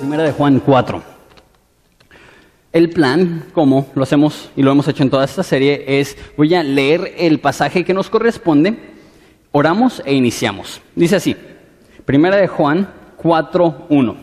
Primera 0.00 0.22
de 0.22 0.32
Juan 0.32 0.60
4. 0.60 1.02
El 2.72 2.88
plan, 2.88 3.44
como 3.52 3.86
lo 3.94 4.02
hacemos 4.02 4.48
y 4.56 4.62
lo 4.62 4.72
hemos 4.72 4.88
hecho 4.88 5.02
en 5.02 5.10
toda 5.10 5.26
esta 5.26 5.42
serie, 5.42 5.84
es 5.86 6.16
voy 6.38 6.54
a 6.54 6.62
leer 6.62 7.12
el 7.18 7.38
pasaje 7.38 7.84
que 7.84 7.92
nos 7.92 8.08
corresponde, 8.08 8.78
oramos 9.52 10.00
e 10.06 10.14
iniciamos. 10.14 10.80
Dice 10.94 11.16
así, 11.16 11.36
Primera 12.06 12.36
de 12.36 12.46
Juan 12.48 12.90
4.1. 13.22 14.16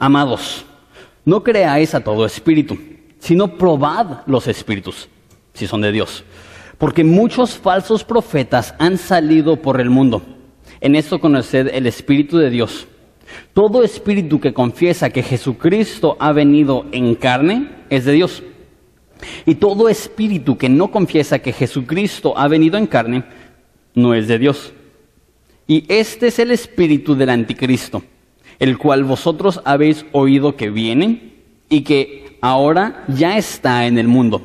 Amados, 0.00 0.64
no 1.24 1.44
creáis 1.44 1.94
a 1.94 2.02
todo 2.02 2.26
espíritu, 2.26 2.76
sino 3.20 3.56
probad 3.56 4.26
los 4.26 4.48
espíritus, 4.48 5.08
si 5.52 5.68
son 5.68 5.82
de 5.82 5.92
Dios. 5.92 6.24
Porque 6.78 7.04
muchos 7.04 7.56
falsos 7.56 8.02
profetas 8.02 8.74
han 8.80 8.98
salido 8.98 9.54
por 9.54 9.80
el 9.80 9.88
mundo. 9.88 10.20
En 10.80 10.96
esto 10.96 11.20
conoced 11.20 11.68
el 11.72 11.86
Espíritu 11.86 12.38
de 12.38 12.50
Dios. 12.50 12.88
Todo 13.52 13.82
espíritu 13.82 14.40
que 14.40 14.52
confiesa 14.52 15.10
que 15.10 15.22
Jesucristo 15.22 16.16
ha 16.18 16.32
venido 16.32 16.86
en 16.92 17.14
carne 17.14 17.68
es 17.90 18.04
de 18.04 18.12
Dios. 18.12 18.42
Y 19.46 19.56
todo 19.56 19.88
espíritu 19.88 20.56
que 20.56 20.68
no 20.68 20.90
confiesa 20.90 21.38
que 21.38 21.52
Jesucristo 21.52 22.36
ha 22.36 22.48
venido 22.48 22.76
en 22.76 22.86
carne 22.86 23.24
no 23.94 24.14
es 24.14 24.28
de 24.28 24.38
Dios. 24.38 24.72
Y 25.66 25.84
este 25.88 26.26
es 26.26 26.38
el 26.38 26.50
espíritu 26.50 27.14
del 27.14 27.30
anticristo, 27.30 28.02
el 28.58 28.76
cual 28.76 29.04
vosotros 29.04 29.60
habéis 29.64 30.04
oído 30.12 30.56
que 30.56 30.70
viene 30.70 31.34
y 31.70 31.82
que 31.82 32.36
ahora 32.40 33.04
ya 33.08 33.38
está 33.38 33.86
en 33.86 33.98
el 33.98 34.08
mundo. 34.08 34.42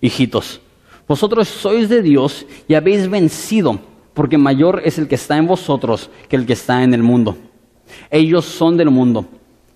Hijitos, 0.00 0.60
vosotros 1.06 1.48
sois 1.48 1.88
de 1.88 2.02
Dios 2.02 2.44
y 2.68 2.74
habéis 2.74 3.08
vencido, 3.08 3.80
porque 4.12 4.36
mayor 4.36 4.82
es 4.84 4.98
el 4.98 5.08
que 5.08 5.14
está 5.14 5.38
en 5.38 5.46
vosotros 5.46 6.10
que 6.28 6.36
el 6.36 6.44
que 6.44 6.52
está 6.52 6.82
en 6.82 6.92
el 6.92 7.02
mundo. 7.02 7.38
Ellos 8.10 8.44
son 8.44 8.76
del 8.76 8.90
mundo, 8.90 9.26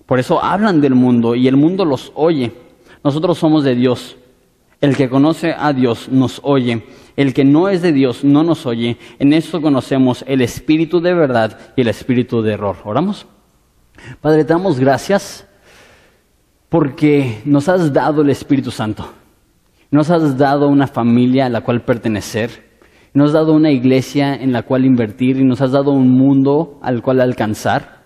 por 0.05 0.19
eso 0.19 0.43
hablan 0.43 0.81
del 0.81 0.95
mundo 0.95 1.35
y 1.35 1.47
el 1.47 1.57
mundo 1.57 1.85
los 1.85 2.11
oye. 2.15 2.51
Nosotros 3.03 3.37
somos 3.37 3.63
de 3.63 3.75
Dios. 3.75 4.17
El 4.81 4.97
que 4.97 5.09
conoce 5.09 5.55
a 5.57 5.71
Dios 5.71 6.09
nos 6.09 6.41
oye. 6.43 6.83
El 7.15 7.33
que 7.33 7.45
no 7.45 7.69
es 7.69 7.81
de 7.81 7.93
Dios 7.93 8.23
no 8.23 8.43
nos 8.43 8.65
oye. 8.65 8.97
En 9.17 9.31
esto 9.31 9.61
conocemos 9.61 10.25
el 10.27 10.41
espíritu 10.41 10.99
de 10.99 11.13
verdad 11.13 11.57
y 11.77 11.81
el 11.81 11.87
espíritu 11.87 12.41
de 12.41 12.53
error. 12.53 12.77
¿Oramos? 12.83 13.25
Padre, 14.19 14.43
te 14.43 14.53
damos 14.53 14.79
gracias 14.79 15.47
porque 16.69 17.41
nos 17.45 17.69
has 17.69 17.93
dado 17.93 18.23
el 18.23 18.29
Espíritu 18.29 18.71
Santo. 18.71 19.07
Nos 19.91 20.09
has 20.09 20.37
dado 20.37 20.67
una 20.67 20.87
familia 20.87 21.45
a 21.45 21.49
la 21.49 21.61
cual 21.61 21.85
pertenecer. 21.85 22.49
Nos 23.13 23.27
has 23.27 23.33
dado 23.33 23.53
una 23.53 23.69
iglesia 23.69 24.35
en 24.35 24.51
la 24.51 24.63
cual 24.63 24.83
invertir 24.83 25.37
y 25.37 25.43
nos 25.43 25.61
has 25.61 25.71
dado 25.71 25.91
un 25.91 26.09
mundo 26.09 26.79
al 26.81 27.03
cual 27.03 27.21
alcanzar. 27.21 28.02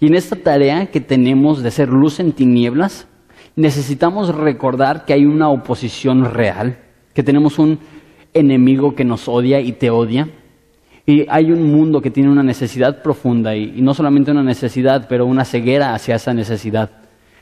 Y 0.00 0.06
en 0.06 0.14
esta 0.14 0.36
tarea 0.36 0.86
que 0.86 1.00
tenemos 1.00 1.62
de 1.62 1.70
ser 1.70 1.88
luz 1.88 2.20
en 2.20 2.32
tinieblas, 2.32 3.06
necesitamos 3.56 4.34
recordar 4.34 5.04
que 5.04 5.12
hay 5.12 5.24
una 5.24 5.48
oposición 5.48 6.24
real, 6.24 6.78
que 7.14 7.22
tenemos 7.22 7.58
un 7.58 7.78
enemigo 8.32 8.94
que 8.94 9.04
nos 9.04 9.28
odia 9.28 9.60
y 9.60 9.72
te 9.72 9.90
odia. 9.90 10.28
Y 11.04 11.26
hay 11.28 11.50
un 11.50 11.72
mundo 11.72 12.00
que 12.00 12.10
tiene 12.10 12.30
una 12.30 12.42
necesidad 12.42 13.02
profunda 13.02 13.56
y, 13.56 13.74
y 13.76 13.82
no 13.82 13.94
solamente 13.94 14.30
una 14.30 14.42
necesidad, 14.42 15.06
pero 15.08 15.26
una 15.26 15.44
ceguera 15.44 15.94
hacia 15.94 16.16
esa 16.16 16.34
necesidad. 16.34 16.90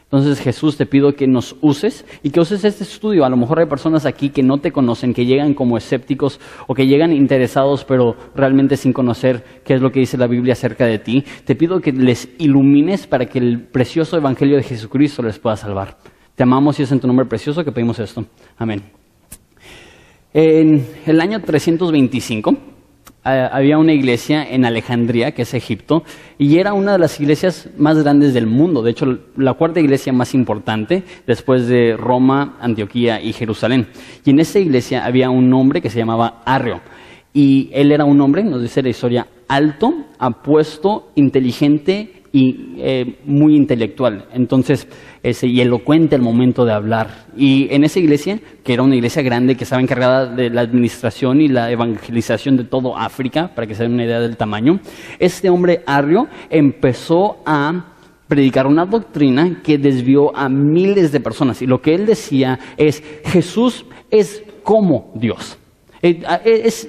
Entonces 0.06 0.38
Jesús 0.38 0.76
te 0.76 0.86
pido 0.86 1.14
que 1.14 1.26
nos 1.26 1.56
uses 1.60 2.04
y 2.22 2.30
que 2.30 2.38
uses 2.38 2.64
este 2.64 2.84
estudio. 2.84 3.24
A 3.24 3.28
lo 3.28 3.36
mejor 3.36 3.58
hay 3.58 3.66
personas 3.66 4.06
aquí 4.06 4.28
que 4.28 4.44
no 4.44 4.58
te 4.58 4.70
conocen, 4.70 5.12
que 5.12 5.26
llegan 5.26 5.52
como 5.52 5.76
escépticos 5.76 6.38
o 6.68 6.74
que 6.74 6.86
llegan 6.86 7.12
interesados 7.12 7.84
pero 7.84 8.14
realmente 8.36 8.76
sin 8.76 8.92
conocer 8.92 9.44
qué 9.64 9.74
es 9.74 9.80
lo 9.80 9.90
que 9.90 9.98
dice 9.98 10.16
la 10.16 10.28
Biblia 10.28 10.52
acerca 10.52 10.86
de 10.86 11.00
ti. 11.00 11.24
Te 11.44 11.56
pido 11.56 11.80
que 11.80 11.90
les 11.90 12.28
ilumines 12.38 13.08
para 13.08 13.26
que 13.26 13.40
el 13.40 13.60
precioso 13.60 14.16
Evangelio 14.16 14.56
de 14.56 14.62
Jesucristo 14.62 15.22
les 15.22 15.40
pueda 15.40 15.56
salvar. 15.56 15.98
Te 16.36 16.44
amamos 16.44 16.78
y 16.78 16.84
es 16.84 16.92
en 16.92 17.00
tu 17.00 17.08
nombre 17.08 17.26
precioso 17.26 17.64
que 17.64 17.72
pedimos 17.72 17.98
esto. 17.98 18.24
Amén. 18.58 18.82
En 20.32 20.86
el 21.04 21.20
año 21.20 21.40
325 21.40 22.75
había 23.26 23.78
una 23.78 23.92
iglesia 23.92 24.48
en 24.48 24.64
Alejandría, 24.64 25.32
que 25.32 25.42
es 25.42 25.54
Egipto, 25.54 26.04
y 26.38 26.58
era 26.58 26.72
una 26.72 26.92
de 26.92 26.98
las 26.98 27.20
iglesias 27.20 27.68
más 27.76 28.02
grandes 28.02 28.34
del 28.34 28.46
mundo. 28.46 28.82
De 28.82 28.92
hecho, 28.92 29.18
la 29.36 29.54
cuarta 29.54 29.80
iglesia 29.80 30.12
más 30.12 30.34
importante 30.34 31.02
después 31.26 31.66
de 31.66 31.96
Roma, 31.96 32.56
Antioquía 32.60 33.20
y 33.20 33.32
Jerusalén. 33.32 33.88
Y 34.24 34.30
en 34.30 34.40
esa 34.40 34.58
iglesia 34.58 35.04
había 35.04 35.30
un 35.30 35.52
hombre 35.52 35.80
que 35.80 35.90
se 35.90 35.98
llamaba 35.98 36.42
Arrio. 36.44 36.80
Y 37.32 37.68
él 37.72 37.92
era 37.92 38.04
un 38.04 38.20
hombre, 38.20 38.44
nos 38.44 38.62
dice 38.62 38.82
la 38.82 38.88
historia, 38.88 39.26
alto, 39.48 39.92
apuesto, 40.18 41.10
inteligente 41.16 42.22
y 42.36 42.74
eh, 42.76 43.16
muy 43.24 43.56
intelectual. 43.56 44.26
Entonces, 44.34 44.86
y 45.22 45.60
elocuente 45.62 46.16
al 46.16 46.20
momento 46.20 46.66
de 46.66 46.72
hablar. 46.72 47.24
Y 47.34 47.66
en 47.70 47.82
esa 47.82 47.98
iglesia, 47.98 48.38
que 48.62 48.74
era 48.74 48.82
una 48.82 48.94
iglesia 48.94 49.22
grande 49.22 49.54
que 49.54 49.64
estaba 49.64 49.80
encargada 49.80 50.26
de 50.26 50.50
la 50.50 50.60
administración 50.60 51.40
y 51.40 51.48
la 51.48 51.70
evangelización 51.70 52.58
de 52.58 52.64
todo 52.64 52.94
África, 52.94 53.54
para 53.54 53.66
que 53.66 53.74
se 53.74 53.84
den 53.84 53.94
una 53.94 54.04
idea 54.04 54.20
del 54.20 54.36
tamaño, 54.36 54.80
este 55.18 55.48
hombre 55.48 55.80
Arrio 55.86 56.28
empezó 56.50 57.38
a 57.46 57.94
predicar 58.28 58.66
una 58.66 58.84
doctrina 58.84 59.62
que 59.64 59.78
desvió 59.78 60.36
a 60.36 60.50
miles 60.50 61.12
de 61.12 61.20
personas. 61.20 61.62
Y 61.62 61.66
lo 61.66 61.80
que 61.80 61.94
él 61.94 62.04
decía 62.04 62.58
es, 62.76 63.02
Jesús 63.24 63.86
es 64.10 64.44
como 64.62 65.10
Dios. 65.14 65.56
Eh, 66.02 66.22
es 66.44 66.86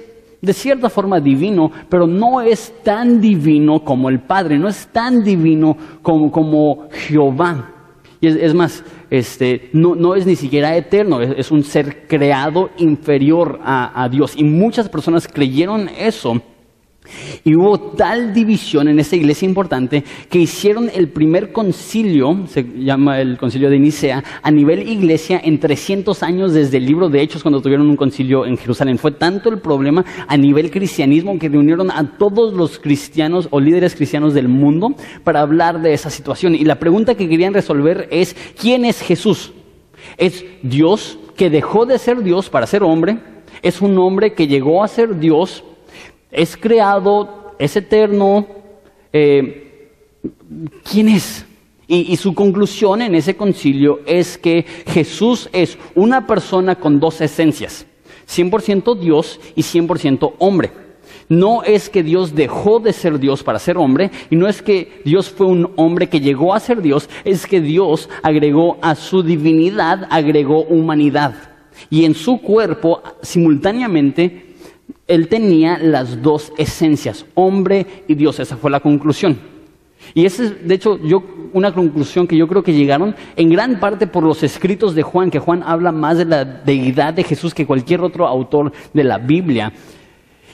de 0.47 0.53
cierta 0.53 0.89
forma 0.89 1.19
divino, 1.19 1.71
pero 1.89 2.07
no 2.07 2.41
es 2.41 2.73
tan 2.83 3.21
divino 3.21 3.83
como 3.83 4.09
el 4.09 4.21
Padre, 4.21 4.57
no 4.57 4.67
es 4.67 4.87
tan 4.87 5.23
divino 5.23 5.77
como, 6.01 6.31
como 6.31 6.87
Jehová. 6.91 7.73
Y 8.19 8.27
es, 8.27 8.53
más, 8.55 8.83
este, 9.11 9.69
no, 9.73 9.93
no, 9.93 10.15
es 10.15 10.25
ni 10.25 10.35
siquiera 10.35 10.75
eterno, 10.75 11.21
es, 11.21 11.51
un 11.51 11.63
ser 11.63 12.07
creado 12.07 12.71
inferior 12.77 13.59
a, 13.63 14.03
a 14.03 14.09
Dios. 14.09 14.33
Y 14.35 14.43
muchas 14.43 14.89
personas 14.89 15.27
creyeron 15.27 15.87
eso 15.89 16.41
y 17.43 17.55
hubo 17.55 17.79
tal 17.79 18.33
división 18.33 18.87
en 18.87 18.99
esa 18.99 19.15
iglesia 19.15 19.45
importante 19.45 20.03
que 20.29 20.39
hicieron 20.39 20.89
el 20.93 21.09
primer 21.09 21.51
concilio, 21.51 22.45
se 22.47 22.63
llama 22.63 23.19
el 23.19 23.37
concilio 23.37 23.69
de 23.69 23.79
Nicea, 23.79 24.23
a 24.41 24.51
nivel 24.51 24.87
iglesia 24.87 25.41
en 25.43 25.59
300 25.59 26.23
años 26.23 26.53
desde 26.53 26.77
el 26.77 26.85
libro 26.85 27.09
de 27.09 27.21
Hechos 27.21 27.41
cuando 27.41 27.61
tuvieron 27.61 27.89
un 27.89 27.95
concilio 27.95 28.45
en 28.45 28.57
Jerusalén. 28.57 28.97
Fue 28.97 29.11
tanto 29.11 29.49
el 29.49 29.59
problema 29.59 30.03
a 30.27 30.37
nivel 30.37 30.71
cristianismo 30.71 31.37
que 31.39 31.49
reunieron 31.49 31.91
a 31.91 32.17
todos 32.17 32.53
los 32.53 32.79
cristianos 32.79 33.47
o 33.51 33.59
líderes 33.59 33.95
cristianos 33.95 34.33
del 34.33 34.47
mundo 34.47 34.95
para 35.23 35.41
hablar 35.41 35.81
de 35.81 35.93
esa 35.93 36.09
situación. 36.09 36.55
Y 36.55 36.65
la 36.65 36.79
pregunta 36.79 37.15
que 37.15 37.29
querían 37.29 37.53
resolver 37.53 38.07
es, 38.11 38.35
¿quién 38.59 38.85
es 38.85 39.01
Jesús? 39.01 39.53
¿Es 40.17 40.45
Dios 40.61 41.19
que 41.35 41.49
dejó 41.49 41.85
de 41.85 41.97
ser 41.97 42.23
Dios 42.23 42.49
para 42.49 42.67
ser 42.67 42.83
hombre? 42.83 43.19
¿Es 43.61 43.81
un 43.81 43.97
hombre 43.97 44.33
que 44.33 44.47
llegó 44.47 44.83
a 44.83 44.87
ser 44.87 45.19
Dios 45.19 45.63
es 46.31 46.57
creado, 46.57 47.53
es 47.59 47.75
eterno. 47.75 48.47
Eh, 49.13 49.91
¿Quién 50.89 51.09
es? 51.09 51.45
Y, 51.87 52.11
y, 52.11 52.17
su 52.17 52.33
conclusión 52.33 53.01
en 53.01 53.15
ese 53.15 53.37
concilio 53.37 54.01
es 54.05 54.37
que 54.37 54.65
Jesús 54.87 55.49
es 55.53 55.77
una 55.95 56.27
persona 56.27 56.75
con 56.75 56.99
dos 56.99 57.21
esencias, 57.21 57.85
100% 58.27 58.99
Dios 58.99 59.39
y 59.55 59.61
100% 59.61 60.33
hombre. 60.39 60.71
No 61.29 61.63
es 61.63 61.89
que 61.89 62.03
Dios 62.03 62.35
dejó 62.35 62.79
de 62.79 62.93
ser 62.93 63.19
Dios 63.19 63.43
para 63.43 63.59
ser 63.59 63.77
hombre, 63.77 64.11
y 64.29 64.35
no 64.35 64.47
es 64.47 64.61
que 64.61 65.01
Dios 65.03 65.29
fue 65.29 65.47
un 65.47 65.71
hombre 65.75 66.07
que 66.07 66.21
llegó 66.21 66.53
a 66.53 66.59
ser 66.59 66.81
Dios, 66.81 67.09
es 67.25 67.45
que 67.45 67.59
Dios 67.59 68.09
agregó 68.23 68.77
a 68.81 68.95
su 68.95 69.23
divinidad, 69.23 70.07
agregó 70.09 70.63
humanidad. 70.63 71.35
Y 71.89 72.05
en 72.05 72.15
su 72.15 72.41
cuerpo, 72.41 73.01
simultáneamente, 73.21 74.46
él 75.07 75.27
tenía 75.29 75.77
las 75.77 76.21
dos 76.21 76.51
esencias, 76.57 77.25
hombre 77.33 78.03
y 78.07 78.15
Dios. 78.15 78.39
Esa 78.39 78.57
fue 78.57 78.69
la 78.69 78.79
conclusión. 78.79 79.37
Y 80.13 80.25
esa 80.25 80.43
es, 80.43 80.67
de 80.67 80.75
hecho, 80.75 80.99
yo, 81.03 81.23
una 81.53 81.73
conclusión 81.73 82.27
que 82.27 82.37
yo 82.37 82.47
creo 82.47 82.63
que 82.63 82.73
llegaron 82.73 83.15
en 83.35 83.49
gran 83.49 83.79
parte 83.79 84.07
por 84.07 84.23
los 84.23 84.43
escritos 84.43 84.95
de 84.95 85.03
Juan, 85.03 85.31
que 85.31 85.39
Juan 85.39 85.63
habla 85.65 85.91
más 85.91 86.17
de 86.17 86.25
la 86.25 86.45
deidad 86.45 87.13
de 87.13 87.23
Jesús 87.23 87.53
que 87.53 87.65
cualquier 87.65 88.01
otro 88.01 88.27
autor 88.27 88.71
de 88.93 89.03
la 89.03 89.17
Biblia. 89.17 89.71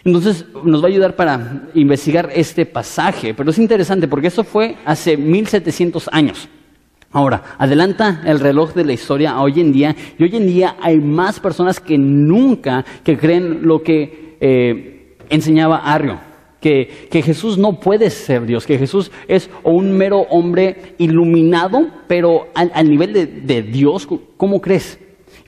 Entonces 0.04 0.46
nos 0.64 0.82
va 0.82 0.88
a 0.88 0.92
ayudar 0.92 1.16
para 1.16 1.70
investigar 1.74 2.30
este 2.34 2.66
pasaje, 2.66 3.34
pero 3.34 3.52
es 3.52 3.58
interesante 3.58 4.08
porque 4.08 4.28
eso 4.28 4.44
fue 4.44 4.76
hace 4.86 5.16
1700 5.16 6.10
años. 6.12 6.50
Ahora, 7.12 7.44
adelanta 7.60 8.22
el 8.26 8.40
reloj 8.40 8.74
de 8.74 8.86
la 8.86 8.94
historia 8.94 9.32
a 9.34 9.42
hoy 9.44 9.62
en 9.62 9.72
día 9.72 9.96
y 10.18 10.24
hoy 10.24 10.36
en 10.36 10.48
día 10.48 10.76
hay 10.82 11.00
más 11.00 11.40
personas 11.40 11.80
que 11.80 11.98
nunca 11.98 12.84
que 13.04 13.18
creen 13.18 13.60
lo 13.62 13.84
que 13.84 14.23
eh, 14.46 15.16
enseñaba 15.30 15.78
Arrio, 15.78 16.20
que, 16.60 17.08
que, 17.10 17.22
Jesús 17.22 17.58
no 17.58 17.80
puede 17.80 18.10
ser 18.10 18.46
Dios, 18.46 18.68
que 18.68 18.78
Jesús 18.78 19.10
es 19.30 19.50
un 19.64 19.98
mero 19.98 20.20
hombre 20.30 20.96
iluminado, 20.98 21.88
pero 22.10 22.48
al, 22.54 22.90
nivel 22.90 23.14
de, 23.14 23.62
Dios, 23.62 24.06
¿cómo 24.36 24.60
crees? 24.60 25.00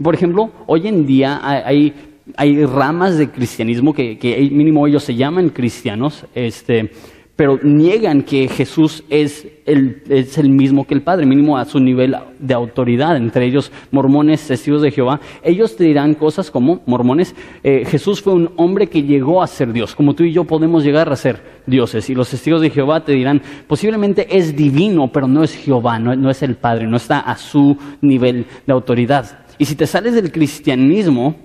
Por 0.02 0.16
ejemplo, 0.16 0.50
hoy 0.66 0.88
en 0.88 1.06
día 1.06 1.42
hay, 1.44 1.94
hay 2.38 2.66
ramas 2.66 3.18
de 3.18 3.30
cristianismo 3.30 3.94
que, 3.94 4.18
que, 4.18 4.50
mínimo 4.50 4.88
ellos 4.88 5.04
se 5.04 5.16
llaman 5.16 5.50
cristianos, 5.50 6.26
este, 6.34 6.92
pero 7.36 7.60
niegan 7.62 8.22
que 8.22 8.48
Jesús 8.48 9.04
es 9.10 9.46
el, 9.66 10.04
es 10.08 10.38
el, 10.38 10.50
mismo 10.50 10.88
que 10.88 10.94
el 10.94 11.02
Padre, 11.02 11.26
mínimo 11.26 11.58
a 11.58 11.66
su 11.66 11.80
nivel 11.80 12.16
de 12.40 12.54
autoridad, 12.54 13.18
entre 13.18 13.46
ellos 13.46 13.72
mormones, 13.92 14.48
testigos 14.48 14.82
de 14.82 14.92
Jehová. 14.92 15.20
Ellos 15.44 15.76
te 15.76 15.84
dirán 15.84 16.14
cosas 16.14 16.50
como, 16.50 16.82
mormones, 16.86 17.36
eh, 17.64 17.84
Jesús 17.86 18.22
fue 18.22 18.34
un 18.34 18.52
hombre 18.56 18.88
que 18.88 19.04
llegó 19.04 19.44
a 19.44 19.48
ser 19.48 19.74
Dios, 19.74 19.96
como 19.96 20.14
tú 20.14 20.24
y 20.24 20.32
yo 20.32 20.46
podemos 20.46 20.86
llegar 20.86 21.12
a 21.12 21.16
ser 21.18 21.42
dioses. 21.66 22.10
Y 22.10 22.16
los 22.16 22.30
testigos 22.30 22.62
de 22.62 22.70
Jehová 22.70 23.04
te 23.04 23.12
dirán, 23.12 23.42
posiblemente 23.68 24.38
es 24.38 24.56
divino, 24.56 25.10
pero 25.12 25.28
no 25.28 25.44
es 25.44 25.54
Jehová, 25.54 26.00
no, 26.00 26.16
no 26.16 26.30
es 26.30 26.42
el 26.42 26.56
Padre, 26.56 26.88
no 26.88 26.96
está 26.96 27.20
a 27.20 27.36
su 27.36 27.76
nivel 28.02 28.46
de 28.66 28.74
autoridad. 28.74 29.40
Y 29.58 29.66
si 29.66 29.76
te 29.76 29.88
sales 29.88 30.14
del 30.14 30.32
cristianismo, 30.32 31.36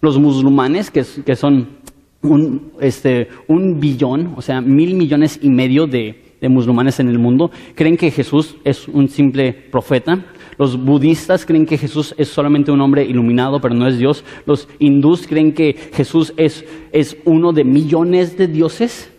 los 0.00 0.18
musulmanes, 0.18 0.90
que, 0.90 1.04
que 1.24 1.36
son 1.36 1.84
un, 2.24 2.72
este, 2.80 3.28
un 3.46 3.78
billón, 3.78 4.34
o 4.36 4.42
sea, 4.42 4.60
mil 4.60 4.94
millones 4.94 5.38
y 5.40 5.50
medio 5.50 5.86
de, 5.86 6.22
musulmanes 6.46 7.00
en 7.00 7.08
el 7.08 7.18
mundo, 7.18 7.50
creen 7.74 7.96
que 7.96 8.10
Jesús 8.10 8.56
es 8.64 8.86
un 8.86 9.08
simple 9.08 9.52
profeta. 9.54 10.26
Los 10.58 10.76
budistas 10.76 11.46
creen 11.46 11.64
que 11.64 11.78
Jesús 11.78 12.14
es 12.18 12.28
solamente 12.28 12.70
un 12.70 12.82
hombre 12.82 13.02
iluminado, 13.02 13.62
pero 13.62 13.74
no 13.74 13.86
es 13.88 13.96
Dios. 13.96 14.24
Los 14.44 14.68
hindús 14.78 15.26
creen 15.26 15.54
que 15.54 15.74
Jesús 15.94 16.34
es, 16.36 16.66
es 16.92 17.16
uno 17.24 17.54
de 17.54 17.64
millones 17.64 18.36
de 18.36 18.46
dioses. 18.46 19.10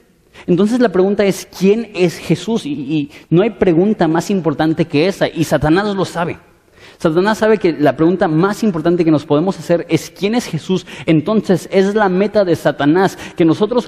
Entonces 0.45 0.79
la 0.79 0.91
pregunta 0.91 1.25
es, 1.25 1.47
¿quién 1.57 1.89
es 1.95 2.19
Jesús? 2.19 2.63
y 2.63 3.09
no 3.31 3.41
hay 3.41 3.49
pregunta 3.49 4.07
más 4.07 4.29
importante 4.29 4.85
que 4.85 5.07
esa, 5.07 5.27
y 5.27 5.45
Satanás 5.45 5.95
lo 5.95 6.05
sabe. 6.05 6.37
Satanás 6.97 7.37
sabe 7.37 7.57
que 7.57 7.73
la 7.73 7.95
pregunta 7.95 8.27
más 8.27 8.63
importante 8.63 9.05
que 9.05 9.11
nos 9.11 9.25
podemos 9.25 9.59
hacer 9.59 9.85
es 9.89 10.09
¿quién 10.09 10.35
es 10.35 10.45
Jesús? 10.45 10.85
Entonces 11.05 11.67
es 11.71 11.95
la 11.95 12.09
meta 12.09 12.45
de 12.45 12.55
Satanás 12.55 13.17
que 13.35 13.45
nosotros 13.45 13.87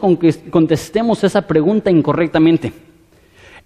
contestemos 0.50 1.24
esa 1.24 1.44
pregunta 1.44 1.90
incorrectamente. 1.90 2.74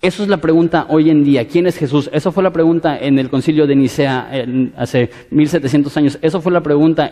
Eso 0.01 0.23
es 0.23 0.29
la 0.29 0.37
pregunta 0.37 0.87
hoy 0.89 1.11
en 1.11 1.23
día. 1.23 1.47
¿Quién 1.47 1.67
es 1.67 1.77
Jesús? 1.77 2.09
Eso 2.11 2.31
fue 2.31 2.41
la 2.41 2.51
pregunta 2.51 2.97
en 2.97 3.19
el 3.19 3.29
concilio 3.29 3.67
de 3.67 3.75
Nicea 3.75 4.31
hace 4.75 5.11
1700 5.29 5.95
años. 5.97 6.17
Eso 6.23 6.41
fue 6.41 6.51
la 6.51 6.61
pregunta 6.61 7.11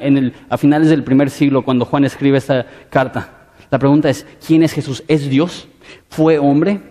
a 0.49 0.57
finales 0.57 0.89
del 0.89 1.03
primer 1.03 1.29
siglo 1.29 1.61
cuando 1.63 1.85
Juan 1.85 2.05
escribe 2.05 2.39
esta 2.39 2.65
carta. 2.89 3.51
La 3.69 3.77
pregunta 3.77 4.09
es, 4.09 4.25
¿quién 4.45 4.63
es 4.63 4.73
Jesús? 4.73 5.03
¿Es 5.07 5.29
Dios? 5.29 5.67
¿Fue 6.09 6.39
hombre? 6.39 6.81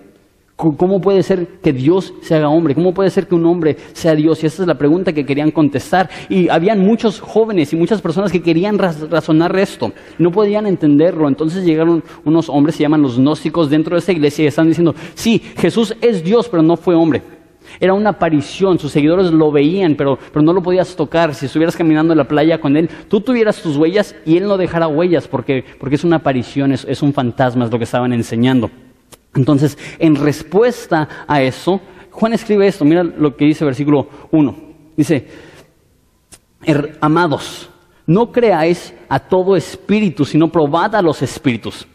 ¿Cómo 0.59 1.01
puede 1.01 1.23
ser 1.23 1.61
que 1.63 1.73
Dios 1.73 2.13
se 2.21 2.35
haga 2.35 2.49
hombre? 2.49 2.75
¿Cómo 2.75 2.93
puede 2.93 3.11
ser 3.11 3.29
que 3.29 3.37
un 3.37 3.47
hombre 3.47 3.77
sea 3.93 4.17
Dios? 4.17 4.43
Y 4.43 4.47
esa 4.47 4.63
es 4.65 4.67
la 4.67 4.77
pregunta 4.77 5.13
que 5.13 5.25
querían 5.25 5.53
contestar. 5.53 6.11
Y 6.29 6.49
habían 6.49 6.81
muchos 6.81 7.21
jóvenes 7.21 7.73
y 7.73 7.77
muchas 7.77 8.03
personas 8.03 8.33
que 8.33 8.43
querían 8.43 8.77
razonar 8.77 9.57
esto. 9.57 9.93
No 10.19 10.33
podían 10.33 10.67
entenderlo. 10.67 11.29
Entonces 11.29 11.65
llegaron 11.65 12.03
unos 12.25 12.49
hombres, 12.49 12.75
se 12.75 12.83
llaman 12.83 13.03
los 13.03 13.19
gnósticos, 13.21 13.71
dentro 13.71 13.95
de 13.95 14.01
esa 14.01 14.11
iglesia 14.11 14.43
y 14.43 14.49
están 14.49 14.67
diciendo, 14.67 14.97
sí, 15.15 15.41
Jesús 15.59 15.95
es 16.01 16.25
Dios, 16.25 16.49
pero 16.49 16.65
no 16.65 16.77
fue 16.77 16.97
hombre. 16.97 17.23
Era 17.79 17.95
una 17.95 18.11
aparición, 18.11 18.81
sus 18.81 18.91
seguidores 18.91 19.31
lo 19.31 19.53
veían, 19.53 19.95
pero, 19.95 20.19
pero 20.33 20.43
no 20.43 20.53
lo 20.53 20.61
podías 20.61 20.97
tocar. 20.97 21.37
Si 21.37 21.47
estuvieras 21.47 21.77
caminando 21.77 22.13
en 22.15 22.19
la 22.19 22.27
playa 22.27 22.61
con 22.61 22.77
él, 22.77 22.91
tú 23.09 23.21
tuvieras 23.21 23.63
tus 23.63 23.77
huellas 23.77 24.17
y 24.27 24.37
él 24.37 24.49
no 24.49 24.57
dejara 24.57 24.89
huellas 24.89 25.29
porque, 25.29 25.65
porque 25.79 25.95
es 25.95 26.03
una 26.03 26.17
aparición, 26.17 26.73
es, 26.73 26.85
es 26.85 27.01
un 27.01 27.13
fantasma, 27.13 27.65
es 27.65 27.71
lo 27.71 27.79
que 27.79 27.85
estaban 27.85 28.13
enseñando. 28.13 28.69
Entonces, 29.35 29.79
en 29.99 30.17
respuesta 30.17 31.09
a 31.27 31.43
eso, 31.43 31.81
Juan 32.11 32.33
escribe 32.33 32.67
esto, 32.67 32.85
mira 32.85 33.03
lo 33.05 33.37
que 33.37 33.45
dice 33.45 33.65
versículo 33.65 34.09
1. 34.31 34.57
Dice, 34.97 35.29
amados, 37.01 37.71
no 38.07 38.33
creáis 38.33 38.93
a 39.09 39.21
todo 39.21 39.55
espíritu, 39.55 40.25
sino 40.25 40.49
probad 40.49 40.97
a 40.97 41.03
los 41.03 41.23
espíritus, 41.23 41.87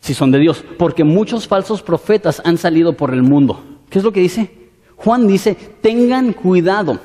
si 0.00 0.14
son 0.14 0.30
de 0.30 0.38
Dios, 0.38 0.64
porque 0.78 1.04
muchos 1.04 1.46
falsos 1.46 1.80
profetas 1.80 2.42
han 2.44 2.58
salido 2.58 2.92
por 2.94 3.14
el 3.14 3.22
mundo. 3.22 3.62
¿Qué 3.88 3.98
es 3.98 4.04
lo 4.04 4.12
que 4.12 4.20
dice? 4.20 4.50
Juan 4.96 5.26
dice, 5.26 5.54
tengan 5.80 6.32
cuidado. 6.32 6.98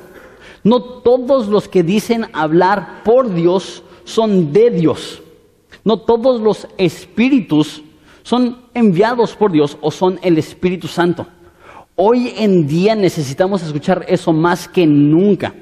No 0.64 0.82
todos 0.82 1.48
los 1.48 1.68
que 1.68 1.82
dicen 1.82 2.26
hablar 2.32 3.02
por 3.04 3.32
Dios 3.32 3.82
son 4.04 4.52
de 4.52 4.70
Dios. 4.70 5.22
No 5.84 6.00
todos 6.00 6.40
los 6.40 6.68
espíritus 6.76 7.82
son 8.28 8.58
enviados 8.74 9.34
por 9.34 9.50
Dios 9.50 9.78
o 9.80 9.90
son 9.90 10.18
el 10.22 10.36
Espíritu 10.36 10.86
Santo. 10.86 11.26
Hoy 11.96 12.34
en 12.36 12.66
día 12.66 12.94
necesitamos 12.94 13.62
escuchar 13.62 14.04
eso 14.06 14.34
más 14.34 14.68
que 14.68 14.86
nunca, 14.86 15.54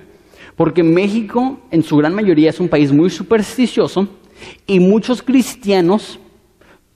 porque 0.57 0.83
México 0.83 1.61
en 1.71 1.85
su 1.85 1.97
gran 1.97 2.13
mayoría 2.13 2.51
es 2.51 2.59
un 2.59 2.69
país 2.69 2.91
muy 2.91 3.09
supersticioso 3.09 4.09
y 4.67 4.81
muchos 4.81 5.23
cristianos 5.23 6.19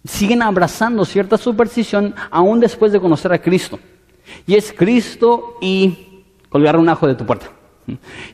siguen 0.02 0.42
abrazando 0.42 1.04
cierta 1.04 1.38
superstición 1.38 2.16
aún 2.32 2.58
después 2.58 2.90
de 2.90 2.98
conocer 2.98 3.32
a 3.32 3.40
Cristo. 3.40 3.78
Y 4.48 4.56
es 4.56 4.72
Cristo 4.76 5.54
y 5.60 6.24
colgar 6.48 6.76
un 6.76 6.88
ajo 6.88 7.06
de 7.06 7.14
tu 7.14 7.24
puerta. 7.24 7.46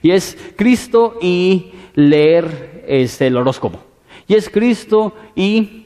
Y 0.01 0.11
es 0.11 0.39
Cristo 0.57 1.19
y 1.21 1.71
leer 1.95 2.87
este, 2.89 3.27
el 3.27 3.37
horóscopo. 3.37 3.79
Y 4.27 4.37
es 4.37 4.49
Cristo 4.49 5.13
y 5.35 5.86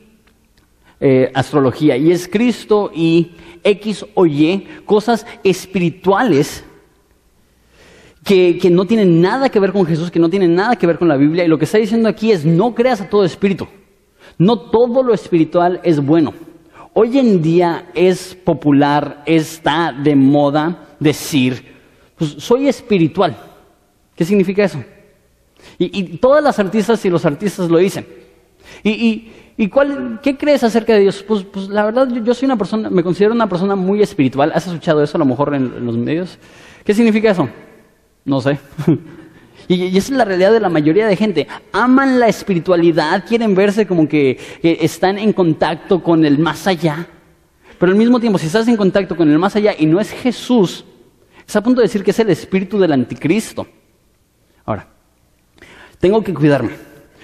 eh, 1.01 1.31
astrología, 1.33 1.97
y 1.97 2.11
es 2.11 2.29
Cristo 2.29 2.91
y 2.95 3.33
X 3.65 4.05
o 4.15 4.27
Y, 4.27 4.67
cosas 4.85 5.27
espirituales 5.43 6.63
que, 8.25 8.59
que, 8.59 8.69
no 8.69 8.85
tienen 8.85 9.21
nada 9.21 9.49
que 9.49 9.59
ver 9.59 9.73
con 9.73 9.87
Jesús, 9.87 10.11
que 10.11 10.19
no 10.19 10.29
tienen 10.29 10.55
nada 10.55 10.77
que 10.77 10.87
ver 10.87 10.99
con 10.99 11.09
la 11.09 11.17
Biblia. 11.17 11.45
Y 11.45 11.49
lo 11.49 11.59
que 11.59 11.65
está 11.65 11.79
diciendo 11.79 12.07
aquí 12.07 12.33
es, 12.33 12.45
no 12.45 12.75
creas 12.75 13.01
a 13.01 13.09
todo 13.09 13.25
espíritu. 13.25 13.67
No 14.37 14.59
todo 14.71 15.03
lo 15.03 15.15
espiritual 15.15 15.81
es 15.85 16.05
bueno. 16.05 16.35
Hoy 16.93 17.19
en 17.19 17.41
día 17.41 17.91
es 17.95 18.35
popular, 18.35 19.23
está 19.25 19.93
de 19.93 20.17
moda 20.17 20.97
decir, 20.99 21.65
pues 22.17 22.33
soy 22.39 22.69
espiritual. 22.69 23.37
¿Qué 24.15 24.25
significa 24.25 24.65
eso? 24.65 24.83
Y, 25.79 26.19
todas 26.19 26.43
las 26.43 26.59
artistas 26.59 27.03
y 27.05 27.11
los 27.11 27.25
artistas 27.25 27.71
lo 27.71 27.79
dicen. 27.79 28.07
y 28.83 28.91
¿Y 28.91 29.33
cuál, 29.69 30.21
qué 30.23 30.39
crees 30.39 30.65
acerca 30.65 30.95
de 30.95 31.01
Dios? 31.01 31.23
Pues, 31.23 31.45
pues 31.45 31.69
la 31.69 31.85
verdad, 31.85 32.09
yo, 32.09 32.33
soy 32.33 32.47
una 32.47 32.57
persona, 32.57 32.89
me 32.89 33.03
considero 33.03 33.35
una 33.35 33.47
persona 33.47 33.77
muy 33.77 34.01
espiritual. 34.01 34.53
¿Has 34.55 34.67
escuchado 34.67 35.03
eso 35.03 35.19
a 35.19 35.21
lo 35.21 35.27
mejor 35.27 35.55
en, 35.55 35.85
los 35.85 35.99
medios? 35.99 36.39
¿Qué 36.83 36.95
significa 36.95 37.31
eso? 37.31 37.47
No 38.25 38.41
sé. 38.41 38.59
y, 39.69 39.99
esa 39.99 40.13
es 40.13 40.17
la 40.17 40.25
realidad 40.25 40.53
de 40.53 40.61
la 40.61 40.71
mayoría 40.71 41.07
de 41.07 41.15
gente. 41.15 41.47
Aman 41.73 42.19
la 42.19 42.29
espiritualidad, 42.29 43.23
quieren 43.29 43.55
verse 43.55 43.87
como 43.87 44.09
que, 44.09 44.39
están 44.63 45.19
en 45.19 45.35
contacto 45.35 46.03
con 46.03 46.25
el 46.25 46.39
más 46.39 46.67
allá. 46.67 47.07
Pero 47.79 47.93
al 47.93 47.99
mismo 47.99 48.19
tiempo, 48.19 48.39
si 48.39 48.47
estás 48.47 48.67
en 48.67 48.79
contacto 48.79 49.15
con 49.15 49.31
el 49.31 49.39
más 49.39 49.57
allá 49.57 49.75
y 49.79 49.85
no 49.85 50.01
es 50.01 50.11
Jesús, 50.11 50.87
está 51.47 51.59
a 51.59 51.63
punto 51.63 51.83
de 51.83 51.89
decir 51.89 52.03
que 52.03 52.13
es 52.13 52.19
el 52.19 52.31
espíritu 52.31 52.79
del 52.79 52.93
anticristo. 52.93 53.67
Ahora, 54.65 54.89
tengo 55.99 56.25
que 56.25 56.33
cuidarme. 56.33 56.71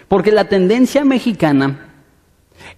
Porque 0.06 0.32
la 0.32 0.44
tendencia 0.44 1.02
mexicana 1.02 1.85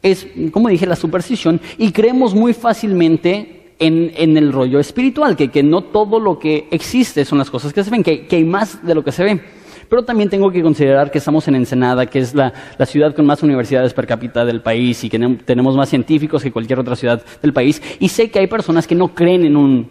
es, 0.02 0.26
como 0.52 0.68
dije, 0.68 0.86
la 0.86 0.96
superstición 0.96 1.60
y 1.76 1.92
creemos 1.92 2.34
muy 2.34 2.52
fácilmente 2.52 3.58
en, 3.78 4.36
el 4.36 4.52
rollo 4.52 4.78
espiritual, 4.78 5.36
que, 5.36 5.62
no 5.62 5.82
todo 5.82 6.20
lo 6.20 6.38
que 6.38 6.68
existe 6.70 7.24
son 7.24 7.38
las 7.38 7.50
cosas 7.50 7.72
que 7.72 7.84
se 7.84 7.90
ven, 7.90 8.02
que, 8.02 8.26
hay 8.30 8.44
más 8.44 8.84
de 8.84 8.94
lo 8.94 9.04
que 9.04 9.12
se 9.12 9.24
ve. 9.24 9.40
Pero 9.88 10.04
también 10.04 10.28
tengo 10.28 10.50
que 10.50 10.62
considerar 10.62 11.10
que 11.10 11.16
estamos 11.16 11.48
en 11.48 11.54
Ensenada, 11.54 12.04
que 12.06 12.18
es 12.18 12.34
la, 12.34 12.52
ciudad 12.84 13.14
con 13.14 13.24
más 13.24 13.42
universidades 13.42 13.94
per 13.94 14.06
cápita 14.06 14.44
del 14.44 14.60
país 14.60 15.02
y 15.04 15.08
que 15.08 15.18
tenemos 15.46 15.76
más 15.76 15.88
científicos 15.88 16.42
que 16.42 16.52
cualquier 16.52 16.78
otra 16.78 16.94
ciudad 16.94 17.22
del 17.40 17.52
país. 17.52 17.80
Y 17.98 18.08
sé 18.08 18.30
que 18.30 18.38
hay 18.38 18.48
personas 18.48 18.86
que 18.86 18.94
no 18.94 19.14
creen 19.14 19.46
en 19.46 19.56
un, 19.56 19.90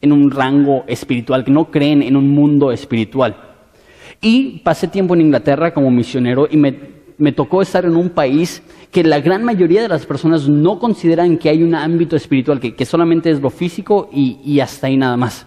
en 0.00 0.12
un 0.12 0.30
rango 0.30 0.84
espiritual, 0.86 1.44
que 1.44 1.50
no 1.50 1.70
creen 1.70 2.02
en 2.02 2.16
un 2.16 2.30
mundo 2.30 2.72
espiritual. 2.72 3.36
Y 4.22 4.60
pasé 4.60 4.88
tiempo 4.88 5.14
en 5.14 5.20
Inglaterra 5.20 5.74
como 5.74 5.90
misionero 5.90 6.48
y 6.50 6.56
me 6.56 6.95
me 7.18 7.32
tocó 7.32 7.62
estar 7.62 7.84
en 7.84 7.96
un 7.96 8.10
país 8.10 8.62
que 8.90 9.02
la 9.02 9.20
gran 9.20 9.42
mayoría 9.44 9.82
de 9.82 9.88
las 9.88 10.06
personas 10.06 10.48
no 10.48 10.78
consideran 10.78 11.38
que 11.38 11.48
hay 11.48 11.62
un 11.62 11.74
ámbito 11.74 12.16
espiritual, 12.16 12.60
que, 12.60 12.84
solamente 12.84 13.30
es 13.30 13.40
lo 13.40 13.50
físico 13.50 14.08
y, 14.12 14.60
hasta 14.60 14.86
ahí 14.86 14.96
nada 14.96 15.16
más. 15.16 15.46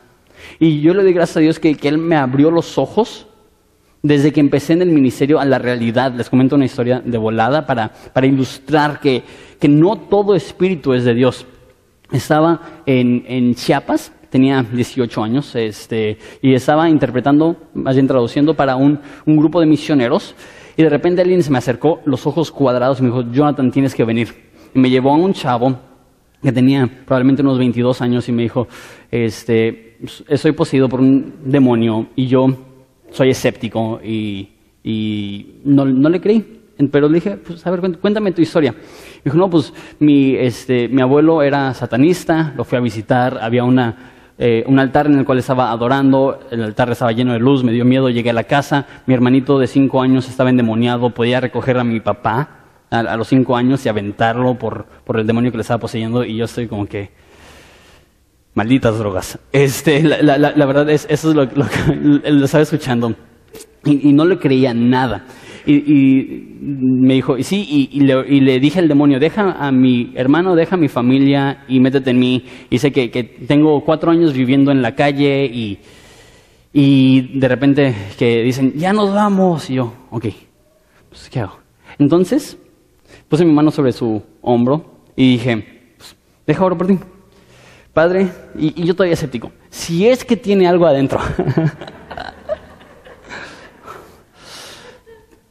Y 0.59 0.81
yo 0.81 0.93
le 0.93 1.03
doy 1.03 1.13
gracias 1.13 1.37
a 1.37 1.41
Dios 1.41 1.59
que, 1.59 1.77
Él 1.81 1.97
me 1.97 2.15
abrió 2.15 2.51
los 2.51 2.77
ojos 2.77 3.27
desde 4.01 4.31
que 4.31 4.39
empecé 4.39 4.73
en 4.73 4.81
el 4.81 4.89
ministerio 4.89 5.39
a 5.39 5.45
la 5.45 5.59
realidad. 5.59 6.13
Les 6.13 6.29
comento 6.29 6.55
una 6.55 6.65
historia 6.65 7.01
de 7.03 7.17
volada 7.17 7.65
para, 7.65 7.91
ilustrar 8.25 8.99
que, 8.99 9.23
no 9.67 9.97
todo 9.97 10.35
espíritu 10.35 10.93
es 10.93 11.03
de 11.03 11.13
Dios. 11.13 11.45
Estaba 12.11 12.81
en, 12.87 13.53
Chiapas, 13.53 14.11
tenía 14.31 14.63
18 14.63 15.23
años, 15.23 15.55
este, 15.55 16.17
y 16.41 16.53
estaba 16.53 16.89
interpretando, 16.89 17.57
más 17.75 17.95
bien 17.95 18.07
traduciendo 18.07 18.55
para 18.55 18.75
un, 18.75 18.99
un 19.25 19.37
grupo 19.37 19.59
de 19.59 19.67
misioneros 19.67 20.35
y 20.79 20.83
de 20.83 20.89
repente 20.89 21.21
alguien 21.21 21.43
se 21.43 21.51
me 21.51 21.57
acercó, 21.57 21.99
los 22.05 22.25
ojos 22.25 22.53
cuadrados, 22.53 22.99
y 22.99 23.01
me 23.01 23.09
dijo, 23.09 23.29
Jonathan, 23.33 23.69
tienes 23.69 23.93
que 23.93 24.05
venir. 24.05 24.29
Y 24.73 24.79
me 24.79 24.89
llevó 24.89 25.11
a 25.11 25.17
un 25.17 25.33
chavo 25.33 25.77
que 26.41 26.53
tenía 26.53 26.89
probablemente 27.05 27.41
unos 27.41 27.59
22 27.59 28.01
años 28.01 28.29
y 28.29 28.31
me 28.31 28.43
dijo, 28.43 28.65
este, 29.11 29.97
soy 30.35 30.53
poseído 30.53 30.87
por 30.87 31.01
un 31.01 31.33
demonio 31.43 32.07
y 32.15 32.27
yo 32.27 32.47
soy 33.11 33.31
escéptico 33.31 33.99
y, 34.01 34.51
no, 35.65 35.83
le 35.83 36.21
creí. 36.21 36.61
Pero 36.89 37.09
le 37.09 37.15
dije, 37.15 37.31
pues 37.31 37.67
a 37.67 37.71
ver, 37.71 37.81
cuéntame 37.97 38.31
tu 38.31 38.41
historia. 38.41 38.73
Dijo, 39.21 39.35
no, 39.35 39.49
pues 39.49 39.73
mi, 39.99 40.33
este, 40.35 40.87
mi 40.87 41.01
abuelo 41.01 41.41
era 41.41 41.73
satanista, 41.73 42.53
lo 42.55 42.63
fui 42.63 42.77
a 42.77 42.81
visitar, 42.81 43.37
había 43.41 43.65
una, 43.65 44.13
eh, 44.41 44.63
un 44.67 44.79
altar 44.79 45.07
en 45.07 45.19
el 45.19 45.25
cual 45.25 45.37
estaba 45.37 45.69
adorando, 45.69 46.39
el 46.49 46.63
altar 46.63 46.89
estaba 46.89 47.11
lleno 47.11 47.33
de 47.33 47.39
luz, 47.39 47.61
me 47.61 47.73
dio 47.73 47.83
miedo, 47.83 48.09
llegué 48.09 48.29
a 48.29 48.33
la 48.33 48.45
casa, 48.45 48.87
mi 49.05 49.13
hermanito 49.13 49.59
de 49.59 49.67
cinco 49.67 50.01
años 50.01 50.29
estaba 50.29 50.49
endemoniado, 50.49 51.09
podía 51.09 51.41
recoger 51.41 51.77
a 51.77 51.83
mi 51.83 51.99
papá 51.99 52.49
a, 52.89 53.17
los 53.17 53.27
cinco 53.27 53.57
años 53.57 53.85
y 53.85 53.89
aventarlo 53.89 54.55
por, 54.55 54.85
por 55.03 55.19
el 55.19 55.27
demonio 55.27 55.51
que 55.51 55.57
le 55.57 55.61
estaba 55.61 55.81
poseyendo 55.81 56.23
y 56.23 56.37
yo 56.37 56.45
estoy 56.45 56.67
como 56.67 56.85
que, 56.85 57.11
malditas 58.53 58.97
drogas. 58.97 59.37
Este, 59.51 60.01
la, 60.03 60.21
la, 60.21 60.37
la 60.37 60.65
verdad 60.65 60.89
es, 60.89 61.05
eso 61.09 61.31
es 61.31 61.35
lo, 61.35 61.49
que 61.49 61.55
lo 62.31 62.45
estaba 62.45 62.61
escuchando 62.63 63.13
y, 63.83 64.09
y 64.09 64.13
no 64.13 64.23
le 64.23 64.39
creía 64.39 64.73
nada. 64.73 65.25
Y, 65.65 66.43
me 66.61 67.15
dijo, 67.15 67.37
y 67.37 67.43
sí, 67.43 67.89
y, 67.91 68.01
le, 68.01 68.59
dije 68.59 68.79
al 68.79 68.87
demonio, 68.87 69.19
deja 69.19 69.51
a 69.51 69.71
mi 69.71 70.11
hermano, 70.15 70.55
deja 70.55 70.75
a 70.75 70.79
mi 70.79 70.87
familia 70.87 71.63
y 71.67 71.79
métete 71.79 72.11
en 72.11 72.19
mí. 72.19 72.43
Y 72.69 72.79
sé 72.79 72.91
que, 72.91 73.09
tengo 73.47 73.83
cuatro 73.83 74.11
años 74.11 74.33
viviendo 74.33 74.71
en 74.71 74.81
la 74.81 74.95
calle 74.95 75.45
y, 75.45 75.79
y 76.73 77.39
de 77.39 77.47
repente 77.47 77.95
que 78.17 78.43
dicen, 78.43 78.73
ya 78.75 78.93
nos 78.93 79.13
vamos. 79.13 79.69
Y 79.69 79.75
yo, 79.75 79.93
ok, 80.11 80.25
pues 81.09 81.29
¿qué 81.29 81.39
hago? 81.39 81.59
Entonces 81.97 82.57
puse 83.27 83.45
mi 83.45 83.53
mano 83.53 83.71
sobre 83.71 83.91
su 83.91 84.21
hombro 84.41 85.03
y 85.15 85.33
dije, 85.33 85.93
pues, 85.97 86.15
deja 86.45 86.63
ahora 86.63 86.77
por 86.77 86.87
ti. 86.87 86.97
Padre, 87.93 88.29
y, 88.57 88.81
y 88.81 88.85
yo 88.85 88.93
todavía 88.93 89.13
escéptico, 89.13 89.51
si 89.69 90.07
es 90.07 90.23
que 90.23 90.37
tiene 90.37 90.67
algo 90.67 90.85
adentro. 90.85 91.19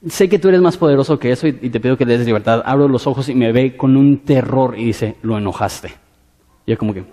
sé 0.07 0.29
que 0.29 0.39
tú 0.39 0.49
eres 0.49 0.61
más 0.61 0.77
poderoso 0.77 1.19
que 1.19 1.33
eso 1.33 1.47
y, 1.47 1.53
te 1.53 1.81
pido 1.81 1.97
que 1.97 2.05
des 2.05 2.25
libertad. 2.25 2.63
Abro 2.65 2.89
los 2.89 3.07
ojos 3.07 3.29
y 3.29 3.35
me 3.35 3.53
ve 3.53 3.77
con 3.77 3.97
un 3.97 4.19
terror 4.19 4.79
y 4.79 4.87
dice, 4.87 5.17
lo 5.23 5.39
enojaste. 5.39 5.89
Y 6.67 6.73
yo 6.73 6.79
como 6.79 6.95
que, 6.95 7.05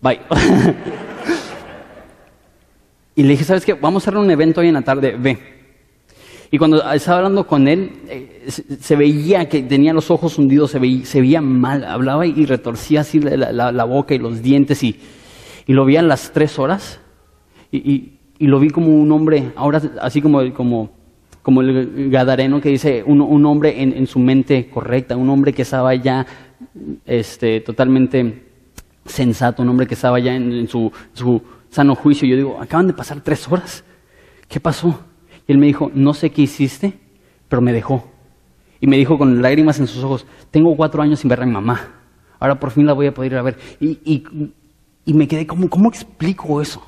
bye. 0.00 0.20
y 3.14 3.22
le 3.22 3.28
dije, 3.30 3.44
¿sabes 3.44 3.64
qué? 3.64 3.74
Vamos 3.74 4.02
a 4.02 4.10
hacer 4.10 4.18
un 4.18 4.30
evento 4.30 4.60
hoy 4.60 4.68
en 4.68 4.74
la 4.74 4.82
tarde, 4.82 5.16
ve. 5.18 5.38
Y 6.50 6.56
cuando 6.56 6.82
estaba 6.92 7.18
hablando 7.18 7.46
con 7.46 7.68
él, 7.68 7.92
eh, 8.08 8.48
se, 8.80 8.96
veía 8.96 9.48
que 9.48 9.62
tenía 9.62 9.92
los 9.92 10.10
ojos 10.10 10.38
hundidos, 10.38 10.70
se 10.70 11.20
veía, 11.20 11.42
mal, 11.42 11.84
hablaba 11.84 12.26
y 12.26 12.46
retorcía 12.46 13.02
así 13.02 13.20
la, 13.20 13.84
boca 13.84 14.14
y 14.14 14.18
los 14.18 14.40
dientes 14.40 14.82
y, 14.82 14.98
lo 15.66 15.84
vi 15.84 15.98
a 15.98 16.02
las 16.02 16.32
tres 16.32 16.58
horas 16.58 17.00
y, 17.70 18.12
y, 18.38 18.46
lo 18.46 18.58
vi 18.58 18.70
como 18.70 18.88
un 18.88 19.12
hombre, 19.12 19.52
ahora 19.56 19.82
así 20.00 20.22
como, 20.22 20.54
como 20.54 20.97
como 21.42 21.62
el 21.62 22.10
Gadareno 22.10 22.60
que 22.60 22.68
dice 22.68 23.02
un, 23.06 23.46
hombre 23.46 23.82
en, 23.82 24.06
su 24.06 24.18
mente 24.18 24.68
correcta, 24.68 25.16
un 25.16 25.30
hombre 25.30 25.52
que 25.52 25.62
estaba 25.62 25.94
ya 25.94 26.26
este, 27.06 27.60
totalmente 27.60 28.44
sensato, 29.04 29.62
un 29.62 29.68
hombre 29.68 29.86
que 29.86 29.94
estaba 29.94 30.18
ya 30.18 30.34
en, 30.34 30.68
su, 30.68 30.92
sano 31.70 31.94
juicio. 31.94 32.28
Yo 32.28 32.36
digo, 32.36 32.60
acaban 32.60 32.86
de 32.86 32.92
pasar 32.92 33.20
tres 33.20 33.50
horas. 33.50 33.84
¿Qué 34.48 34.60
pasó? 34.60 35.00
Y 35.46 35.52
él 35.52 35.58
me 35.58 35.66
dijo, 35.66 35.90
no 35.94 36.14
sé 36.14 36.30
qué 36.30 36.42
hiciste, 36.42 36.94
pero 37.48 37.62
me 37.62 37.72
dejó. 37.72 38.04
Y 38.80 38.86
me 38.86 38.96
dijo 38.96 39.18
con 39.18 39.42
lágrimas 39.42 39.80
en 39.80 39.86
sus 39.86 40.02
ojos, 40.04 40.26
tengo 40.50 40.76
cuatro 40.76 41.02
años 41.02 41.20
sin 41.20 41.28
ver 41.28 41.42
a 41.42 41.46
mi 41.46 41.52
mamá. 41.52 41.80
Ahora 42.38 42.60
por 42.60 42.70
fin 42.70 42.86
la 42.86 42.92
voy 42.92 43.06
a 43.06 43.14
poder 43.14 43.32
ir 43.32 43.38
a 43.38 43.42
ver. 43.42 43.58
Y, 43.80 43.98
y, 45.04 45.14
me 45.14 45.26
quedé 45.26 45.46
como, 45.46 45.68
¿cómo 45.68 45.88
explico 45.88 46.60
eso? 46.60 46.82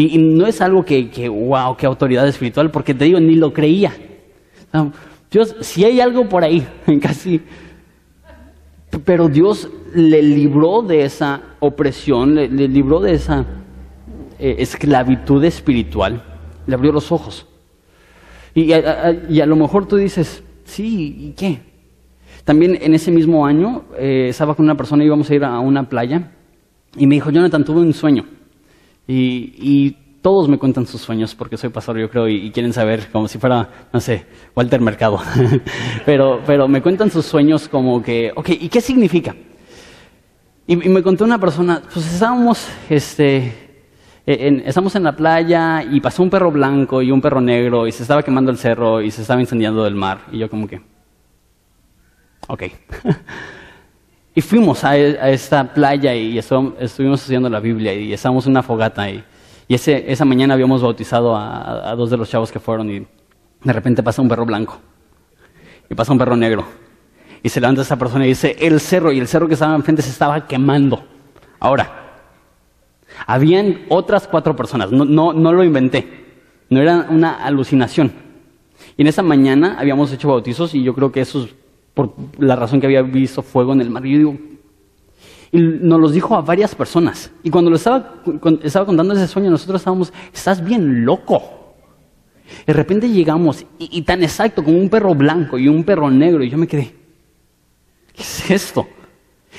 Y, 0.00 0.16
no 0.16 0.46
es 0.46 0.60
algo 0.60 0.84
que, 0.84 1.28
wow, 1.28 1.76
qué 1.76 1.84
autoridad 1.84 2.28
espiritual, 2.28 2.70
porque 2.70 2.94
te 2.94 3.06
digo, 3.06 3.18
ni 3.18 3.34
lo 3.34 3.52
creía. 3.52 3.92
Dios, 5.28 5.56
si 5.60 5.84
hay 5.84 6.00
algo 6.00 6.28
por 6.28 6.44
ahí, 6.44 6.64
casi. 7.02 7.40
Pero 9.04 9.28
Dios 9.28 9.68
le 9.92 10.22
libró 10.22 10.82
de 10.82 11.02
esa 11.02 11.40
opresión, 11.58 12.36
le, 12.36 12.46
libró 12.68 13.00
de 13.00 13.14
esa 13.14 13.44
eh, 14.38 14.54
esclavitud 14.60 15.42
espiritual, 15.42 16.22
le 16.68 16.74
abrió 16.76 16.92
los 16.92 17.10
ojos. 17.10 17.44
Y 18.54 18.72
a, 18.72 19.46
lo 19.46 19.56
mejor 19.56 19.86
tú 19.86 19.96
dices, 19.96 20.44
sí, 20.64 21.16
¿y 21.18 21.32
qué? 21.32 21.58
También 22.44 22.78
en 22.80 22.94
ese 22.94 23.10
mismo 23.10 23.44
año 23.44 23.82
eh, 23.98 24.28
estaba 24.30 24.54
con 24.54 24.64
una 24.64 24.76
persona, 24.76 25.02
íbamos 25.02 25.28
a 25.28 25.34
ir 25.34 25.42
a 25.42 25.58
una 25.58 25.88
playa, 25.88 26.30
y 26.96 27.08
me 27.08 27.16
dijo, 27.16 27.30
Jonathan, 27.32 27.64
tuve 27.64 27.80
un 27.80 27.92
sueño. 27.92 28.37
Y, 29.08 29.96
todos 30.20 30.48
me 30.48 30.58
cuentan 30.58 30.84
sus 30.84 31.00
sueños 31.00 31.34
porque 31.34 31.56
soy 31.56 31.70
pastor, 31.70 31.96
yo 31.96 32.10
creo, 32.10 32.28
y, 32.28 32.50
quieren 32.50 32.72
saber, 32.72 33.08
como 33.10 33.28
si 33.28 33.38
fuera, 33.38 33.88
no 33.92 34.00
sé, 34.00 34.26
Walter 34.54 34.80
Mercado. 34.80 35.18
pero, 36.04 36.42
pero 36.44 36.68
me 36.68 36.82
cuentan 36.82 37.10
sus 37.10 37.24
sueños 37.24 37.68
como 37.68 38.02
que, 38.02 38.32
ok, 38.34 38.48
¿y 38.50 38.68
qué 38.68 38.80
significa? 38.80 39.34
Y, 40.66 40.76
me 40.76 41.02
contó 41.02 41.24
una 41.24 41.38
persona, 41.38 41.80
pues 41.92 42.12
estábamos, 42.12 42.68
este, 42.90 43.68
e, 44.26 44.48
en, 44.48 44.60
estamos 44.66 44.94
en 44.96 45.04
la 45.04 45.16
playa 45.16 45.82
y 45.82 46.00
pasó 46.00 46.22
un 46.22 46.30
perro 46.30 46.50
blanco 46.50 47.00
y 47.00 47.10
un 47.10 47.22
perro 47.22 47.40
negro 47.40 47.86
y 47.86 47.92
se 47.92 48.02
estaba 48.02 48.22
quemando 48.22 48.50
el 48.50 48.58
cerro 48.58 49.00
y 49.00 49.10
se 49.10 49.22
estaba 49.22 49.40
incendiando 49.40 49.86
el 49.86 49.94
mar. 49.94 50.18
Y 50.30 50.38
yo 50.38 50.50
como 50.50 50.66
que, 50.66 50.82
ok. 52.48 52.64
Y 54.38 54.40
fuimos 54.40 54.84
a, 54.84 54.96
esta 54.96 55.64
playa 55.64 56.14
y 56.14 56.38
estuvimos 56.38 57.20
estudiando 57.20 57.50
la 57.50 57.58
Biblia 57.58 57.92
y 57.92 58.12
estábamos 58.12 58.46
en 58.46 58.52
una 58.52 58.62
fogata. 58.62 59.10
Y, 59.10 59.24
esa 59.66 60.24
mañana 60.24 60.54
habíamos 60.54 60.80
bautizado 60.80 61.34
a, 61.36 61.92
dos 61.96 62.08
de 62.08 62.16
los 62.16 62.30
chavos 62.30 62.52
que 62.52 62.60
fueron 62.60 62.88
y 62.88 63.00
de 63.00 63.72
repente 63.72 64.00
pasa 64.00 64.22
un 64.22 64.28
perro 64.28 64.46
blanco 64.46 64.78
y 65.90 65.94
pasa 65.96 66.12
un 66.12 66.18
perro 66.18 66.36
negro. 66.36 66.64
Y 67.42 67.48
se 67.48 67.60
levanta 67.60 67.82
esa 67.82 67.96
persona 67.96 68.26
y 68.26 68.28
dice, 68.28 68.54
el 68.60 68.78
cerro, 68.78 69.10
y 69.10 69.18
el 69.18 69.26
cerro 69.26 69.48
que 69.48 69.54
estaba 69.54 69.74
enfrente 69.74 70.02
se 70.02 70.10
estaba 70.10 70.46
quemando. 70.46 71.04
Ahora, 71.58 72.20
habían 73.26 73.86
otras 73.88 74.28
cuatro 74.28 74.54
personas, 74.54 74.92
no, 74.92 75.04
no, 75.04 75.32
no 75.32 75.52
lo 75.52 75.64
inventé, 75.64 76.26
no 76.70 76.80
era 76.80 77.08
una 77.10 77.44
alucinación. 77.44 78.12
Y 78.96 79.02
en 79.02 79.08
esa 79.08 79.24
mañana 79.24 79.74
habíamos 79.80 80.12
hecho 80.12 80.28
bautizos 80.28 80.76
y 80.76 80.84
yo 80.84 80.94
creo 80.94 81.10
que 81.10 81.22
esos 81.22 81.56
por 81.98 82.14
la 82.38 82.54
razón 82.54 82.78
que 82.78 82.86
había 82.86 83.02
visto 83.02 83.42
fuego 83.42 83.72
en 83.72 83.80
el 83.80 83.90
mar. 83.90 84.06
Y 84.06 84.12
yo 84.12 84.18
digo, 84.18 84.36
y 85.50 85.58
nos 85.58 86.00
los 86.00 86.12
dijo 86.12 86.36
a 86.36 86.42
varias 86.42 86.72
personas. 86.72 87.32
Y 87.42 87.50
cuando 87.50 87.70
lo 87.70 87.76
estaba, 87.76 88.22
estaba 88.62 88.86
contando 88.86 89.14
ese 89.14 89.26
sueño, 89.26 89.50
nosotros 89.50 89.80
estábamos, 89.80 90.12
estás 90.32 90.64
bien 90.64 91.04
loco. 91.04 91.74
De 92.64 92.72
repente 92.72 93.08
llegamos, 93.08 93.66
y, 93.80 94.00
tan 94.02 94.22
exacto, 94.22 94.62
como 94.62 94.78
un 94.78 94.88
perro 94.88 95.12
blanco 95.16 95.58
y 95.58 95.66
un 95.66 95.82
perro 95.82 96.08
negro, 96.08 96.44
y 96.44 96.50
yo 96.50 96.56
me 96.56 96.68
quedé, 96.68 96.94
¿qué 98.14 98.22
es 98.22 98.48
esto? 98.48 98.86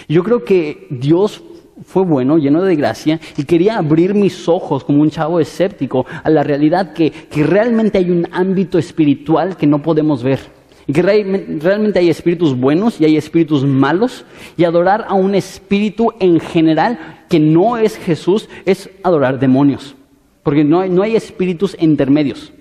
Yo 0.07 0.23
creo 0.23 0.45
que 0.45 0.87
Dios 0.89 1.43
fue 1.83 2.05
bueno, 2.05 2.37
lleno 2.37 2.61
de 2.61 2.77
gracia, 2.77 3.19
y 3.35 3.43
quería 3.43 3.77
abrir 3.77 4.13
mis 4.13 4.47
ojos 4.47 4.85
como 4.85 5.01
un 5.01 5.09
chavo 5.09 5.41
escéptico 5.41 6.05
a 6.23 6.29
la 6.29 6.41
realidad 6.41 6.93
que, 6.93 7.11
que 7.11 7.43
realmente 7.43 7.97
hay 7.97 8.09
un 8.09 8.25
ámbito 8.31 8.77
espiritual 8.77 9.57
que 9.57 9.67
no 9.67 9.81
podemos 9.81 10.23
ver 10.23 10.58
y 10.58 10.58
realmente 10.93 11.99
hay 11.99 12.09
espíritus 12.09 12.57
buenos 12.57 12.99
y 12.99 13.05
hay 13.05 13.17
espíritus 13.17 13.65
malos, 13.65 14.25
y 14.57 14.63
adorar 14.63 15.05
a 15.07 15.13
un 15.13 15.35
espíritu 15.35 16.11
en 16.19 16.39
general 16.39 17.25
que 17.29 17.39
no 17.39 17.77
es 17.77 17.97
Jesús 17.97 18.49
es 18.65 18.89
adorar 19.03 19.39
demonios, 19.39 19.95
porque 20.43 20.63
no 20.63 20.81
hay, 20.81 20.89
no 20.89 21.03
hay 21.03 21.15
espíritus 21.15 21.77
intermedios. 21.79 22.51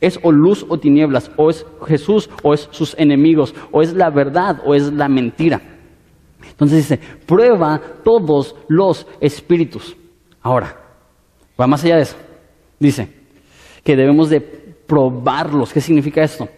Es 0.00 0.18
o 0.22 0.32
luz 0.32 0.64
o 0.68 0.78
tinieblas, 0.78 1.30
o 1.36 1.50
es 1.50 1.64
Jesús 1.86 2.28
o 2.42 2.54
es 2.54 2.68
sus 2.70 2.94
enemigos, 2.98 3.54
o 3.72 3.82
es 3.82 3.94
la 3.94 4.10
verdad 4.10 4.60
o 4.64 4.74
es 4.74 4.92
la 4.92 5.08
mentira. 5.08 5.60
Entonces 6.50 6.78
dice, 6.78 6.98
prueba 7.26 7.80
todos 8.04 8.54
los 8.68 9.06
espíritus. 9.20 9.96
Ahora, 10.42 10.76
va 11.60 11.66
más 11.66 11.84
allá 11.84 11.96
de 11.96 12.02
eso. 12.02 12.16
Dice 12.78 13.08
que 13.82 13.96
debemos 13.96 14.30
de 14.30 14.40
probarlos. 14.40 15.72
¿Qué 15.72 15.80
significa 15.80 16.22
esto? 16.22 16.48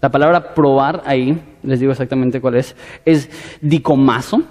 La 0.00 0.10
palabra 0.10 0.54
probar 0.54 1.02
ahí, 1.06 1.40
les 1.62 1.80
digo 1.80 1.92
exactamente 1.92 2.40
cuál 2.40 2.56
es, 2.56 2.76
es 3.04 3.30
dicomazo, 3.60 4.42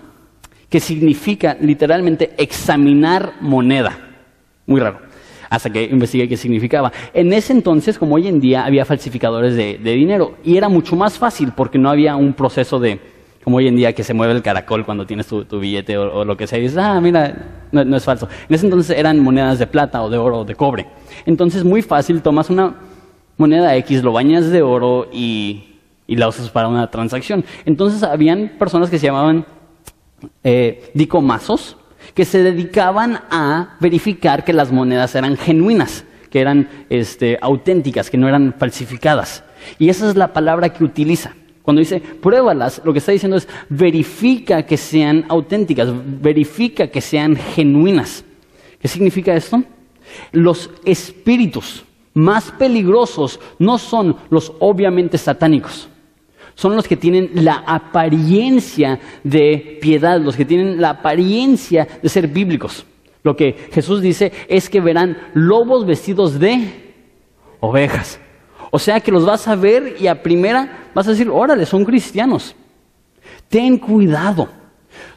que 0.73 0.79
significa 0.79 1.55
literalmente 1.62 2.31
examinar 2.35 3.33
moneda. 3.41 3.95
Muy 4.65 4.79
raro. 4.79 4.97
Hasta 5.47 5.69
que 5.69 5.83
investigué 5.83 6.27
qué 6.27 6.35
significaba. 6.35 6.91
En 7.13 7.31
ese 7.31 7.53
entonces, 7.53 8.00
como 8.00 8.15
hoy 8.15 8.27
en 8.27 8.39
día, 8.39 8.65
había 8.65 8.83
falsificadores 8.83 9.55
de, 9.55 9.77
dinero. 9.77 10.38
Y 10.43 10.57
era 10.57 10.69
mucho 10.69 10.95
más 10.95 11.19
fácil 11.19 11.51
porque 11.55 11.77
no 11.77 11.91
había 11.91 12.15
un 12.15 12.33
proceso 12.33 12.79
de, 12.79 13.00
como 13.43 13.57
hoy 13.57 13.67
en 13.67 13.75
día, 13.75 13.93
que 13.93 14.03
se 14.03 14.15
mueve 14.15 14.33
el 14.33 14.41
caracol 14.41 14.83
cuando 14.83 15.05
tienes 15.05 15.27
tu, 15.27 15.59
billete 15.59 15.95
o, 15.95 16.25
lo 16.25 16.35
que 16.35 16.47
sea. 16.47 16.57
Y 16.57 16.63
dices, 16.63 16.79
ah, 16.79 17.00
mira, 17.00 17.67
no, 17.71 17.85
no 17.85 17.95
es 17.95 18.03
falso. 18.03 18.27
En 18.50 18.55
ese 18.55 18.65
entonces 18.65 18.97
eran 18.97 19.19
monedas 19.19 19.59
de 19.59 19.67
plata 19.67 20.01
o 20.01 20.09
de 20.09 20.17
oro 20.17 20.39
o 20.39 20.43
de 20.43 20.55
cobre. 20.55 20.88
Entonces, 21.27 21.63
muy 21.63 21.83
fácil, 21.83 22.23
tomas 22.23 22.50
una 22.50 22.73
moneda 23.37 23.75
X, 23.77 24.03
lo 24.03 24.11
bañas 24.11 24.49
de 24.49 24.61
oro 24.61 25.09
y, 25.11 25.69
la 26.07 26.27
usas 26.27 26.49
para 26.49 26.67
una 26.67 26.91
transacción. 26.91 27.43
Entonces 27.65 28.03
habían 28.03 28.53
personas 28.59 28.89
que 28.89 28.99
se 28.99 29.07
llamaban 29.07 29.45
eh, 30.43 30.91
dicomazos 30.93 31.77
que 32.13 32.25
se 32.25 32.43
dedicaban 32.43 33.21
a 33.29 33.75
verificar 33.79 34.43
que 34.43 34.53
las 34.53 34.71
monedas 34.71 35.15
eran 35.15 35.37
genuinas, 35.37 36.05
que 36.29 36.41
eran 36.41 36.69
este, 36.89 37.37
auténticas, 37.41 38.09
que 38.09 38.17
no 38.17 38.27
eran 38.27 38.53
falsificadas. 38.57 39.43
Y 39.79 39.89
esa 39.89 40.09
es 40.09 40.15
la 40.15 40.33
palabra 40.33 40.69
que 40.69 40.83
utiliza. 40.83 41.33
Cuando 41.63 41.79
dice 41.79 42.01
pruébalas, 42.01 42.81
lo 42.83 42.91
que 42.91 42.99
está 42.99 43.13
diciendo 43.13 43.37
es 43.37 43.47
verifica 43.69 44.63
que 44.63 44.77
sean 44.77 45.25
auténticas, 45.29 45.89
verifica 46.21 46.87
que 46.87 47.01
sean 47.01 47.35
genuinas. 47.35 48.25
¿Qué 48.79 48.87
significa 48.87 49.33
esto? 49.33 49.63
Los 50.33 50.69
espíritus 50.83 51.85
más 52.13 52.51
peligrosos 52.51 53.39
no 53.60 53.77
son 53.77 54.15
los 54.29 54.53
obviamente 54.60 55.17
satánicos, 55.17 55.89
son 56.55 56.75
los 56.75 56.88
que 56.88 56.98
tienen 56.98 57.32
la 57.34 57.63
apariencia 57.65 59.00
de 59.24 59.79
piedad, 59.82 60.20
los 60.20 60.36
que 60.36 60.46
tienen 60.46 60.79
la 60.79 60.91
apariencia 60.91 61.88
de 62.01 62.10
ser 62.10 62.27
bíblicos. 62.27 62.86
Lo 63.24 63.36
que 63.36 63.70
Jesús 63.72 64.01
dice 64.01 64.32
es 64.48 64.70
que 64.70 64.82
verán 64.82 65.17
lobos 65.34 65.86
vestidos 65.86 66.39
de 66.39 66.93
ovejas. 67.60 68.20
O 68.70 68.79
sea 68.79 69.00
que 69.00 69.12
los 69.12 69.25
vas 69.25 69.48
a 69.48 69.55
ver 69.55 69.96
y 70.00 70.08
a 70.08 70.22
primera 70.22 70.89
vas 70.93 71.08
a 71.08 71.12
decir, 71.12 71.29
órale, 71.29 71.65
son 71.65 71.86
cristianos. 71.86 72.55
Ten 73.48 73.77
cuidado. 73.77 74.50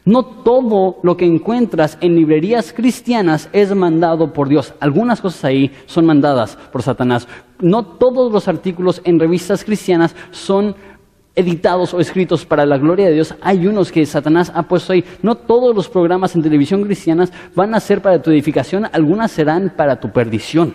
No 0.07 0.23
todo 0.23 0.99
lo 1.03 1.17
que 1.17 1.25
encuentras 1.25 1.97
en 1.99 2.15
librerías 2.15 2.71
cristianas 2.71 3.49
es 3.51 3.75
mandado 3.75 4.31
por 4.31 4.47
Dios. 4.47 4.73
Algunas 4.79 5.19
cosas 5.19 5.43
ahí 5.43 5.69
son 5.85 6.05
mandadas 6.05 6.55
por 6.71 6.81
Satanás. 6.81 7.27
No 7.59 7.83
todos 7.83 8.31
los 8.31 8.47
artículos 8.47 9.01
en 9.03 9.19
revistas 9.19 9.65
cristianas 9.65 10.15
son 10.31 10.77
editados 11.35 11.93
o 11.93 11.99
escritos 11.99 12.45
para 12.45 12.65
la 12.65 12.77
gloria 12.77 13.07
de 13.07 13.15
Dios. 13.15 13.35
Hay 13.41 13.67
unos 13.67 13.91
que 13.91 14.05
Satanás 14.05 14.49
ha 14.55 14.63
puesto 14.63 14.93
ahí. 14.93 15.03
No 15.21 15.35
todos 15.35 15.75
los 15.75 15.89
programas 15.89 16.33
en 16.37 16.41
televisión 16.41 16.85
cristianas 16.85 17.33
van 17.53 17.75
a 17.75 17.81
ser 17.81 18.01
para 18.01 18.21
tu 18.21 18.31
edificación, 18.31 18.85
algunas 18.93 19.31
serán 19.31 19.73
para 19.75 19.99
tu 19.99 20.09
perdición. 20.13 20.73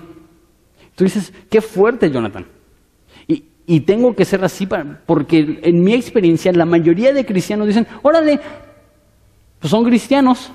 Tú 0.94 1.04
dices, 1.04 1.32
qué 1.48 1.62
fuerte, 1.62 2.10
Jonathan. 2.10 2.44
Y 3.64 3.80
tengo 3.80 4.14
que 4.14 4.26
ser 4.26 4.44
así 4.44 4.68
porque 5.06 5.60
en 5.62 5.82
mi 5.82 5.94
experiencia 5.94 6.52
la 6.52 6.66
mayoría 6.66 7.14
de 7.14 7.24
cristianos 7.24 7.68
dicen, 7.68 7.86
órale, 8.02 8.38
pues 9.62 9.70
son 9.70 9.84
cristianos, 9.84 10.50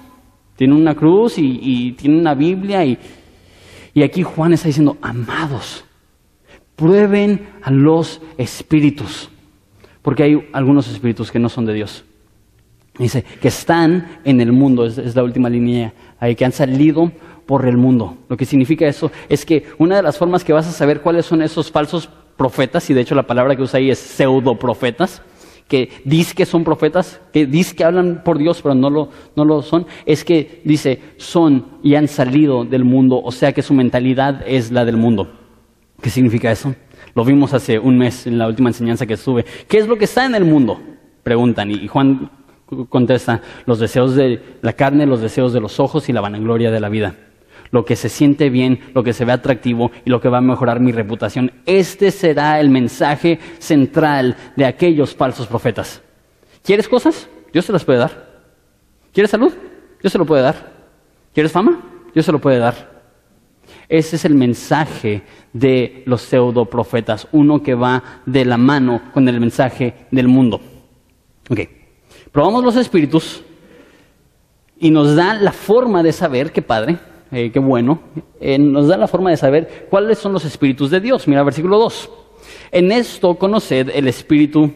tienen 0.57 0.75
una 0.75 0.93
cruz 0.93 1.35
y, 1.37 1.93
tienen 1.93 2.19
una 2.19 2.33
Biblia 2.33 2.83
y, 2.83 2.99
y 3.93 4.03
aquí 4.03 4.21
Juan 4.21 4.51
está 4.51 4.67
diciendo, 4.67 4.97
amados, 5.01 5.85
prueben 6.75 7.47
a 7.63 7.71
los 7.71 8.21
espíritus, 8.37 9.29
porque 10.01 10.23
hay 10.23 10.49
algunos 10.51 10.89
espíritus 10.89 11.31
que 11.31 11.39
no 11.39 11.47
son 11.47 11.65
de 11.65 11.73
Dios. 11.73 12.03
Dice, 12.99 13.23
que 13.23 13.47
están 13.47 14.19
en 14.25 14.41
el 14.41 14.51
mundo, 14.51 14.85
es, 14.85 15.15
la 15.15 15.23
última 15.23 15.49
línea 15.49 15.93
ahí, 16.19 16.35
que 16.35 16.43
han 16.43 16.51
salido 16.51 17.09
por 17.45 17.65
el 17.65 17.77
mundo. 17.77 18.17
Lo 18.27 18.35
que 18.35 18.43
significa 18.43 18.85
eso 18.87 19.09
es 19.29 19.45
que 19.45 19.67
una 19.77 19.95
de 19.95 20.03
las 20.03 20.17
formas 20.17 20.43
que 20.43 20.51
vas 20.51 20.67
a 20.67 20.73
saber 20.73 20.99
cuáles 20.99 21.25
son 21.25 21.41
esos 21.41 21.71
falsos 21.71 22.09
profetas, 22.35 22.89
y 22.89 22.93
de 22.93 22.99
hecho 22.99 23.15
la 23.15 23.25
palabra 23.25 23.55
que 23.55 23.61
usa 23.61 23.77
ahí 23.77 23.89
es 23.89 23.99
pseudoprofetas, 23.99 25.21
que 25.67 25.89
dice 26.03 26.35
que 26.35 26.45
son 26.45 26.63
profetas, 26.63 27.19
que 27.33 27.45
dice 27.45 27.75
que 27.75 27.83
hablan 27.83 28.23
por 28.23 28.37
Dios, 28.37 28.61
pero 28.61 28.75
no 28.75 28.89
lo, 28.89 29.09
no 29.35 29.45
lo 29.45 29.61
son, 29.61 29.85
es 30.05 30.23
que 30.23 30.61
dice 30.63 30.99
son 31.17 31.65
y 31.83 31.95
han 31.95 32.07
salido 32.07 32.65
del 32.65 32.83
mundo, 32.83 33.21
o 33.23 33.31
sea 33.31 33.53
que 33.53 33.61
su 33.61 33.73
mentalidad 33.73 34.43
es 34.47 34.71
la 34.71 34.85
del 34.85 34.97
mundo. 34.97 35.31
¿Qué 36.01 36.09
significa 36.09 36.51
eso? 36.51 36.75
Lo 37.15 37.25
vimos 37.25 37.53
hace 37.53 37.79
un 37.79 37.97
mes 37.97 38.27
en 38.27 38.37
la 38.37 38.47
última 38.47 38.69
enseñanza 38.69 39.05
que 39.05 39.15
estuve. 39.15 39.45
¿Qué 39.67 39.79
es 39.79 39.87
lo 39.87 39.97
que 39.97 40.05
está 40.05 40.25
en 40.25 40.35
el 40.35 40.45
mundo? 40.45 40.79
Preguntan, 41.23 41.71
y 41.71 41.87
Juan 41.87 42.29
contesta, 42.89 43.41
los 43.65 43.79
deseos 43.79 44.15
de 44.15 44.41
la 44.61 44.73
carne, 44.73 45.05
los 45.05 45.21
deseos 45.21 45.53
de 45.53 45.59
los 45.59 45.79
ojos 45.79 46.09
y 46.09 46.13
la 46.13 46.21
vanagloria 46.21 46.69
de 46.69 46.79
la 46.79 46.89
vida 46.89 47.15
lo 47.71 47.85
que 47.85 47.95
se 47.95 48.09
siente 48.09 48.49
bien, 48.49 48.79
lo 48.93 49.03
que 49.03 49.13
se 49.13 49.25
ve 49.25 49.31
atractivo 49.31 49.91
y 50.05 50.09
lo 50.09 50.21
que 50.21 50.29
va 50.29 50.39
a 50.39 50.41
mejorar 50.41 50.79
mi 50.79 50.91
reputación. 50.91 51.51
Este 51.65 52.11
será 52.11 52.59
el 52.59 52.69
mensaje 52.69 53.39
central 53.59 54.35
de 54.55 54.65
aquellos 54.65 55.15
falsos 55.15 55.47
profetas. 55.47 56.01
¿Quieres 56.63 56.87
cosas? 56.87 57.29
Dios 57.53 57.65
se 57.65 57.73
las 57.73 57.85
puede 57.85 57.99
dar. 57.99 58.27
¿Quieres 59.13 59.31
salud? 59.31 59.53
Dios 60.01 60.11
se 60.11 60.19
lo 60.19 60.25
puede 60.25 60.43
dar. 60.43 60.71
¿Quieres 61.33 61.51
fama? 61.51 61.81
Dios 62.13 62.25
se 62.25 62.31
lo 62.31 62.39
puede 62.39 62.59
dar. 62.59 62.97
Ese 63.89 64.17
es 64.17 64.25
el 64.25 64.35
mensaje 64.35 65.23
de 65.53 66.03
los 66.05 66.21
pseudo 66.21 66.65
profetas, 66.65 67.27
uno 67.31 67.63
que 67.63 67.73
va 67.73 68.21
de 68.25 68.45
la 68.45 68.57
mano 68.57 69.01
con 69.13 69.27
el 69.27 69.39
mensaje 69.39 70.07
del 70.11 70.27
mundo. 70.27 70.59
Ok, 71.49 71.61
probamos 72.31 72.63
los 72.63 72.75
espíritus 72.75 73.43
y 74.77 74.91
nos 74.91 75.15
da 75.15 75.33
la 75.33 75.51
forma 75.51 76.03
de 76.03 76.11
saber 76.11 76.51
que 76.51 76.61
Padre, 76.61 76.97
eh, 77.31 77.51
qué 77.51 77.59
bueno, 77.59 77.99
eh, 78.39 78.57
nos 78.57 78.87
da 78.87 78.97
la 78.97 79.07
forma 79.07 79.29
de 79.29 79.37
saber 79.37 79.87
cuáles 79.89 80.17
son 80.17 80.33
los 80.33 80.45
espíritus 80.45 80.89
de 80.89 80.99
Dios. 80.99 81.27
Mira, 81.27 81.43
versículo 81.43 81.77
2. 81.77 82.09
En 82.71 82.91
esto 82.91 83.35
conoced 83.35 83.89
el 83.93 84.07
espíritu 84.07 84.71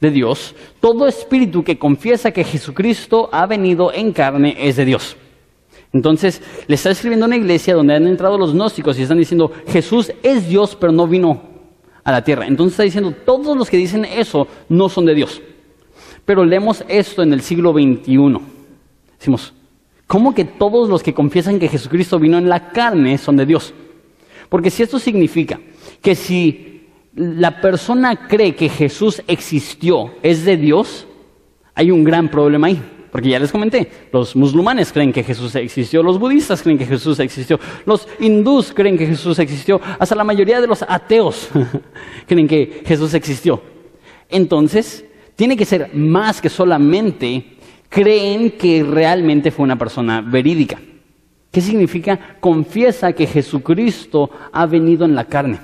de 0.00 0.10
Dios. 0.10 0.54
Todo 0.80 1.06
espíritu 1.06 1.64
que 1.64 1.78
confiesa 1.78 2.30
que 2.30 2.44
Jesucristo 2.44 3.28
ha 3.32 3.46
venido 3.46 3.92
en 3.92 4.12
carne 4.12 4.56
es 4.58 4.76
de 4.76 4.84
Dios. 4.84 5.16
Entonces, 5.92 6.42
le 6.66 6.74
está 6.74 6.90
escribiendo 6.90 7.26
una 7.26 7.36
iglesia 7.36 7.74
donde 7.74 7.94
han 7.94 8.06
entrado 8.06 8.36
los 8.38 8.52
gnósticos 8.52 8.98
y 8.98 9.02
están 9.02 9.18
diciendo, 9.18 9.52
Jesús 9.68 10.12
es 10.22 10.48
Dios, 10.48 10.76
pero 10.78 10.92
no 10.92 11.06
vino 11.06 11.42
a 12.04 12.12
la 12.12 12.22
tierra. 12.22 12.46
Entonces 12.46 12.74
está 12.74 12.82
diciendo, 12.82 13.12
todos 13.24 13.56
los 13.56 13.70
que 13.70 13.76
dicen 13.76 14.04
eso 14.04 14.46
no 14.68 14.88
son 14.88 15.06
de 15.06 15.14
Dios. 15.14 15.40
Pero 16.24 16.44
leemos 16.44 16.84
esto 16.88 17.22
en 17.22 17.32
el 17.32 17.40
siglo 17.40 17.72
XXI. 17.72 18.38
Decimos, 19.18 19.54
¿Cómo 20.06 20.34
que 20.34 20.44
todos 20.44 20.88
los 20.88 21.02
que 21.02 21.14
confiesan 21.14 21.58
que 21.58 21.68
Jesucristo 21.68 22.18
vino 22.18 22.38
en 22.38 22.48
la 22.48 22.70
carne 22.70 23.18
son 23.18 23.36
de 23.36 23.46
Dios? 23.46 23.74
Porque 24.48 24.70
si 24.70 24.82
esto 24.82 24.98
significa 24.98 25.58
que 26.00 26.14
si 26.14 26.86
la 27.14 27.60
persona 27.60 28.28
cree 28.28 28.54
que 28.54 28.68
Jesús 28.68 29.22
existió, 29.26 30.12
es 30.22 30.44
de 30.44 30.56
Dios, 30.56 31.06
hay 31.74 31.90
un 31.90 32.04
gran 32.04 32.30
problema 32.30 32.68
ahí. 32.68 32.80
Porque 33.10 33.30
ya 33.30 33.38
les 33.38 33.50
comenté, 33.50 33.90
los 34.12 34.36
musulmanes 34.36 34.92
creen 34.92 35.12
que 35.12 35.24
Jesús 35.24 35.54
existió, 35.54 36.02
los 36.02 36.18
budistas 36.18 36.62
creen 36.62 36.76
que 36.76 36.84
Jesús 36.84 37.18
existió, 37.18 37.58
los 37.86 38.06
hindús 38.20 38.72
creen 38.74 38.98
que 38.98 39.06
Jesús 39.06 39.38
existió, 39.38 39.80
hasta 39.98 40.14
la 40.14 40.24
mayoría 40.24 40.60
de 40.60 40.66
los 40.66 40.82
ateos 40.82 41.48
creen 42.26 42.46
que 42.46 42.82
Jesús 42.84 43.14
existió. 43.14 43.62
Entonces, 44.28 45.04
tiene 45.34 45.56
que 45.56 45.64
ser 45.64 45.94
más 45.94 46.40
que 46.42 46.50
solamente 46.50 47.55
creen 47.88 48.52
que 48.52 48.82
realmente 48.82 49.50
fue 49.50 49.64
una 49.64 49.78
persona 49.78 50.20
verídica. 50.20 50.78
¿Qué 51.50 51.60
significa? 51.60 52.36
Confiesa 52.40 53.12
que 53.12 53.26
Jesucristo 53.26 54.30
ha 54.52 54.66
venido 54.66 55.04
en 55.04 55.14
la 55.14 55.24
carne. 55.24 55.58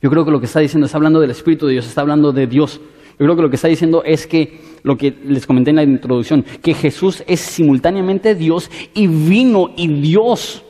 Yo 0.00 0.10
creo 0.10 0.24
que 0.24 0.30
lo 0.30 0.40
que 0.40 0.46
está 0.46 0.60
diciendo 0.60 0.86
está 0.86 0.98
hablando 0.98 1.20
del 1.20 1.30
Espíritu 1.30 1.66
de 1.66 1.72
Dios, 1.72 1.86
está 1.86 2.00
hablando 2.00 2.32
de 2.32 2.46
Dios. 2.46 2.80
Yo 3.18 3.26
creo 3.26 3.36
que 3.36 3.42
lo 3.42 3.50
que 3.50 3.56
está 3.56 3.68
diciendo 3.68 4.02
es 4.04 4.26
que, 4.26 4.60
lo 4.82 4.96
que 4.96 5.16
les 5.26 5.46
comenté 5.46 5.70
en 5.70 5.76
la 5.76 5.82
introducción, 5.82 6.44
que 6.62 6.74
Jesús 6.74 7.22
es 7.26 7.40
simultáneamente 7.40 8.34
Dios 8.34 8.70
y 8.94 9.06
vino 9.06 9.70
y 9.76 9.88
Dios. 9.88 10.64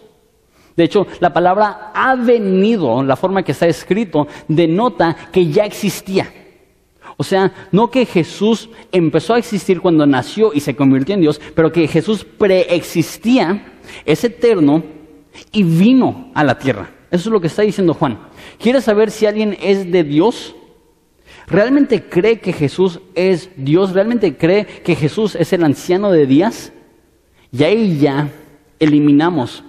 De 0.76 0.84
hecho, 0.84 1.06
la 1.20 1.32
palabra 1.32 1.92
ha 1.94 2.14
venido, 2.16 3.02
la 3.02 3.16
forma 3.16 3.42
que 3.42 3.52
está 3.52 3.66
escrito, 3.66 4.26
denota 4.48 5.16
que 5.30 5.48
ya 5.48 5.64
existía. 5.64 6.41
O 7.16 7.24
sea, 7.24 7.52
no 7.72 7.90
que 7.90 8.06
Jesús 8.06 8.68
empezó 8.90 9.34
a 9.34 9.38
existir 9.38 9.80
cuando 9.80 10.06
nació 10.06 10.52
y 10.54 10.60
se 10.60 10.74
convirtió 10.74 11.14
en 11.14 11.20
Dios, 11.20 11.40
pero 11.54 11.72
que 11.72 11.86
Jesús 11.88 12.24
preexistía, 12.24 13.72
es 14.04 14.24
eterno 14.24 14.82
y 15.50 15.62
vino 15.62 16.30
a 16.34 16.44
la 16.44 16.58
tierra. 16.58 16.90
Eso 17.10 17.28
es 17.28 17.32
lo 17.32 17.40
que 17.40 17.48
está 17.48 17.62
diciendo 17.62 17.94
Juan. 17.94 18.18
¿Quieres 18.58 18.84
saber 18.84 19.10
si 19.10 19.26
alguien 19.26 19.56
es 19.60 19.90
de 19.90 20.04
Dios? 20.04 20.54
¿Realmente 21.46 22.04
cree 22.04 22.40
que 22.40 22.52
Jesús 22.52 23.00
es 23.14 23.50
Dios? 23.56 23.92
¿Realmente 23.92 24.36
cree 24.36 24.64
que 24.66 24.94
Jesús 24.94 25.34
es 25.34 25.52
el 25.52 25.64
anciano 25.64 26.10
de 26.10 26.26
días? 26.26 26.72
Y 27.50 27.64
ahí 27.64 27.98
ya 27.98 28.30
eliminamos 28.78 29.62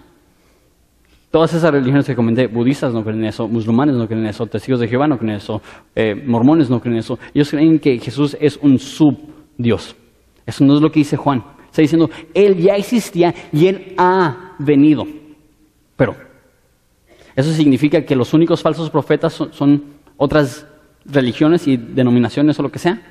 Todas 1.34 1.52
esas 1.56 1.72
religiones 1.72 2.06
que 2.06 2.16
comenté, 2.16 2.46
budistas 2.46 2.94
no 2.94 3.04
creen 3.04 3.26
eso, 3.26 3.48
musulmanes 3.48 3.96
no 3.96 4.08
creen 4.08 4.28
eso, 4.28 4.46
testigos 4.46 4.80
de 4.80 4.88
Jehová 4.88 5.08
no 5.08 5.18
creen 5.18 5.38
eso, 5.38 5.64
eh, 5.96 6.14
mormones 6.14 6.70
no 6.70 6.80
creen 6.80 6.98
eso. 6.98 7.18
Ellos 7.34 7.50
creen 7.50 7.80
que 7.80 7.98
Jesús 7.98 8.38
es 8.40 8.60
un 8.62 8.78
subdios. 8.78 9.96
Eso 10.46 10.64
no 10.64 10.76
es 10.76 10.82
lo 10.82 10.92
que 10.92 11.00
dice 11.00 11.18
Juan. 11.18 11.44
Está 11.66 11.82
diciendo, 11.82 12.08
Él 12.36 12.58
ya 12.58 12.76
existía 12.76 13.34
y 13.52 13.66
Él 13.66 13.96
ha 13.98 14.54
venido. 14.60 15.08
Pero, 15.96 16.16
¿eso 17.36 17.52
significa 17.52 18.04
que 18.04 18.16
los 18.16 18.32
únicos 18.36 18.62
falsos 18.62 18.92
profetas 18.92 19.34
son, 19.34 19.86
otras 20.18 20.68
religiones 21.04 21.68
y 21.68 21.78
denominaciones 21.78 22.60
o 22.60 22.62
lo 22.62 22.70
que 22.70 22.78
sea? 22.78 23.02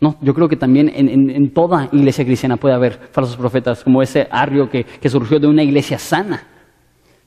No, 0.00 0.16
yo 0.22 0.32
creo 0.32 0.48
que 0.48 0.56
también 0.56 0.90
en, 0.94 1.52
toda 1.52 1.90
iglesia 1.92 2.24
cristiana 2.24 2.56
puede 2.56 2.74
haber 2.74 2.98
falsos 3.12 3.36
profetas, 3.36 3.84
como 3.84 4.00
ese 4.00 4.28
arrio 4.30 4.70
que 4.70 5.08
surgió 5.10 5.38
de 5.38 5.46
una 5.46 5.62
iglesia 5.62 5.98
sana. 5.98 6.53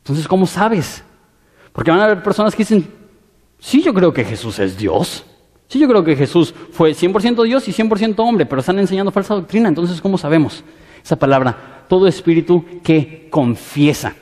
Entonces, 0.08 0.28
¿cómo 0.28 0.48
sabes? 0.48 1.04
Porque 1.74 1.92
van 1.92 2.00
a 2.00 2.06
haber 2.06 2.24
personas 2.24 2.56
que 2.56 2.64
dicen, 2.64 2.88
sí, 3.60 3.84
yo 3.84 3.94
creo 3.94 4.14
que 4.14 4.24
Jesús 4.24 4.58
es 4.60 4.78
Dios. 4.78 5.26
Sí, 5.68 5.80
yo 5.80 5.88
creo 5.90 6.04
que 6.04 6.16
Jesús 6.16 6.54
fue 6.72 6.92
100% 6.94 7.44
Dios 7.44 7.68
y 7.68 7.74
100% 7.74 8.16
hombre, 8.20 8.46
pero 8.46 8.62
están 8.62 8.80
enseñando 8.80 9.12
falsa 9.12 9.36
doctrina. 9.36 9.68
Entonces, 9.68 10.00
¿cómo 10.00 10.18
sabemos? 10.18 10.64
Esa 11.04 11.18
palabra, 11.18 11.84
todo 11.90 12.08
espíritu 12.08 12.64
que 12.82 13.28
confiesa. 13.30 14.16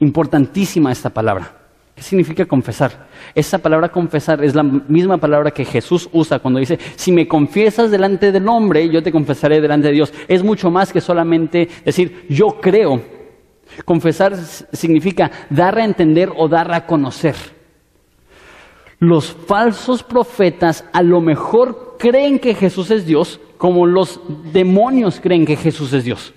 Importantísima 0.00 0.90
esta 0.90 1.10
palabra. 1.10 1.56
¿Qué 1.94 2.02
significa 2.02 2.46
confesar? 2.46 3.06
Esa 3.34 3.58
palabra 3.58 3.90
confesar 3.90 4.42
es 4.42 4.54
la 4.54 4.62
misma 4.62 5.18
palabra 5.18 5.52
que 5.52 5.64
Jesús 5.64 6.08
usa 6.12 6.40
cuando 6.40 6.58
dice, 6.58 6.80
si 6.96 7.12
me 7.12 7.28
confiesas 7.28 7.90
delante 7.92 8.32
del 8.32 8.48
hombre, 8.48 8.88
yo 8.88 9.02
te 9.02 9.12
confesaré 9.12 9.60
delante 9.60 9.88
de 9.88 9.94
Dios. 9.94 10.12
Es 10.26 10.42
mucho 10.42 10.70
más 10.70 10.92
que 10.92 11.00
solamente 11.00 11.68
decir, 11.84 12.26
yo 12.28 12.60
creo. 12.60 13.19
Confesar 13.84 14.36
significa 14.36 15.30
dar 15.48 15.78
a 15.78 15.84
entender 15.84 16.30
o 16.36 16.48
dar 16.48 16.72
a 16.72 16.86
conocer. 16.86 17.36
Los 18.98 19.32
falsos 19.32 20.02
profetas 20.02 20.84
a 20.92 21.02
lo 21.02 21.20
mejor 21.20 21.96
creen 21.98 22.38
que 22.38 22.54
Jesús 22.54 22.90
es 22.90 23.06
Dios, 23.06 23.40
como 23.56 23.86
los 23.86 24.20
demonios 24.52 25.20
creen 25.20 25.46
que 25.46 25.56
Jesús 25.56 25.92
es 25.92 26.04
Dios, 26.04 26.34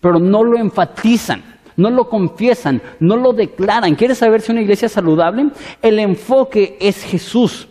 pero 0.00 0.18
no 0.18 0.44
lo 0.44 0.58
enfatizan 0.58 1.56
no 1.76 1.90
lo 1.90 2.08
confiesan, 2.08 2.82
no 3.00 3.16
lo 3.16 3.32
declaran. 3.32 3.94
¿Quieres 3.94 4.18
saber 4.18 4.40
si 4.40 4.52
una 4.52 4.62
iglesia 4.62 4.86
es 4.86 4.92
saludable? 4.92 5.50
El 5.82 5.98
enfoque 5.98 6.76
es 6.80 7.02
Jesús. 7.04 7.68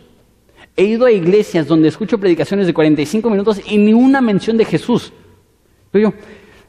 He 0.76 0.84
ido 0.84 1.06
a 1.06 1.12
iglesias 1.12 1.66
donde 1.66 1.88
escucho 1.88 2.18
predicaciones 2.18 2.66
de 2.66 2.74
45 2.74 3.30
minutos 3.30 3.60
y 3.66 3.78
ni 3.78 3.92
una 3.92 4.20
mención 4.20 4.56
de 4.56 4.64
Jesús. 4.64 5.12
Yo, 5.92 6.12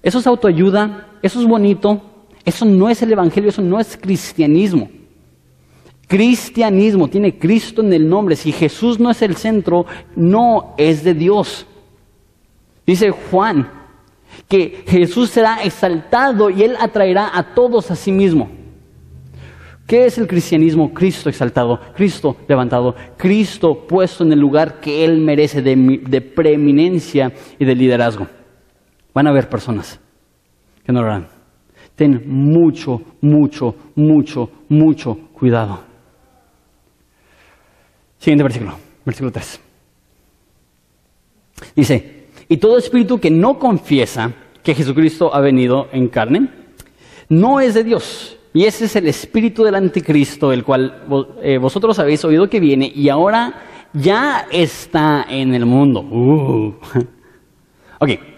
eso 0.02 0.20
es 0.20 0.28
autoayuda, 0.28 1.08
eso 1.22 1.42
es 1.42 1.48
bonito, 1.48 2.02
eso 2.48 2.64
no 2.64 2.88
es 2.88 3.02
el 3.02 3.12
Evangelio, 3.12 3.50
eso 3.50 3.62
no 3.62 3.78
es 3.78 3.98
cristianismo. 3.98 4.90
Cristianismo 6.08 7.10
tiene 7.10 7.38
Cristo 7.38 7.82
en 7.82 7.92
el 7.92 8.08
nombre. 8.08 8.38
Si 8.38 8.54
Jesús 8.54 9.02
no 9.02 9.12
es 9.12 9.22
el 9.22 9.36
centro, 9.36 9.86
no 10.16 10.74
es 10.78 11.04
de 11.04 11.14
Dios. 11.14 11.68
Dice 12.86 13.12
Juan, 13.12 13.70
que 14.48 14.86
Jesús 14.88 15.30
será 15.30 15.62
exaltado 15.62 16.50
y 16.50 16.64
Él 16.64 16.78
atraerá 16.80 17.38
a 17.38 17.54
todos 17.54 17.92
a 17.92 17.98
sí 17.98 18.14
mismo. 18.14 18.50
¿Qué 19.86 20.06
es 20.06 20.18
el 20.18 20.26
cristianismo? 20.26 20.94
Cristo 20.94 21.28
exaltado, 21.28 21.82
Cristo 21.98 22.38
levantado, 22.48 22.96
Cristo 23.18 23.86
puesto 23.86 24.24
en 24.24 24.32
el 24.32 24.40
lugar 24.40 24.80
que 24.80 25.04
Él 25.04 25.20
merece 25.20 25.62
de, 25.62 26.22
preeminencia 26.22 27.34
y 27.60 27.66
de 27.66 27.76
liderazgo. 27.76 28.26
Van 29.14 29.28
a 29.28 29.32
haber 29.32 29.50
personas 29.50 30.00
que 30.86 30.94
no 30.94 31.02
lo 31.02 31.08
harán. 31.08 31.37
Ten 31.98 32.24
mucho, 32.28 33.02
mucho, 33.22 33.76
mucho, 33.96 34.50
mucho 34.70 35.18
cuidado. 35.34 35.80
Siguiente 38.20 38.44
versículo, 38.44 38.76
versículo 39.04 39.32
3. 39.32 39.62
Dice, 41.76 42.28
y 42.48 42.58
todo 42.58 42.78
espíritu 42.78 43.20
que 43.20 43.32
no 43.32 43.58
confiesa 43.58 44.32
que 44.62 44.76
Jesucristo 44.76 45.34
ha 45.34 45.42
venido 45.42 45.88
en 45.92 46.08
carne, 46.10 46.50
no 47.30 47.60
es 47.60 47.74
de 47.74 47.84
Dios. 47.84 48.38
Y 48.54 48.66
ese 48.66 48.86
es 48.86 48.96
el 48.96 49.08
espíritu 49.08 49.64
del 49.64 49.74
anticristo, 49.74 50.52
el 50.52 50.64
cual 50.64 51.04
eh, 51.42 51.58
vosotros 51.58 51.98
habéis 51.98 52.24
oído 52.26 52.48
que 52.48 52.60
viene 52.60 52.92
y 52.94 53.10
ahora 53.10 53.88
ya 53.92 54.46
está 54.52 55.26
en 55.28 55.56
el 55.56 55.66
mundo. 55.66 56.02
Uh. 56.02 56.74
Ok. 58.00 58.37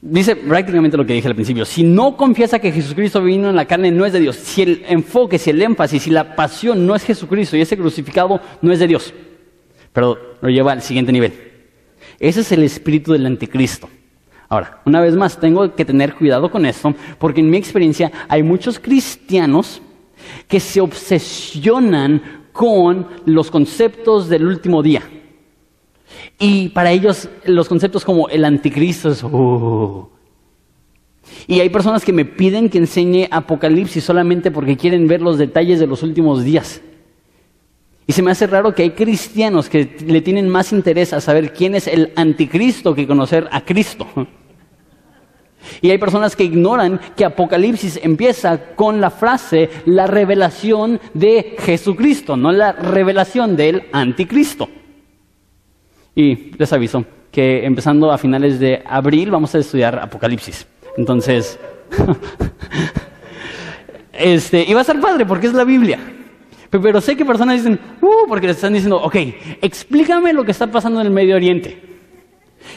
Dice 0.00 0.36
prácticamente 0.36 0.96
lo 0.96 1.04
que 1.04 1.14
dije 1.14 1.26
al 1.26 1.34
principio. 1.34 1.64
Si 1.64 1.82
no 1.82 2.16
confiesa 2.16 2.60
que 2.60 2.70
Jesucristo 2.70 3.22
vino 3.22 3.50
en 3.50 3.56
la 3.56 3.64
carne, 3.64 3.90
no 3.90 4.06
es 4.06 4.12
de 4.12 4.20
Dios. 4.20 4.36
Si 4.36 4.62
el 4.62 4.84
enfoque, 4.88 5.38
si 5.38 5.50
el 5.50 5.60
énfasis, 5.60 6.04
si 6.04 6.10
la 6.10 6.36
pasión 6.36 6.86
no 6.86 6.94
es 6.94 7.02
Jesucristo 7.02 7.56
y 7.56 7.62
ese 7.62 7.76
crucificado 7.76 8.40
no 8.62 8.72
es 8.72 8.78
de 8.78 8.86
Dios. 8.86 9.12
Pero 9.92 10.36
lo 10.40 10.48
lleva 10.50 10.72
al 10.72 10.82
siguiente 10.82 11.10
nivel. 11.10 11.32
Ese 12.20 12.40
es 12.40 12.52
el 12.52 12.62
espíritu 12.62 13.12
del 13.12 13.26
anticristo. 13.26 13.88
Ahora, 14.48 14.80
una 14.84 15.00
vez 15.00 15.16
más, 15.16 15.38
tengo 15.38 15.74
que 15.74 15.84
tener 15.84 16.14
cuidado 16.14 16.50
con 16.50 16.64
esto, 16.64 16.94
porque 17.18 17.40
en 17.40 17.50
mi 17.50 17.58
experiencia 17.58 18.10
hay 18.28 18.42
muchos 18.42 18.78
cristianos 18.78 19.82
que 20.46 20.60
se 20.60 20.80
obsesionan 20.80 22.46
con 22.52 23.06
los 23.26 23.50
conceptos 23.50 24.28
del 24.28 24.46
último 24.46 24.82
día. 24.82 25.02
Y 26.38 26.68
para 26.68 26.92
ellos 26.92 27.28
los 27.44 27.68
conceptos 27.68 28.04
como 28.04 28.28
el 28.28 28.44
anticristo 28.44 29.10
es... 29.10 29.22
Uh. 29.22 30.08
Y 31.46 31.60
hay 31.60 31.68
personas 31.68 32.04
que 32.04 32.12
me 32.12 32.24
piden 32.24 32.68
que 32.68 32.78
enseñe 32.78 33.28
Apocalipsis 33.30 34.04
solamente 34.04 34.50
porque 34.50 34.76
quieren 34.76 35.08
ver 35.08 35.20
los 35.20 35.38
detalles 35.38 35.78
de 35.80 35.86
los 35.86 36.02
últimos 36.02 36.44
días. 36.44 36.80
Y 38.06 38.12
se 38.12 38.22
me 38.22 38.30
hace 38.30 38.46
raro 38.46 38.74
que 38.74 38.82
hay 38.82 38.90
cristianos 38.90 39.68
que 39.68 39.96
le 40.06 40.22
tienen 40.22 40.48
más 40.48 40.72
interés 40.72 41.12
a 41.12 41.20
saber 41.20 41.52
quién 41.52 41.74
es 41.74 41.86
el 41.86 42.12
anticristo 42.16 42.94
que 42.94 43.06
conocer 43.06 43.48
a 43.50 43.62
Cristo. 43.64 44.06
Y 45.82 45.90
hay 45.90 45.98
personas 45.98 46.34
que 46.34 46.44
ignoran 46.44 47.00
que 47.16 47.24
Apocalipsis 47.24 48.00
empieza 48.02 48.74
con 48.74 49.00
la 49.00 49.10
frase 49.10 49.68
la 49.86 50.06
revelación 50.06 51.00
de 51.14 51.56
Jesucristo, 51.58 52.36
no 52.36 52.52
la 52.52 52.72
revelación 52.72 53.56
del 53.56 53.82
anticristo. 53.92 54.68
Y 56.18 56.50
les 56.58 56.72
aviso 56.72 57.04
que 57.30 57.64
empezando 57.64 58.10
a 58.10 58.18
finales 58.18 58.58
de 58.58 58.82
abril 58.84 59.30
vamos 59.30 59.54
a 59.54 59.58
estudiar 59.58 60.00
Apocalipsis. 60.00 60.66
Entonces, 60.96 61.60
este, 64.12 64.64
y 64.68 64.74
va 64.74 64.80
a 64.80 64.84
ser 64.84 65.00
padre 65.00 65.24
porque 65.24 65.46
es 65.46 65.52
la 65.52 65.62
Biblia. 65.62 66.00
Pero 66.70 67.00
sé 67.00 67.16
que 67.16 67.24
personas 67.24 67.58
dicen, 67.58 67.78
uh, 68.02 68.26
porque 68.26 68.48
les 68.48 68.56
están 68.56 68.72
diciendo, 68.72 69.00
ok, 69.00 69.14
explícame 69.62 70.32
lo 70.32 70.44
que 70.44 70.50
está 70.50 70.66
pasando 70.66 71.00
en 71.00 71.06
el 71.06 71.12
Medio 71.12 71.36
Oriente. 71.36 71.80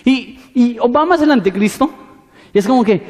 Y, 0.05 0.37
y 0.53 0.77
Obama 0.77 1.15
es 1.15 1.21
el 1.21 1.31
anticristo. 1.31 1.89
Y 2.53 2.59
es 2.59 2.67
como 2.67 2.83
que, 2.83 3.01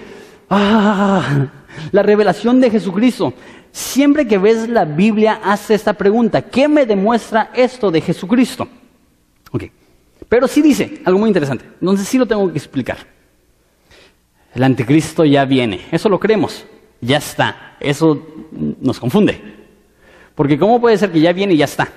ah, 0.49 1.45
la 1.91 2.03
revelación 2.03 2.61
de 2.61 2.69
Jesucristo. 2.69 3.33
Siempre 3.73 4.25
que 4.25 4.37
ves 4.37 4.69
la 4.69 4.85
Biblia, 4.85 5.41
hace 5.43 5.73
esta 5.73 5.91
pregunta, 5.91 6.41
¿qué 6.41 6.69
me 6.69 6.85
demuestra 6.85 7.49
esto 7.53 7.91
de 7.91 7.99
Jesucristo? 7.99 8.65
Pero 10.31 10.47
sí 10.47 10.61
dice 10.61 11.01
algo 11.03 11.19
muy 11.19 11.27
interesante, 11.27 11.65
entonces 11.81 12.07
sí 12.07 12.17
lo 12.17 12.25
tengo 12.25 12.49
que 12.49 12.57
explicar. 12.57 12.99
El 14.55 14.63
anticristo 14.63 15.25
ya 15.25 15.43
viene, 15.43 15.81
eso 15.91 16.07
lo 16.07 16.21
creemos, 16.21 16.65
ya 17.01 17.17
está, 17.17 17.75
eso 17.81 18.25
nos 18.79 18.97
confunde. 18.97 19.41
Porque 20.33 20.57
¿cómo 20.57 20.79
puede 20.79 20.97
ser 20.97 21.11
que 21.11 21.19
ya 21.19 21.33
viene 21.33 21.55
y 21.55 21.57
ya 21.57 21.65
está? 21.65 21.89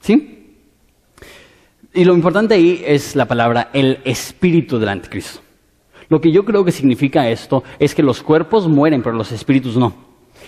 ¿Sí? 0.00 0.56
Y 1.94 2.04
lo 2.04 2.14
importante 2.14 2.54
ahí 2.54 2.82
es 2.84 3.14
la 3.14 3.28
palabra 3.28 3.70
el 3.72 4.00
espíritu 4.02 4.80
del 4.80 4.88
anticristo. 4.88 5.38
Lo 6.08 6.20
que 6.20 6.32
yo 6.32 6.44
creo 6.44 6.64
que 6.64 6.72
significa 6.72 7.30
esto 7.30 7.62
es 7.78 7.94
que 7.94 8.02
los 8.02 8.24
cuerpos 8.24 8.66
mueren, 8.66 9.04
pero 9.04 9.14
los 9.14 9.30
espíritus 9.30 9.76
no. 9.76 9.94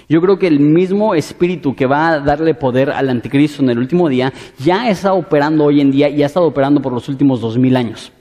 Yo 0.09 0.21
creo 0.21 0.39
que 0.39 0.47
el 0.47 0.61
mismo 0.61 1.15
espíritu 1.15 1.75
que 1.75 1.87
va 1.87 2.09
a 2.09 2.21
darle 2.21 2.55
poder 2.55 2.91
al 2.91 3.09
anticristo 3.09 3.63
en 3.63 3.71
el 3.71 3.79
último 3.79 4.09
día 4.09 4.33
ya 4.59 4.89
está 4.89 5.13
operando 5.13 5.65
hoy 5.65 5.81
en 5.81 5.91
día 5.91 6.09
y 6.09 6.23
ha 6.23 6.27
estado 6.27 6.47
operando 6.47 6.81
por 6.81 6.93
los 6.93 7.09
últimos 7.09 7.41
dos 7.41 7.59
mil 7.59 7.77
años. 7.77 8.13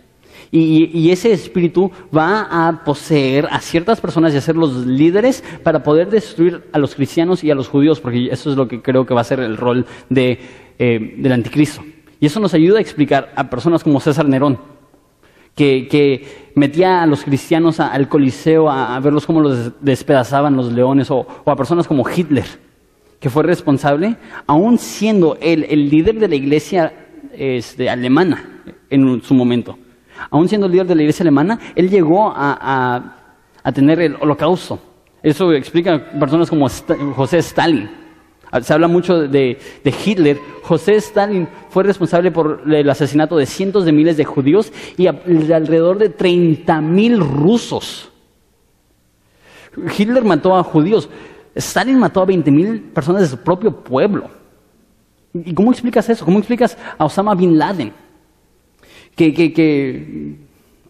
Y, 0.56 1.10
ese 1.10 1.32
espíritu 1.32 1.92
va 2.16 2.48
a 2.68 2.84
poseer 2.84 3.48
a 3.50 3.60
ciertas 3.60 4.00
personas 4.00 4.36
y 4.36 4.38
a 4.38 4.42
ser 4.42 4.56
los 4.56 4.86
líderes 4.86 5.44
para 5.64 5.82
poder 5.82 6.12
destruir 6.12 6.66
a 6.72 6.78
los 6.78 6.94
cristianos 6.94 7.44
y 7.44 7.50
a 7.50 7.56
los 7.56 7.68
judíos, 7.68 8.00
porque 8.00 8.28
eso 8.32 8.52
es 8.52 8.56
lo 8.56 8.68
que 8.68 8.80
creo 8.80 9.04
que 9.04 9.16
va 9.16 9.22
a 9.22 9.24
ser 9.24 9.40
el 9.40 9.58
rol 9.58 9.88
de, 10.10 10.40
eh, 10.78 11.16
del 11.18 11.32
anticristo. 11.32 11.84
Y 12.20 12.28
eso 12.28 12.40
nos 12.40 12.54
ayuda 12.54 12.78
a 12.78 12.82
explicar 12.82 13.34
a 13.36 13.50
personas 13.50 13.84
como 13.84 14.00
César 14.00 14.28
Nerón, 14.30 14.60
que, 15.56 16.44
metía 16.56 17.02
a 17.02 17.08
los 17.08 17.24
cristianos 17.24 17.80
al 17.80 18.08
Coliseo 18.08 18.70
a, 18.70 19.00
verlos 19.00 19.26
cómo 19.26 19.42
los 19.42 19.72
despedazaban 19.82 20.56
los 20.56 20.72
leones, 20.72 21.10
o, 21.10 21.26
a 21.46 21.56
personas 21.56 21.88
como 21.88 22.04
Hitler, 22.08 22.46
que 23.20 23.30
fue 23.30 23.44
responsable, 23.44 24.18
aún 24.46 24.78
siendo 24.78 25.38
él 25.42 25.66
el 25.70 25.90
líder 25.90 26.20
de 26.20 26.28
la 26.28 26.36
iglesia 26.36 26.94
este, 27.34 27.90
alemana 27.90 28.62
en 28.90 29.22
su 29.22 29.34
momento 29.34 29.78
aún 30.30 30.48
siendo 30.48 30.68
líder 30.68 30.88
de 30.88 30.96
la 30.96 31.02
iglesia 31.02 31.24
alemana, 31.24 31.60
él 31.76 31.90
llegó 31.90 32.32
a, 32.36 33.16
tener 33.74 34.02
el 34.02 34.16
holocausto. 34.20 34.80
Eso 35.22 35.54
explica 35.54 36.12
personas 36.20 36.50
como 36.50 36.68
José 37.16 37.38
Stalin. 37.38 37.90
Ah, 38.54 38.62
se 38.62 38.72
habla 38.72 38.88
mucho 38.88 39.28
de, 39.28 39.58
Hitler. 39.84 40.38
José 40.62 40.94
Stalin 40.98 41.48
fue 41.70 41.84
responsable 41.84 42.30
por 42.30 42.62
el 42.72 42.88
asesinato 42.88 43.36
de 43.36 43.48
cientos 43.48 43.84
de 43.84 43.92
miles 43.92 44.16
de 44.16 44.26
judíos 44.26 44.72
y 44.96 45.06
de 45.06 45.56
alrededor 45.56 45.98
de 45.98 46.10
30 46.10 46.80
mil 46.82 47.20
rusos. 47.20 48.12
Hitler 49.98 50.24
mató 50.24 50.56
a 50.56 50.62
judíos. 50.62 51.10
Stalin 51.56 51.98
mató 51.98 52.22
a 52.22 52.26
20 52.26 52.52
mil 52.52 52.80
personas 52.80 53.24
de 53.24 53.28
su 53.30 53.38
propio 53.38 53.76
pueblo. 53.84 54.30
¿Y 55.34 55.52
cómo 55.56 55.72
explicas 55.72 56.08
eso? 56.10 56.24
¿Cómo 56.24 56.38
explicas 56.38 56.78
a 57.00 57.06
Osama 57.06 57.34
Bin 57.34 57.58
Laden? 57.58 57.92
que, 59.16 60.38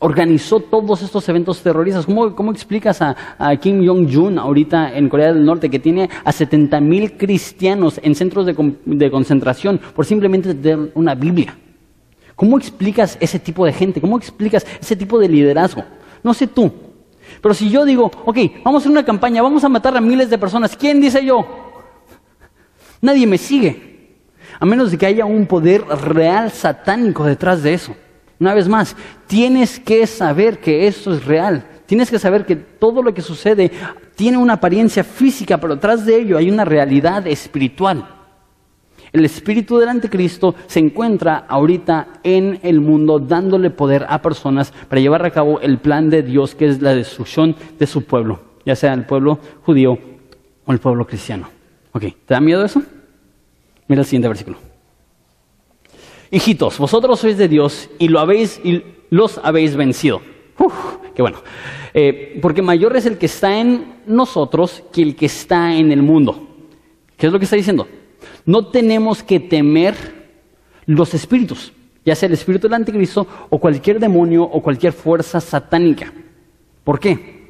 organizó 0.03 0.59
todos 0.59 1.01
estos 1.01 1.27
eventos 1.29 1.61
terroristas. 1.61 2.05
¿Cómo, 2.05 2.51
explicas 2.51 3.01
a, 3.01 3.15
Kim 3.61 3.87
Jong-un 3.87 4.37
ahorita 4.37 4.97
en 4.97 5.07
Corea 5.07 5.31
del 5.31 5.45
Norte 5.45 5.69
que 5.69 5.79
tiene 5.79 6.09
a 6.25 6.31
70 6.31 6.81
mil 6.81 7.13
cristianos 7.13 8.01
en 8.03 8.13
centros 8.13 8.45
de, 8.45 9.09
concentración 9.11 9.79
por 9.95 10.05
simplemente 10.05 10.53
tener 10.53 10.91
una 10.95 11.15
Biblia? 11.15 11.55
¿Cómo 12.35 12.57
explicas 12.57 13.17
ese 13.21 13.39
tipo 13.39 13.65
de 13.65 13.71
gente? 13.71 14.01
¿Cómo 14.01 14.17
explicas 14.17 14.65
ese 14.81 14.97
tipo 14.97 15.17
de 15.17 15.29
liderazgo? 15.29 15.85
No 16.21 16.33
sé 16.33 16.47
tú. 16.47 16.69
Pero 17.41 17.53
si 17.53 17.69
yo 17.69 17.85
digo, 17.85 18.11
ok, 18.25 18.37
vamos 18.61 18.79
a 18.79 18.83
hacer 18.83 18.91
una 18.91 19.05
campaña, 19.05 19.41
vamos 19.41 19.63
a 19.63 19.69
matar 19.69 19.95
a 19.95 20.01
miles 20.01 20.29
de 20.29 20.37
personas, 20.37 20.75
¿quién 20.75 20.99
dice 20.99 21.23
yo? 21.23 21.47
Nadie 22.99 23.25
me 23.25 23.37
sigue. 23.37 24.17
A 24.59 24.65
menos 24.65 24.91
de 24.91 24.97
que 24.97 25.05
haya 25.05 25.23
un 25.23 25.45
poder 25.45 25.85
real 25.85 26.51
satánico 26.51 27.23
detrás 27.23 27.63
de 27.63 27.73
eso. 27.73 27.95
Una 28.43 28.53
vez 28.53 28.67
más, 28.67 28.97
tienes 29.25 29.79
que 29.79 30.05
saber 30.05 30.59
que 30.59 30.85
esto 30.85 31.13
es 31.13 31.23
real. 31.23 31.65
Tienes 31.85 32.11
que 32.11 32.19
saber 32.19 32.45
que 32.45 32.57
todo 32.57 33.01
lo 33.01 33.13
que 33.13 33.21
sucede 33.21 33.71
tiene 34.15 34.35
una 34.35 34.55
apariencia 34.55 35.05
física, 35.05 35.57
pero 35.59 35.75
detrás 35.75 36.05
de 36.05 36.17
ello 36.17 36.37
hay 36.37 36.51
una 36.51 36.65
realidad 36.65 37.25
espiritual. 37.25 38.05
El 39.13 39.23
espíritu 39.23 39.77
del 39.77 39.87
anticristo 39.87 40.55
se 40.67 40.79
encuentra 40.79 41.45
ahorita 41.47 42.19
en 42.21 42.59
el 42.63 42.81
mundo 42.81 43.17
dándole 43.17 43.69
poder 43.69 44.05
a 44.09 44.21
personas 44.21 44.73
para 44.89 44.99
llevar 44.99 45.25
a 45.25 45.31
cabo 45.31 45.61
el 45.61 45.77
plan 45.77 46.09
de 46.09 46.21
Dios 46.21 46.53
que 46.53 46.67
es 46.67 46.81
la 46.81 46.93
destrucción 46.93 47.55
de 47.79 47.87
su 47.87 48.03
pueblo, 48.03 48.41
ya 48.65 48.75
sea 48.75 48.91
el 48.93 49.05
pueblo 49.05 49.39
judío 49.61 49.97
o 50.65 50.73
el 50.73 50.79
pueblo 50.79 51.07
cristiano. 51.07 51.47
Ok, 51.93 52.01
¿te 52.01 52.33
da 52.33 52.41
miedo 52.41 52.65
eso? 52.65 52.83
Mira 53.87 54.01
el 54.01 54.05
siguiente 54.05 54.27
versículo. 54.27 54.72
Hijitos, 56.33 56.79
vosotros 56.79 57.19
sois 57.19 57.37
de 57.37 57.47
Dios 57.47 57.91
y 57.99 58.07
lo 58.07 58.19
habéis 58.19 58.59
los 59.11 59.39
habéis 59.43 59.75
vencido. 59.75 60.19
Uf, 60.57 60.73
qué 61.13 61.21
bueno. 61.21 61.37
Eh, 61.93 62.39
porque 62.41 62.63
mayor 62.63 62.97
es 62.97 63.05
el 63.05 63.19
que 63.19 63.27
está 63.27 63.59
en 63.59 63.97
nosotros 64.07 64.81
que 64.91 65.03
el 65.03 65.15
que 65.15 65.27
está 65.27 65.75
en 65.75 65.91
el 65.91 66.01
mundo. 66.01 66.47
¿Qué 67.17 67.27
es 67.27 67.31
lo 67.31 67.37
que 67.37 67.45
está 67.45 67.55
diciendo? 67.55 67.87
No 68.47 68.65
tenemos 68.65 69.21
que 69.21 69.39
temer 69.39 69.93
los 70.87 71.13
espíritus, 71.13 71.71
ya 72.03 72.15
sea 72.15 72.25
el 72.25 72.33
espíritu 72.33 72.67
del 72.67 72.73
anticristo 72.73 73.27
o 73.51 73.59
cualquier 73.59 73.99
demonio 73.99 74.41
o 74.41 74.59
cualquier 74.59 74.93
fuerza 74.93 75.39
satánica. 75.39 76.11
¿Por 76.83 76.99
qué? 76.99 77.43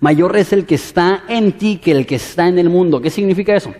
Mayor 0.00 0.36
es 0.36 0.52
el 0.52 0.66
que 0.66 0.74
está 0.74 1.24
en 1.30 1.52
ti 1.52 1.78
que 1.78 1.92
el 1.92 2.04
que 2.04 2.16
está 2.16 2.46
en 2.46 2.58
el 2.58 2.68
mundo. 2.68 3.00
¿Qué 3.00 3.08
significa 3.08 3.56
eso? 3.56 3.72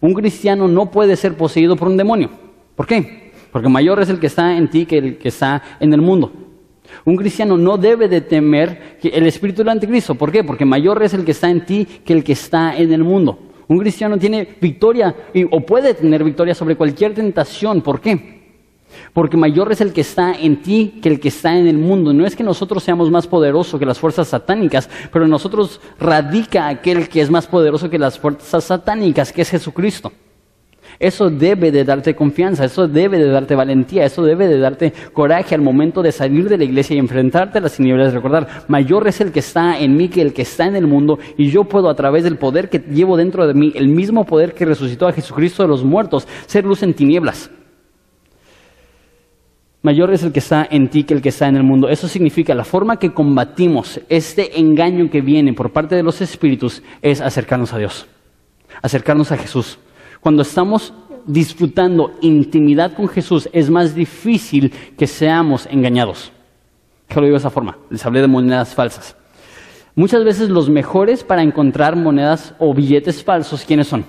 Un 0.00 0.12
cristiano 0.12 0.66
no 0.66 0.90
puede 0.90 1.14
ser 1.14 1.36
poseído 1.36 1.76
por 1.76 1.86
un 1.86 1.96
demonio. 1.96 2.30
¿Por 2.74 2.88
qué? 2.88 3.19
Porque 3.52 3.68
mayor 3.68 4.00
es 4.00 4.08
el 4.08 4.18
que 4.18 4.26
está 4.26 4.56
en 4.56 4.68
ti 4.68 4.86
que 4.86 4.98
el 4.98 5.18
que 5.18 5.28
está 5.28 5.62
en 5.80 5.92
el 5.92 6.00
mundo. 6.00 6.32
Un 7.04 7.16
cristiano 7.16 7.56
no 7.56 7.76
debe 7.76 8.08
de 8.08 8.20
temer 8.20 8.98
el 9.02 9.26
espíritu 9.26 9.58
del 9.58 9.70
anticristo. 9.70 10.14
¿Por 10.14 10.30
qué? 10.30 10.44
Porque 10.44 10.64
mayor 10.64 11.02
es 11.02 11.14
el 11.14 11.24
que 11.24 11.32
está 11.32 11.50
en 11.50 11.64
ti 11.64 11.86
que 12.04 12.12
el 12.12 12.24
que 12.24 12.32
está 12.32 12.76
en 12.76 12.92
el 12.92 13.04
mundo. 13.04 13.38
Un 13.68 13.78
cristiano 13.78 14.18
tiene 14.18 14.56
victoria 14.60 15.14
o 15.50 15.60
puede 15.60 15.94
tener 15.94 16.24
victoria 16.24 16.54
sobre 16.54 16.76
cualquier 16.76 17.14
tentación. 17.14 17.80
¿Por 17.80 18.00
qué? 18.00 18.40
Porque 19.12 19.36
mayor 19.36 19.70
es 19.70 19.80
el 19.80 19.92
que 19.92 20.00
está 20.00 20.34
en 20.34 20.62
ti 20.62 20.98
que 21.00 21.08
el 21.08 21.20
que 21.20 21.28
está 21.28 21.56
en 21.56 21.66
el 21.66 21.78
mundo. 21.78 22.12
No 22.12 22.26
es 22.26 22.34
que 22.34 22.42
nosotros 22.42 22.82
seamos 22.82 23.10
más 23.10 23.26
poderosos 23.26 23.78
que 23.78 23.86
las 23.86 23.98
fuerzas 23.98 24.28
satánicas, 24.28 24.90
pero 25.12 25.24
en 25.24 25.30
nosotros 25.30 25.80
radica 25.98 26.68
aquel 26.68 27.08
que 27.08 27.20
es 27.20 27.30
más 27.30 27.46
poderoso 27.46 27.88
que 27.88 27.98
las 27.98 28.18
fuerzas 28.18 28.64
satánicas, 28.64 29.32
que 29.32 29.42
es 29.42 29.50
Jesucristo. 29.50 30.12
Eso 31.00 31.30
debe 31.30 31.72
de 31.72 31.82
darte 31.82 32.14
confianza, 32.14 32.66
eso 32.66 32.86
debe 32.86 33.18
de 33.18 33.30
darte 33.30 33.54
valentía, 33.54 34.04
eso 34.04 34.22
debe 34.22 34.46
de 34.46 34.58
darte 34.58 34.92
coraje 35.14 35.54
al 35.54 35.62
momento 35.62 36.02
de 36.02 36.12
salir 36.12 36.46
de 36.46 36.58
la 36.58 36.64
iglesia 36.64 36.94
y 36.94 36.98
enfrentarte 36.98 37.56
a 37.56 37.62
las 37.62 37.76
tinieblas. 37.76 38.12
Recordar, 38.12 38.66
mayor 38.68 39.08
es 39.08 39.22
el 39.22 39.32
que 39.32 39.38
está 39.38 39.80
en 39.80 39.96
mí 39.96 40.10
que 40.10 40.20
el 40.20 40.34
que 40.34 40.42
está 40.42 40.66
en 40.66 40.76
el 40.76 40.86
mundo 40.86 41.18
y 41.38 41.50
yo 41.50 41.64
puedo 41.64 41.88
a 41.88 41.94
través 41.94 42.22
del 42.22 42.36
poder 42.36 42.68
que 42.68 42.80
llevo 42.80 43.16
dentro 43.16 43.46
de 43.46 43.54
mí, 43.54 43.72
el 43.74 43.88
mismo 43.88 44.26
poder 44.26 44.52
que 44.52 44.66
resucitó 44.66 45.08
a 45.08 45.12
Jesucristo 45.12 45.62
de 45.62 45.70
los 45.70 45.82
muertos, 45.82 46.28
ser 46.44 46.66
luz 46.66 46.82
en 46.82 46.92
tinieblas. 46.92 47.50
Mayor 49.80 50.12
es 50.12 50.22
el 50.22 50.32
que 50.32 50.40
está 50.40 50.68
en 50.70 50.88
ti 50.90 51.04
que 51.04 51.14
el 51.14 51.22
que 51.22 51.30
está 51.30 51.48
en 51.48 51.56
el 51.56 51.62
mundo. 51.62 51.88
Eso 51.88 52.08
significa 52.08 52.54
la 52.54 52.64
forma 52.64 52.98
que 52.98 53.14
combatimos 53.14 54.02
este 54.10 54.60
engaño 54.60 55.08
que 55.08 55.22
viene 55.22 55.54
por 55.54 55.72
parte 55.72 55.96
de 55.96 56.02
los 56.02 56.20
espíritus 56.20 56.82
es 57.00 57.22
acercarnos 57.22 57.72
a 57.72 57.78
Dios, 57.78 58.06
acercarnos 58.82 59.32
a 59.32 59.38
Jesús. 59.38 59.78
Cuando 60.20 60.42
estamos 60.42 60.92
disfrutando 61.26 62.12
intimidad 62.20 62.94
con 62.94 63.08
Jesús, 63.08 63.48
es 63.52 63.70
más 63.70 63.94
difícil 63.94 64.72
que 64.96 65.06
seamos 65.06 65.66
engañados. 65.70 66.32
Que 67.08 67.16
lo 67.16 67.22
digo 67.22 67.34
de 67.34 67.40
esa 67.40 67.50
forma. 67.50 67.78
Les 67.88 68.04
hablé 68.04 68.20
de 68.20 68.26
monedas 68.26 68.74
falsas. 68.74 69.16
Muchas 69.94 70.24
veces 70.24 70.48
los 70.48 70.68
mejores 70.70 71.24
para 71.24 71.42
encontrar 71.42 71.96
monedas 71.96 72.54
o 72.58 72.72
billetes 72.72 73.24
falsos, 73.24 73.64
¿quiénes 73.64 73.88
son? 73.88 74.04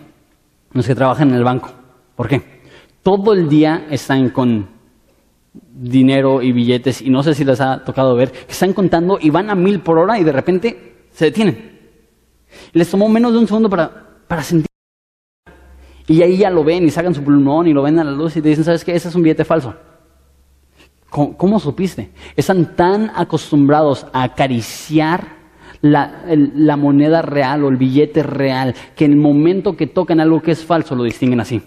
Los 0.74 0.86
que 0.86 0.95
trabajan 0.95 1.30
en 1.30 1.36
el 1.36 1.43
banco. 1.43 1.71
¿Por 2.15 2.28
qué? 2.28 2.62
Todo 3.02 3.34
el 3.34 3.50
día 3.50 3.88
están 3.89 4.30
con 4.30 4.67
dinero 5.54 6.41
y 6.41 6.52
billetes, 6.52 7.02
y 7.02 7.10
no 7.10 7.24
sé 7.24 7.34
si 7.34 7.43
les 7.43 7.60
ha 7.60 7.84
tocado 7.84 8.15
ver, 8.15 8.32
que 8.32 8.52
están 8.52 8.74
contando 8.74 9.17
y 9.19 9.30
van 9.32 9.50
a 9.50 9.56
mil 9.56 9.80
por 9.82 9.97
hora 9.97 10.19
y 10.19 10.24
de 10.24 10.32
repente 10.32 10.93
se 11.12 11.26
detienen. 11.26 11.80
Les 12.74 12.89
tomó 12.89 13.10
menos 13.10 13.34
de 13.34 13.39
un 13.39 13.47
segundo 13.47 13.69
para, 13.69 13.91
para 14.28 14.43
sentir 14.43 14.71
y 16.08 16.22
ahí 16.22 16.38
ya 16.38 16.50
lo 16.50 16.64
ven 16.64 16.86
y 16.86 16.90
sacan 16.90 17.14
su 17.14 17.24
pulmón 17.24 17.68
y 17.68 17.74
lo 17.74 17.84
ven 17.84 18.00
a 18.00 18.04
la 18.04 18.12
luz 18.12 18.36
y 18.38 18.42
te 18.42 18.50
dicen, 18.50 18.64
¿sabes 18.64 18.84
qué? 18.84 18.96
Ese 18.96 19.10
es 19.10 19.16
un 19.16 19.24
billete 19.24 19.46
falso. 19.46 19.74
¿Cómo, 21.10 21.60
supiste? 21.60 22.12
Están 22.38 22.78
tan 22.78 23.12
acostumbrados 23.14 24.06
a 24.14 24.24
acariciar 24.24 25.42
la, 25.82 26.24
la, 26.26 26.78
moneda 26.78 27.22
real 27.22 27.66
o 27.66 27.70
el 27.70 27.76
billete 27.76 28.24
real 28.24 28.74
que 28.96 29.06
en 29.06 29.12
el 29.12 29.18
momento 29.18 29.76
que 29.76 29.88
tocan 29.88 30.22
algo 30.22 30.42
que 30.42 30.52
es 30.52 30.64
falso 30.64 30.96
lo 30.96 31.04
distinguen 31.04 31.42
así. 31.42 31.62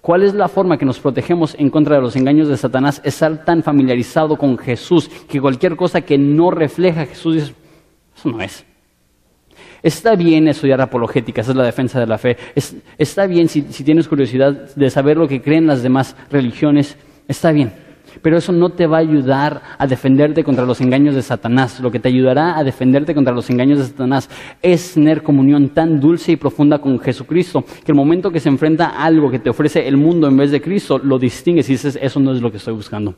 ¿Cuál 0.00 0.24
es 0.24 0.34
la 0.34 0.48
forma 0.48 0.78
que 0.78 0.84
nos 0.84 0.98
protegemos 0.98 1.54
en 1.60 1.70
contra 1.70 1.94
de 1.94 2.02
los 2.02 2.16
engaños 2.16 2.48
de 2.48 2.56
Satanás? 2.56 3.00
Estar 3.04 3.44
tan 3.44 3.62
familiarizado 3.62 4.36
con 4.36 4.58
Jesús 4.58 5.08
que 5.28 5.40
cualquier 5.40 5.76
cosa 5.76 6.00
que 6.00 6.18
no 6.18 6.50
refleja 6.50 7.06
Jesús, 7.06 7.52
eso 8.16 8.28
no 8.28 8.40
es. 8.40 8.66
Está 9.82 10.14
bien 10.14 10.46
estudiar 10.46 10.80
apologética, 10.80 11.40
es 11.40 11.48
la 11.48 11.64
defensa 11.64 11.98
de 11.98 12.06
la 12.06 12.16
fe. 12.16 12.36
está 12.98 13.26
bien 13.26 13.48
si, 13.48 13.62
tienes 13.62 14.06
curiosidad 14.06 14.74
de 14.76 14.90
saber 14.90 15.16
lo 15.16 15.26
que 15.26 15.42
creen 15.42 15.66
las 15.66 15.82
demás 15.82 16.16
religiones, 16.30 16.96
está 17.26 17.50
bien. 17.50 17.72
Pero 18.20 18.36
eso 18.36 18.52
no 18.52 18.70
te 18.70 18.86
va 18.86 18.98
a 18.98 19.00
ayudar 19.00 19.62
a 19.78 19.86
defenderte 19.86 20.44
contra 20.44 20.66
los 20.66 20.80
engaños 20.80 21.14
de 21.14 21.22
Satanás. 21.22 21.80
Lo 21.80 21.90
que 21.90 21.98
te 21.98 22.08
ayudará 22.08 22.58
a 22.58 22.62
defenderte 22.62 23.14
contra 23.14 23.32
los 23.32 23.48
engaños 23.48 23.78
de 23.78 23.86
Satanás 23.86 24.28
es 24.60 24.94
tener 24.94 25.22
comunión 25.22 25.70
tan 25.70 25.98
dulce 25.98 26.32
y 26.32 26.36
profunda 26.36 26.78
con 26.78 27.00
Jesucristo, 27.00 27.64
que 27.84 27.90
el 27.90 27.96
momento 27.96 28.30
que 28.30 28.38
se 28.38 28.50
enfrenta 28.50 28.88
a 28.88 29.04
algo 29.04 29.30
que 29.30 29.38
te 29.38 29.50
ofrece 29.50 29.88
el 29.88 29.96
mundo 29.96 30.28
en 30.28 30.36
vez 30.36 30.50
de 30.50 30.60
Cristo, 30.60 30.98
lo 30.98 31.18
distingues 31.18 31.68
y 31.70 31.72
dices, 31.72 31.98
eso 32.00 32.20
no 32.20 32.32
es 32.32 32.40
lo 32.40 32.50
que 32.50 32.58
estoy 32.58 32.74
buscando. 32.74 33.14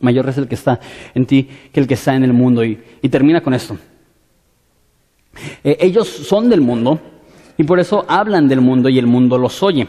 Mayor 0.00 0.28
es 0.28 0.38
el 0.38 0.46
que 0.46 0.54
está 0.54 0.78
en 1.14 1.26
ti 1.26 1.48
que 1.72 1.80
el 1.80 1.86
que 1.86 1.94
está 1.94 2.14
en 2.14 2.22
el 2.22 2.32
mundo. 2.32 2.62
y 2.62 2.76
termina 3.08 3.40
con 3.40 3.54
esto. 3.54 3.76
Eh, 5.62 5.76
ellos 5.80 6.08
son 6.08 6.48
del 6.48 6.60
mundo 6.60 7.00
y 7.56 7.64
por 7.64 7.78
eso 7.78 8.04
hablan 8.08 8.48
del 8.48 8.60
mundo 8.60 8.88
y 8.88 8.98
el 8.98 9.06
mundo 9.06 9.38
los 9.38 9.62
oye. 9.62 9.86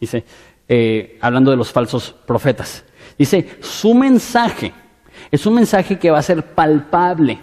Dice, 0.00 0.24
eh, 0.68 1.18
hablando 1.20 1.50
de 1.50 1.56
los 1.56 1.72
falsos 1.72 2.14
profetas. 2.26 2.84
Dice, 3.16 3.58
su 3.60 3.94
mensaje 3.94 4.72
es 5.30 5.44
un 5.46 5.54
mensaje 5.54 5.98
que 5.98 6.10
va 6.10 6.18
a 6.18 6.22
ser 6.22 6.54
palpable. 6.54 7.38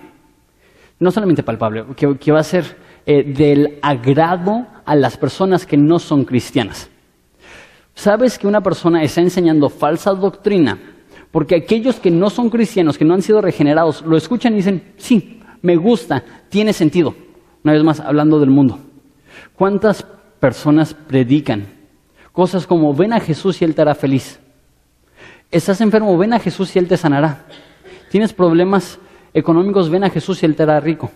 No 0.99 1.11
solamente 1.11 1.43
palpable, 1.43 1.85
que, 1.95 2.31
va 2.31 2.39
a 2.39 2.43
ser 2.43 2.77
eh, 3.05 3.23
del 3.23 3.79
agrado 3.81 4.65
a 4.85 4.95
las 4.95 5.17
personas 5.17 5.65
que 5.65 5.77
no 5.77 5.99
son 5.99 6.23
cristianas. 6.23 6.89
¿Sabes 7.93 8.37
que 8.37 8.47
una 8.47 8.61
persona 8.61 9.03
está 9.03 9.21
enseñando 9.21 9.69
falsa 9.69 10.13
doctrina? 10.13 10.77
Porque 11.31 11.55
aquellos 11.55 11.99
que 11.99 12.11
no 12.11 12.29
son 12.29 12.49
cristianos, 12.49 12.97
que 12.97 13.05
no 13.05 13.13
han 13.13 13.21
sido 13.21 13.41
regenerados, 13.41 14.03
lo 14.03 14.15
escuchan 14.15 14.53
y 14.53 14.57
dicen, 14.57 14.93
sí, 14.97 15.41
me 15.61 15.75
gusta, 15.75 16.23
tiene 16.49 16.71
sentido. 16.71 17.15
Una 17.65 17.73
vez 17.73 17.83
más, 17.83 17.99
hablando 17.99 18.39
del 18.39 18.51
mundo. 18.51 18.77
¿Cuántas 19.55 20.05
personas 20.39 20.93
predican 20.93 21.65
cosas 22.31 22.67
como 22.67 22.93
ven 22.93 23.11
a 23.11 23.19
Jesús 23.19 23.59
y 23.59 23.65
Él 23.65 23.73
te 23.73 23.81
hará 23.81 23.95
feliz? 23.95 24.39
Estás 25.49 25.81
enfermo, 25.81 26.15
ven 26.15 26.33
a 26.33 26.39
Jesús 26.39 26.75
y 26.75 26.79
Él 26.79 26.87
te 26.87 26.95
sanará. 26.95 27.47
Tienes 28.11 28.33
problemas 28.33 28.99
económicos, 29.33 29.89
ven 29.89 30.03
a 30.03 30.11
Jesús 30.11 30.43
y 30.43 30.45
Él 30.45 30.55
te 30.55 30.61
hará 30.61 30.79
rico. 30.79 31.09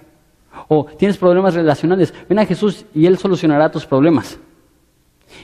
O 0.68 0.86
tienes 0.86 1.18
problemas 1.18 1.54
relacionales, 1.54 2.16
ven 2.28 2.40
a 2.40 2.48
Jesús 2.48 2.84
y 2.96 3.06
Él 3.06 3.20
solucionará 3.20 3.70
tus 3.70 3.86
problemas. 3.86 4.40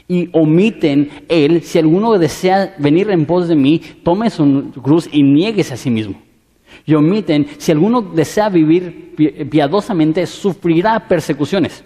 Y 0.08 0.28
omiten 0.32 1.08
Él, 1.28 1.62
si 1.62 1.78
alguno 1.78 2.18
desea 2.18 2.74
venir 2.78 3.10
en 3.12 3.26
pos 3.26 3.46
de 3.46 3.54
mí, 3.54 3.80
tome 4.02 4.28
su 4.28 4.72
cruz 4.82 5.08
y 5.12 5.22
nieguese 5.22 5.74
a 5.74 5.76
sí 5.76 5.88
mismo 5.88 6.25
y 6.86 6.94
omiten, 6.94 7.46
si 7.58 7.72
alguno 7.72 8.00
desea 8.00 8.48
vivir 8.48 9.14
piadosamente, 9.50 10.24
sufrirá 10.24 11.00
persecuciones. 11.08 11.84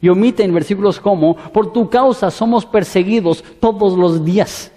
Y 0.00 0.08
omiten 0.08 0.52
versículos 0.52 0.98
como, 0.98 1.36
por 1.36 1.72
tu 1.72 1.88
causa 1.88 2.30
somos 2.30 2.66
perseguidos 2.66 3.44
todos 3.60 3.96
los 3.96 4.24
días. 4.24 4.72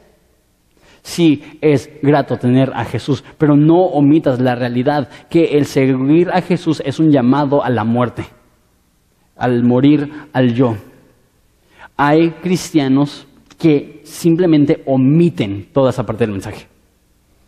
Sí, 1.02 1.44
es 1.62 1.90
grato 2.02 2.38
tener 2.38 2.72
a 2.74 2.86
Jesús, 2.86 3.24
pero 3.38 3.56
no 3.56 3.82
omitas 3.86 4.40
la 4.40 4.56
realidad 4.56 5.10
que 5.30 5.58
el 5.58 5.66
seguir 5.66 6.30
a 6.32 6.42
Jesús 6.42 6.82
es 6.86 7.00
un 7.00 7.12
llamado 7.12 7.64
a 7.64 7.70
la 7.70 7.84
muerte, 7.84 8.26
al 9.36 9.64
morir 9.64 10.12
al 10.34 10.54
yo. 10.54 10.76
Hay 11.98 12.32
cristianos 12.42 13.28
que 13.58 14.02
simplemente 14.04 14.84
omiten 14.86 15.70
toda 15.74 15.90
esa 15.90 16.06
parte 16.06 16.24
del 16.24 16.34
mensaje. 16.34 16.68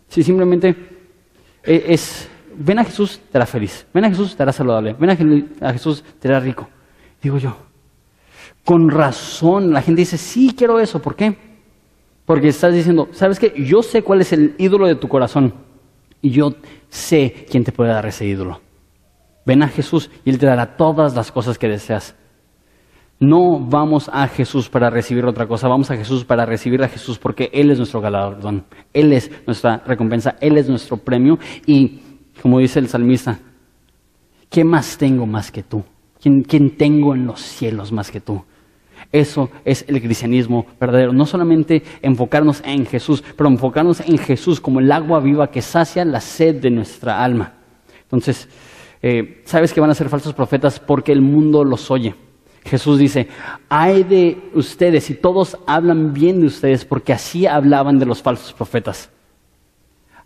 Si 0.08 0.22
simplemente 0.22 0.97
eh, 1.68 1.92
es, 1.92 2.26
ven 2.56 2.78
a 2.78 2.84
Jesús, 2.84 3.20
te 3.30 3.36
hará 3.36 3.44
feliz. 3.44 3.86
Ven 3.92 4.06
a 4.06 4.08
Jesús, 4.08 4.34
te 4.34 4.42
hará 4.42 4.52
saludable. 4.54 4.96
Ven 4.98 5.10
a, 5.60 5.72
Jesús, 5.72 6.02
te 6.18 6.28
hará 6.28 6.40
rico. 6.40 6.66
Digo 7.22 7.36
yo, 7.36 7.54
Con 8.64 8.90
razón, 8.90 9.70
la 9.72 9.82
gente 9.82 10.00
dice, 10.00 10.16
sí, 10.16 10.54
quiero 10.56 10.80
eso. 10.80 11.02
¿Por 11.02 11.14
qué? 11.14 11.36
Porque 12.24 12.48
estás 12.48 12.72
diciendo, 12.72 13.08
¿sabes 13.12 13.38
qué? 13.38 13.52
Yo 13.54 13.82
sé 13.82 14.02
cuál 14.02 14.22
es 14.22 14.32
el 14.32 14.54
ídolo 14.56 14.86
de 14.86 14.94
tu 14.94 15.08
corazón 15.08 15.52
y 16.22 16.30
yo 16.30 16.54
sé 16.88 17.46
quién 17.50 17.64
te 17.64 17.72
puede 17.72 17.90
dar 17.90 18.06
ese 18.06 18.24
ídolo. 18.24 18.62
Ven 19.44 19.62
a 19.62 19.68
Jesús 19.68 20.10
y 20.24 20.30
Él 20.30 20.38
te 20.38 20.46
dará 20.46 20.76
todas 20.76 21.14
las 21.14 21.30
cosas 21.30 21.58
que 21.58 21.68
deseas. 21.68 22.14
No 23.20 23.58
vamos 23.58 24.08
a 24.12 24.28
Jesús 24.28 24.68
para 24.68 24.90
recibir 24.90 25.24
otra 25.24 25.48
cosa, 25.48 25.66
vamos 25.66 25.90
a 25.90 25.96
Jesús 25.96 26.24
para 26.24 26.46
recibir 26.46 26.82
a 26.84 26.88
Jesús 26.88 27.18
porque 27.18 27.50
Él 27.52 27.70
es 27.70 27.78
nuestro 27.78 28.00
galardón, 28.00 28.64
Él 28.92 29.12
es 29.12 29.28
nuestra 29.44 29.78
recompensa, 29.78 30.36
Él 30.40 30.56
es 30.56 30.68
nuestro 30.68 30.98
premio 30.98 31.36
y, 31.66 32.00
como 32.40 32.60
dice 32.60 32.78
el 32.78 32.86
salmista, 32.86 33.40
¿qué 34.48 34.62
más 34.62 34.96
tengo 34.96 35.26
más 35.26 35.50
que 35.50 35.64
tú? 35.64 35.82
¿Quién, 36.20 36.76
tengo 36.76 37.14
en 37.14 37.26
los 37.26 37.40
cielos 37.40 37.90
más 37.90 38.10
que 38.12 38.20
tú? 38.20 38.44
Eso 39.10 39.50
es 39.64 39.84
el 39.88 40.00
cristianismo 40.00 40.66
verdadero. 40.80 41.12
No 41.12 41.26
solamente 41.26 41.82
enfocarnos 42.02 42.62
en 42.64 42.86
Jesús, 42.86 43.24
pero 43.36 43.48
enfocarnos 43.48 44.00
en 44.00 44.18
Jesús 44.18 44.60
como 44.60 44.80
el 44.80 44.92
agua 44.92 45.20
viva 45.20 45.50
que 45.50 45.62
sacia 45.62 46.04
la 46.04 46.20
sed 46.20 46.60
de 46.60 46.70
nuestra 46.70 47.22
alma. 47.22 47.54
Entonces, 48.02 48.48
eh, 49.02 49.42
sabes 49.44 49.72
que 49.72 49.80
van 49.80 49.90
a 49.90 49.94
ser 49.94 50.08
falsos 50.08 50.34
profetas 50.34 50.78
porque 50.78 51.12
el 51.12 51.20
mundo 51.20 51.64
los 51.64 51.90
oye. 51.90 52.14
Jesús 52.64 52.98
dice, 52.98 53.28
hay 53.68 54.02
de 54.02 54.50
ustedes 54.54 55.08
y 55.10 55.14
todos 55.14 55.56
hablan 55.66 56.12
bien 56.12 56.40
de 56.40 56.46
ustedes 56.46 56.84
porque 56.84 57.12
así 57.12 57.46
hablaban 57.46 57.98
de 57.98 58.06
los 58.06 58.22
falsos 58.22 58.52
profetas. 58.52 59.10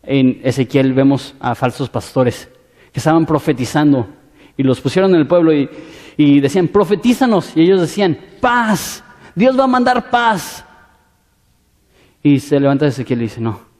En 0.03 0.40
Ezequiel 0.42 0.92
vemos 0.92 1.35
a 1.38 1.55
falsos 1.55 1.88
pastores 1.88 2.49
que 2.92 2.99
estaban 2.99 3.25
profetizando 3.25 4.09
y 4.57 4.62
los 4.62 4.81
pusieron 4.81 5.14
en 5.14 5.21
el 5.21 5.27
pueblo 5.27 5.53
y, 5.53 5.68
y 6.16 6.40
decían, 6.40 6.68
profetízanos. 6.68 7.57
Y 7.57 7.62
ellos 7.62 7.81
decían, 7.81 8.18
paz, 8.40 9.03
Dios 9.35 9.59
va 9.59 9.64
a 9.64 9.68
mandar 9.68 10.11
paz. 10.11 10.64
Y 12.23 12.40
se 12.40 12.61
levanta 12.61 12.87
Ezequiel 12.87 13.21
y 13.21 13.25
dice, 13.25 13.40
no, 13.40 13.72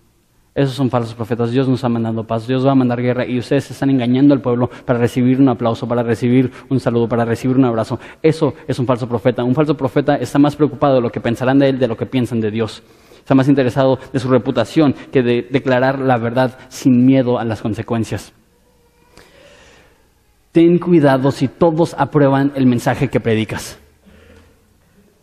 esos 0.54 0.74
son 0.74 0.90
falsos 0.90 1.14
profetas. 1.14 1.50
Dios 1.50 1.66
nos 1.66 1.76
está 1.76 1.88
mandando 1.88 2.24
paz, 2.24 2.46
Dios 2.46 2.66
va 2.66 2.72
a 2.72 2.74
mandar 2.74 3.00
guerra 3.00 3.26
y 3.26 3.38
ustedes 3.38 3.70
están 3.70 3.88
engañando 3.88 4.34
al 4.34 4.42
pueblo 4.42 4.68
para 4.84 4.98
recibir 4.98 5.40
un 5.40 5.48
aplauso, 5.48 5.88
para 5.88 6.02
recibir 6.02 6.50
un 6.68 6.78
saludo, 6.78 7.08
para 7.08 7.24
recibir 7.24 7.56
un 7.56 7.64
abrazo. 7.64 7.98
Eso 8.22 8.54
es 8.68 8.78
un 8.78 8.86
falso 8.86 9.08
profeta. 9.08 9.44
Un 9.44 9.54
falso 9.54 9.74
profeta 9.76 10.16
está 10.16 10.38
más 10.38 10.54
preocupado 10.54 10.96
de 10.96 11.00
lo 11.00 11.10
que 11.10 11.20
pensarán 11.20 11.58
de 11.58 11.70
él, 11.70 11.78
de 11.78 11.88
lo 11.88 11.96
que 11.96 12.06
piensan 12.06 12.40
de 12.40 12.50
Dios. 12.50 12.82
Está 13.18 13.34
más 13.34 13.48
interesado 13.48 13.98
de 14.12 14.18
su 14.18 14.28
reputación 14.28 14.94
que 15.10 15.22
de 15.22 15.46
declarar 15.50 15.98
la 16.00 16.18
verdad 16.18 16.58
sin 16.68 17.06
miedo 17.06 17.38
a 17.38 17.44
las 17.44 17.62
consecuencias. 17.62 18.34
Ten 20.50 20.78
cuidado 20.78 21.30
si 21.30 21.48
todos 21.48 21.94
aprueban 21.96 22.52
el 22.56 22.66
mensaje 22.66 23.08
que 23.08 23.20
predicas. 23.20 23.81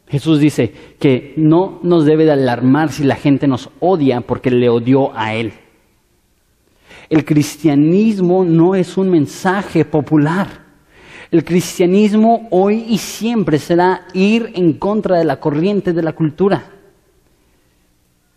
Jesús 0.09 0.39
dice 0.39 0.73
que 0.99 1.33
no 1.37 1.79
nos 1.83 2.05
debe 2.05 2.25
de 2.25 2.31
alarmar 2.31 2.91
si 2.91 3.03
la 3.03 3.15
gente 3.15 3.47
nos 3.47 3.69
odia 3.79 4.21
porque 4.21 4.49
le 4.49 4.67
odió 4.67 5.15
a 5.15 5.35
Él. 5.35 5.53
El 7.09 7.25
cristianismo 7.25 8.43
no 8.43 8.73
es 8.73 8.97
un 8.97 9.09
mensaje 9.09 9.85
popular. 9.85 10.47
El 11.29 11.43
cristianismo 11.43 12.47
hoy 12.49 12.85
y 12.89 12.97
siempre 12.97 13.59
será 13.59 14.07
ir 14.13 14.51
en 14.55 14.73
contra 14.73 15.19
de 15.19 15.25
la 15.25 15.39
corriente 15.39 15.93
de 15.93 16.01
la 16.01 16.13
cultura. 16.13 16.63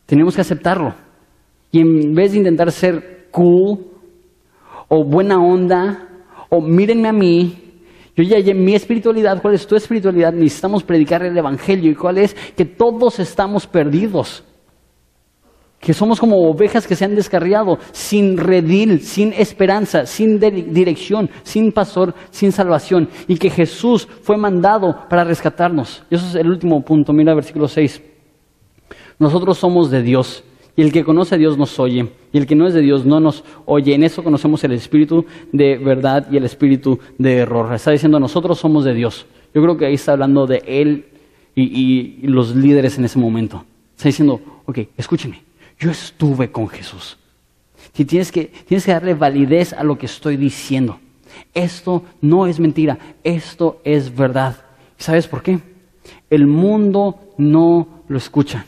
Tenemos 0.04 0.34
que 0.34 0.42
aceptarlo. 0.42 0.94
Y 1.70 1.80
en 1.80 2.14
vez 2.14 2.32
de 2.32 2.38
intentar 2.38 2.70
ser 2.70 3.28
cool 3.30 3.86
o 4.88 5.04
buena 5.04 5.42
onda 5.42 6.06
o 6.50 6.60
mírenme 6.60 7.08
a 7.08 7.14
mí, 7.14 7.61
yo 8.14 8.24
ya 8.24 8.36
en 8.38 8.64
mi 8.64 8.74
espiritualidad, 8.74 9.40
¿cuál 9.40 9.54
es 9.54 9.66
tu 9.66 9.74
espiritualidad? 9.74 10.32
Necesitamos 10.32 10.82
predicar 10.82 11.22
el 11.22 11.36
Evangelio. 11.36 11.90
¿Y 11.90 11.94
cuál 11.94 12.18
es? 12.18 12.34
Que 12.56 12.66
todos 12.66 13.18
estamos 13.18 13.66
perdidos. 13.66 14.44
Que 15.80 15.94
somos 15.94 16.20
como 16.20 16.48
ovejas 16.48 16.86
que 16.86 16.94
se 16.94 17.04
han 17.04 17.14
descarriado, 17.14 17.78
sin 17.90 18.36
redil, 18.36 19.00
sin 19.00 19.32
esperanza, 19.32 20.06
sin 20.06 20.38
dirección, 20.38 21.30
sin 21.42 21.72
pastor, 21.72 22.14
sin 22.30 22.52
salvación. 22.52 23.08
Y 23.26 23.36
que 23.36 23.50
Jesús 23.50 24.06
fue 24.22 24.36
mandado 24.36 25.08
para 25.08 25.24
rescatarnos. 25.24 26.04
Y 26.10 26.16
eso 26.16 26.26
es 26.26 26.34
el 26.34 26.48
último 26.48 26.84
punto. 26.84 27.12
Mira 27.12 27.34
versículo 27.34 27.66
6. 27.66 28.02
Nosotros 29.18 29.56
somos 29.56 29.90
de 29.90 30.02
Dios 30.02 30.44
y 30.74 30.82
el 30.82 30.92
que 30.92 31.04
conoce 31.04 31.34
a 31.34 31.38
Dios 31.38 31.58
nos 31.58 31.78
oye, 31.78 32.08
y 32.32 32.38
el 32.38 32.46
que 32.46 32.54
no 32.54 32.66
es 32.66 32.72
de 32.72 32.80
Dios 32.80 33.04
no 33.04 33.20
nos 33.20 33.44
oye. 33.66 33.94
En 33.94 34.04
eso 34.04 34.24
conocemos 34.24 34.64
el 34.64 34.72
espíritu 34.72 35.26
de 35.52 35.76
verdad 35.76 36.26
y 36.30 36.38
el 36.38 36.44
espíritu 36.44 36.98
de 37.18 37.38
error. 37.38 37.72
Está 37.74 37.90
diciendo, 37.90 38.18
nosotros 38.18 38.58
somos 38.58 38.84
de 38.84 38.94
Dios. 38.94 39.26
Yo 39.54 39.62
creo 39.62 39.76
que 39.76 39.86
ahí 39.86 39.94
está 39.94 40.12
hablando 40.12 40.46
de 40.46 40.62
Él 40.66 41.06
y, 41.54 42.26
los 42.26 42.56
líderes 42.56 42.96
en 42.96 43.04
ese 43.04 43.18
momento. 43.18 43.64
Está 43.96 44.08
diciendo, 44.08 44.40
ok, 44.64 44.78
escúcheme, 44.96 45.42
yo 45.78 45.90
estuve 45.90 46.50
con 46.50 46.68
Jesús. 46.68 47.18
Si 47.92 48.06
tienes 48.06 48.32
que, 48.32 48.46
tienes 48.66 48.86
que 48.86 48.92
darle 48.92 49.12
validez 49.12 49.74
a 49.74 49.84
lo 49.84 49.98
que 49.98 50.06
estoy 50.06 50.38
diciendo. 50.38 50.98
Esto 51.52 52.02
no 52.22 52.46
es 52.46 52.58
mentira, 52.58 52.98
esto 53.24 53.80
es 53.84 54.14
verdad. 54.14 54.56
¿Sabes 54.96 55.28
por 55.28 55.42
qué? 55.42 55.58
El 56.30 56.46
mundo 56.46 57.18
no 57.36 58.04
lo 58.08 58.16
escucha. 58.16 58.66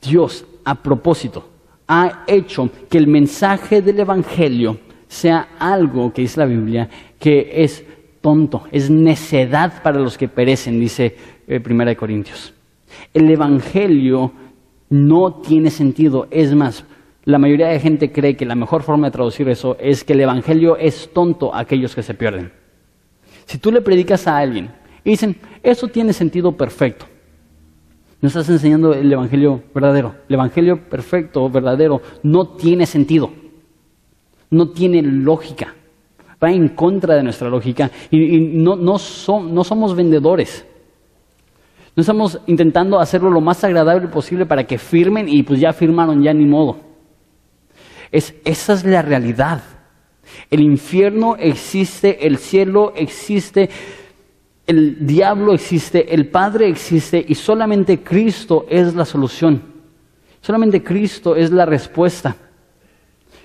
Dios, 0.00 0.46
a 0.64 0.74
propósito, 0.82 1.48
ha 1.86 2.24
hecho 2.26 2.70
que 2.88 2.98
el 2.98 3.06
mensaje 3.06 3.82
del 3.82 4.00
Evangelio 4.00 4.78
sea 5.08 5.48
algo 5.58 6.12
que 6.12 6.22
dice 6.22 6.40
la 6.40 6.46
Biblia, 6.46 6.88
que 7.18 7.50
es 7.64 7.84
tonto, 8.20 8.62
es 8.70 8.90
necedad 8.90 9.82
para 9.82 9.98
los 9.98 10.16
que 10.16 10.28
perecen, 10.28 10.78
dice 10.78 11.16
eh, 11.48 11.60
Primera 11.60 11.90
de 11.90 11.96
Corintios. 11.96 12.54
El 13.12 13.30
Evangelio 13.30 14.32
no 14.90 15.40
tiene 15.40 15.70
sentido, 15.70 16.28
es 16.30 16.54
más, 16.54 16.84
la 17.24 17.38
mayoría 17.38 17.68
de 17.68 17.80
gente 17.80 18.12
cree 18.12 18.36
que 18.36 18.46
la 18.46 18.54
mejor 18.54 18.82
forma 18.82 19.08
de 19.08 19.12
traducir 19.12 19.48
eso 19.48 19.76
es 19.80 20.04
que 20.04 20.12
el 20.12 20.20
Evangelio 20.20 20.76
es 20.76 21.12
tonto 21.12 21.54
a 21.54 21.60
aquellos 21.60 21.94
que 21.94 22.02
se 22.02 22.14
pierden. 22.14 22.52
Si 23.46 23.58
tú 23.58 23.72
le 23.72 23.80
predicas 23.80 24.26
a 24.26 24.38
alguien 24.38 24.70
y 25.04 25.10
dicen, 25.10 25.36
eso 25.62 25.88
tiene 25.88 26.12
sentido 26.12 26.52
perfecto, 26.52 27.06
no 28.20 28.28
estás 28.28 28.48
enseñando 28.50 28.92
el 28.92 29.10
Evangelio 29.10 29.62
verdadero. 29.74 30.14
El 30.28 30.34
Evangelio 30.34 30.88
perfecto, 30.88 31.48
verdadero, 31.48 32.02
no 32.22 32.48
tiene 32.48 32.84
sentido. 32.84 33.30
No 34.50 34.70
tiene 34.70 35.00
lógica. 35.02 35.74
Va 36.42 36.50
en 36.50 36.68
contra 36.70 37.14
de 37.14 37.22
nuestra 37.22 37.48
lógica 37.48 37.90
y, 38.10 38.40
no, 38.40 38.76
no, 38.76 38.98
somos 38.98 39.94
vendedores. 39.94 40.66
No 41.96 42.02
estamos 42.02 42.40
intentando 42.46 42.98
hacerlo 42.98 43.30
lo 43.30 43.40
más 43.40 43.62
agradable 43.64 44.08
posible 44.08 44.46
para 44.46 44.64
que 44.64 44.78
firmen 44.78 45.28
y 45.28 45.42
pues 45.42 45.60
ya 45.60 45.72
firmaron, 45.72 46.22
ya 46.22 46.32
ni 46.32 46.44
modo. 46.44 46.78
Es, 48.10 48.34
esa 48.44 48.74
es 48.74 48.84
la 48.84 49.02
realidad. 49.02 49.62
El 50.50 50.60
infierno 50.60 51.36
existe, 51.36 52.26
el 52.26 52.38
cielo 52.38 52.92
existe, 52.96 53.70
el 54.70 55.04
diablo 55.04 55.52
existe, 55.52 56.14
el 56.14 56.28
Padre 56.28 56.68
existe 56.68 57.24
y 57.26 57.34
solamente 57.34 58.04
Cristo 58.04 58.66
es 58.68 58.94
la 58.94 59.04
solución. 59.04 59.60
Solamente 60.40 60.80
Cristo 60.80 61.34
es 61.34 61.50
la 61.50 61.66
respuesta. 61.66 62.36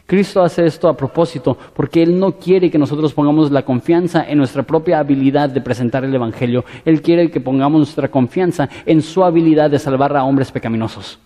Cristo 0.05 0.43
hace 0.43 0.67
esto 0.67 0.87
a 0.87 0.95
propósito 0.95 1.57
porque 1.73 2.03
Él 2.03 2.19
no 2.19 2.33
quiere 2.33 2.69
que 2.69 2.77
nosotros 2.77 3.11
pongamos 3.11 3.49
la 3.49 3.65
confianza 3.65 4.23
en 4.29 4.37
nuestra 4.37 4.61
propia 4.61 4.99
habilidad 4.99 5.49
de 5.49 5.61
presentar 5.61 6.05
el 6.05 6.13
Evangelio. 6.13 6.63
Él 6.85 7.01
quiere 7.01 7.31
que 7.31 7.41
pongamos 7.41 7.79
nuestra 7.79 8.09
confianza 8.09 8.69
en 8.85 9.01
su 9.01 9.23
habilidad 9.23 9.71
de 9.71 9.79
salvar 9.79 10.15
a 10.15 10.23
hombres 10.23 10.51
pecaminosos. 10.51 11.19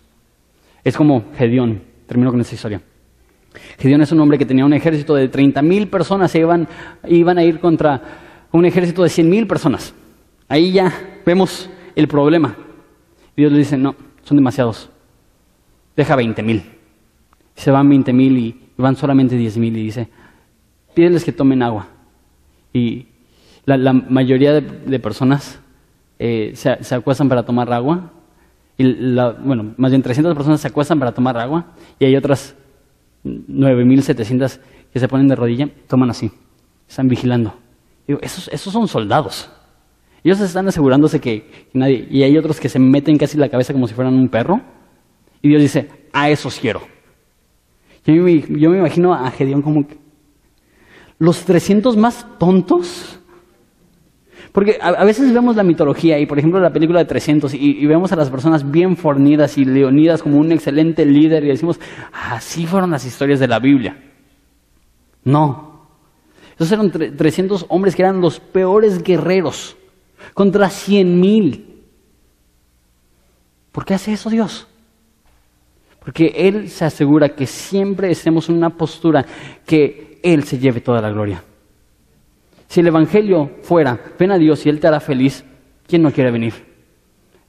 Es 0.82 0.96
como 0.96 1.26
Gedeón. 1.38 1.82
Termino 2.08 2.32
con 2.32 2.40
esta 2.40 2.56
historia. 2.56 2.82
Gedeón 3.78 4.02
es 4.02 4.14
un 4.14 4.22
hombre 4.22 4.38
que 4.38 4.46
tenía 4.46 4.66
un 4.66 4.74
ejército 4.74 5.14
de 5.14 5.28
30 5.28 5.62
mil 5.62 5.90
personas 5.90 6.34
e 6.36 6.40
iban, 6.40 6.70
iban 7.06 7.38
a 7.38 7.44
ir 7.44 7.60
contra 7.60 8.29
un 8.52 8.66
ejército 8.66 9.04
de 9.04 9.10
100 9.10 9.30
mil 9.30 9.48
personas. 9.48 9.94
Ahí 10.48 10.72
ya 10.72 10.92
vemos 11.26 11.70
el 11.96 12.08
problema. 12.08 12.56
Dios 13.36 13.52
le 13.52 13.60
dice, 13.60 13.78
no, 13.78 13.96
son 14.24 14.38
demasiados. 14.38 14.90
Deja 15.96 16.16
20 16.16 16.42
mil. 16.44 16.64
Se 17.56 17.72
van 17.72 17.88
20 17.90 18.14
mil 18.14 18.38
y 18.38 18.60
van 18.78 18.96
solamente 18.96 19.36
10 19.36 19.58
mil 19.58 19.78
y 19.78 19.84
dice, 19.84 20.10
pídeles 20.94 21.24
que 21.24 21.32
tomen 21.32 21.62
agua. 21.62 21.88
Y 22.74 23.08
la, 23.66 23.94
mayoría 23.94 24.54
de, 24.54 25.00
personas 25.00 25.60
eh, 26.18 26.52
se, 26.56 26.84
se, 26.84 26.96
acuestan 26.96 27.30
para 27.30 27.44
tomar 27.44 27.72
agua. 27.72 28.12
Y 28.78 28.84
la, 28.84 29.32
bueno, 29.32 29.74
más 29.78 29.92
bien 29.92 30.02
300 30.02 30.36
personas 30.36 30.62
se 30.62 30.68
acuestan 30.68 31.00
para 31.00 31.14
tomar 31.14 31.38
agua. 31.38 31.66
Y 32.00 32.06
hay 32.06 32.16
otras 32.16 32.56
9.700 33.24 34.60
que 34.92 35.00
se 35.00 35.08
ponen 35.08 35.28
de 35.28 35.36
rodilla, 35.36 35.70
toman 35.88 36.10
así. 36.10 36.32
Están 36.88 37.08
vigilando 37.08 37.54
esos, 38.22 38.74
son 38.74 38.88
soldados. 38.88 39.50
Ellos 40.24 40.40
están 40.42 40.68
asegurándose 40.68 41.20
que, 41.20 41.70
nadie... 41.74 42.08
Y 42.10 42.24
hay 42.24 42.38
otros 42.38 42.60
que 42.60 42.70
se 42.70 42.80
meten 42.80 43.18
casi 43.18 43.38
la 43.38 43.50
cabeza 43.50 43.74
como 43.74 43.88
si 43.88 43.94
fueran 43.94 44.16
un 44.16 44.30
perro. 44.30 44.60
Y 45.42 45.50
Dios 45.50 45.62
dice, 45.62 45.90
a 46.12 46.30
esos 46.30 46.60
quiero. 46.60 46.82
Yo 48.06 48.24
me, 48.24 48.42
yo 48.42 48.70
me 48.72 48.80
imagino 48.80 49.14
a 49.14 49.30
Gedeón 49.32 49.62
como... 49.62 49.86
los 51.20 51.46
300 51.46 51.96
más 51.96 52.26
tontos. 52.38 53.20
Porque 54.52 54.78
a, 54.82 55.04
veces 55.04 55.32
vemos 55.32 55.56
la 55.56 55.64
mitología 55.64 56.20
y, 56.20 56.26
por 56.26 56.40
ejemplo, 56.40 56.60
la 56.60 56.72
película 56.72 57.00
de 57.00 57.06
300 57.06 57.54
y, 57.54 57.86
vemos 57.86 58.12
a 58.12 58.16
las 58.16 58.30
personas 58.30 58.70
bien 58.70 58.98
fornidas 58.98 59.58
y 59.58 59.66
leonidas 59.66 60.24
como 60.24 60.38
un 60.38 60.52
excelente 60.52 61.06
líder 61.06 61.44
y 61.44 61.50
decimos, 61.50 61.80
así 62.12 62.66
fueron 62.66 62.92
las 62.92 63.06
historias 63.06 63.40
de 63.40 63.48
la 63.48 63.60
Biblia. 63.60 63.98
No. 65.24 65.69
Esos 66.60 66.74
eran 66.74 66.92
300 66.92 67.68
hombres 67.70 67.96
que 67.96 68.02
eran 68.02 68.20
los 68.20 68.42
peores 68.42 69.02
guerreros 69.02 69.78
contra 70.34 70.70
100 70.70 71.20
mil. 71.20 71.84
¿Por 73.72 73.86
qué 73.86 73.94
hace 73.94 74.12
eso 74.12 74.30
Dios? 74.30 74.68
Porque 76.00 76.34
Él 76.36 76.70
se 76.70 76.84
asegura 76.84 77.30
que 77.30 77.48
siempre 77.48 78.12
estemos 78.12 78.50
en 78.50 78.56
una 78.56 78.72
postura 78.72 79.26
que 79.66 80.20
Él 80.22 80.44
se 80.44 80.60
lleve 80.60 80.82
toda 80.82 81.02
la 81.02 81.10
gloria. 81.10 81.42
Si 82.68 82.82
el 82.82 82.88
Evangelio 82.88 83.52
fuera, 83.64 83.98
ven 84.20 84.32
a 84.32 84.38
Dios 84.38 84.66
y 84.66 84.70
Él 84.70 84.82
te 84.82 84.88
hará 84.88 85.00
feliz, 85.00 85.46
¿quién 85.88 86.02
no 86.02 86.12
quiere 86.12 86.30
venir? 86.30 86.54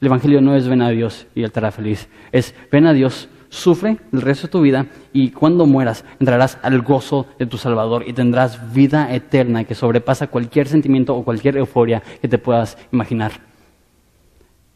El 0.00 0.06
Evangelio 0.06 0.40
no 0.40 0.54
es 0.54 0.68
ven 0.68 0.82
a 0.82 0.90
Dios 0.90 1.26
y 1.34 1.42
Él 1.42 1.50
te 1.50 1.58
hará 1.58 1.72
feliz. 1.72 2.08
Es 2.30 2.54
ven 2.70 2.86
a 2.86 2.92
Dios, 2.92 3.28
sufre 3.50 3.98
el 4.12 4.22
resto 4.22 4.46
de 4.46 4.52
tu 4.52 4.60
vida 4.62 4.86
y 5.12 5.30
cuando 5.30 5.66
mueras 5.66 6.04
entrarás 6.18 6.58
al 6.62 6.80
gozo 6.80 7.26
de 7.38 7.46
tu 7.46 7.58
Salvador 7.58 8.04
y 8.06 8.14
tendrás 8.14 8.72
vida 8.72 9.14
eterna 9.14 9.64
que 9.64 9.74
sobrepasa 9.74 10.28
cualquier 10.28 10.68
sentimiento 10.68 11.14
o 11.14 11.24
cualquier 11.24 11.58
euforia 11.58 12.02
que 12.22 12.28
te 12.28 12.38
puedas 12.38 12.78
imaginar. 12.92 13.32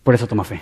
Por 0.02 0.14
eso 0.14 0.26
toma 0.26 0.44
fe. 0.44 0.60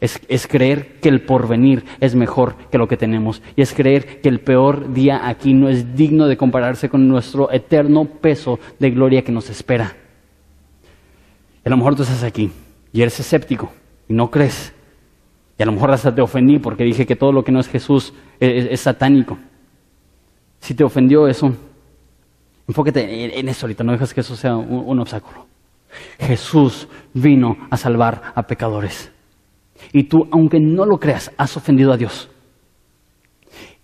Es, 0.00 0.46
creer 0.46 0.98
que 1.00 1.10
el 1.10 1.20
porvenir 1.20 1.84
es 2.00 2.14
mejor 2.14 2.56
que 2.70 2.78
lo 2.78 2.88
que 2.88 2.96
tenemos. 2.96 3.42
Y 3.54 3.60
es 3.60 3.74
creer 3.74 4.22
que 4.22 4.30
el 4.30 4.40
peor 4.40 4.94
día 4.94 5.28
aquí 5.28 5.52
no 5.52 5.68
es 5.68 5.94
digno 5.94 6.26
de 6.26 6.38
compararse 6.38 6.88
con 6.88 7.06
nuestro 7.06 7.52
eterno 7.52 8.06
peso 8.06 8.58
de 8.78 8.90
gloria 8.92 9.22
que 9.22 9.32
nos 9.32 9.50
espera. 9.50 9.94
a 11.62 11.68
lo 11.68 11.76
mejor 11.76 11.96
tú 11.96 12.02
estás 12.02 12.22
aquí 12.22 12.50
y 12.94 13.02
eres 13.02 13.20
escéptico 13.20 13.70
y 14.08 14.14
no 14.14 14.30
crees. 14.30 14.72
Y 15.60 15.62
a 15.62 15.66
lo 15.66 15.72
mejor 15.72 15.90
hasta 15.90 16.14
te 16.14 16.22
ofendí 16.22 16.58
porque 16.58 16.84
dije 16.84 17.04
que 17.04 17.16
todo 17.16 17.32
lo 17.32 17.44
que 17.44 17.52
no 17.52 17.60
es 17.60 17.68
Jesús 17.68 18.14
es, 18.40 18.80
satánico. 18.80 19.36
Si 20.58 20.72
te 20.72 20.82
ofendió 20.82 21.28
eso, 21.28 21.52
enfóquate 22.66 23.38
en, 23.38 23.46
eso 23.46 23.66
ahorita, 23.66 23.84
no 23.84 23.92
dejes 23.92 24.14
que 24.14 24.22
eso 24.22 24.34
sea 24.36 24.56
un 24.56 24.98
obstáculo. 24.98 25.44
Jesús 26.18 26.88
vino 27.12 27.58
a 27.68 27.76
salvar 27.76 28.32
a 28.34 28.42
pecadores. 28.44 29.12
Y 29.92 30.04
tú, 30.04 30.26
aunque 30.30 30.58
no 30.58 30.86
lo 30.86 30.96
creas, 30.96 31.30
has 31.36 31.54
ofendido 31.58 31.92
a 31.92 31.98
Dios. 31.98 32.30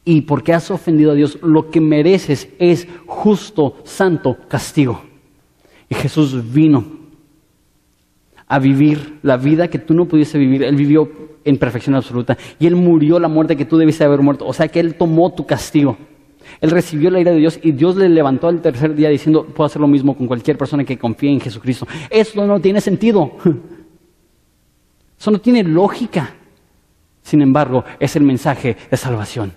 Y 0.02 0.22
porque 0.22 0.54
has 0.54 0.70
ofendido 0.70 1.10
a 1.10 1.14
Dios, 1.14 1.38
lo 1.42 1.68
que 1.68 1.82
mereces 1.82 2.48
es 2.58 2.88
justo, 3.06 3.82
santo 3.84 4.38
castigo. 4.48 5.02
Y 5.90 5.94
Jesús 5.94 6.54
vino 6.54 6.86
a 8.48 8.58
vivir 8.58 9.18
la 9.22 9.36
vida 9.36 9.68
que 9.68 9.78
tú 9.78 9.94
no 9.94 10.06
pudiese 10.06 10.38
vivir. 10.38 10.62
Él 10.62 10.76
vivió 10.76 11.10
en 11.44 11.58
perfección 11.58 11.94
absoluta. 11.94 12.36
Y 12.58 12.66
Él 12.66 12.76
murió 12.76 13.18
la 13.18 13.28
muerte 13.28 13.56
que 13.56 13.64
tú 13.64 13.76
debiste 13.76 14.04
haber 14.04 14.20
muerto. 14.20 14.46
O 14.46 14.52
sea 14.52 14.68
que 14.68 14.80
Él 14.80 14.94
tomó 14.94 15.32
tu 15.32 15.46
castigo. 15.46 15.96
Él 16.60 16.70
recibió 16.70 17.10
la 17.10 17.20
ira 17.20 17.32
de 17.32 17.38
Dios 17.38 17.58
y 17.62 17.72
Dios 17.72 17.96
le 17.96 18.08
levantó 18.08 18.48
al 18.48 18.62
tercer 18.62 18.94
día 18.94 19.08
diciendo, 19.08 19.44
puedo 19.44 19.66
hacer 19.66 19.80
lo 19.80 19.88
mismo 19.88 20.16
con 20.16 20.26
cualquier 20.26 20.56
persona 20.56 20.84
que 20.84 20.98
confíe 20.98 21.30
en 21.30 21.40
Jesucristo. 21.40 21.86
Eso 22.08 22.46
no 22.46 22.60
tiene 22.60 22.80
sentido. 22.80 23.32
Eso 25.18 25.30
no 25.30 25.40
tiene 25.40 25.62
lógica. 25.62 26.34
Sin 27.22 27.42
embargo, 27.42 27.84
es 27.98 28.14
el 28.16 28.22
mensaje 28.22 28.76
de 28.90 28.96
salvación. 28.96 29.52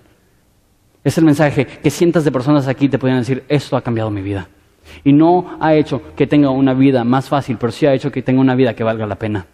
Es 1.04 1.16
el 1.16 1.24
mensaje 1.24 1.66
que 1.66 1.90
cientos 1.90 2.24
de 2.24 2.32
personas 2.32 2.66
aquí 2.66 2.88
te 2.88 2.98
pueden 2.98 3.18
decir, 3.18 3.44
esto 3.48 3.76
ha 3.76 3.82
cambiado 3.82 4.10
mi 4.10 4.22
vida. 4.22 4.48
Y 5.04 5.12
no 5.12 5.56
ha 5.60 5.74
hecho 5.74 6.02
que 6.16 6.26
tenga 6.26 6.50
una 6.50 6.74
vida 6.74 7.04
más 7.04 7.28
fácil, 7.28 7.56
pero 7.58 7.72
sí 7.72 7.86
ha 7.86 7.94
hecho 7.94 8.10
que 8.10 8.22
tenga 8.22 8.40
una 8.40 8.54
vida 8.54 8.74
que 8.74 8.84
valga 8.84 9.06
la 9.06 9.16
pena. 9.16 9.46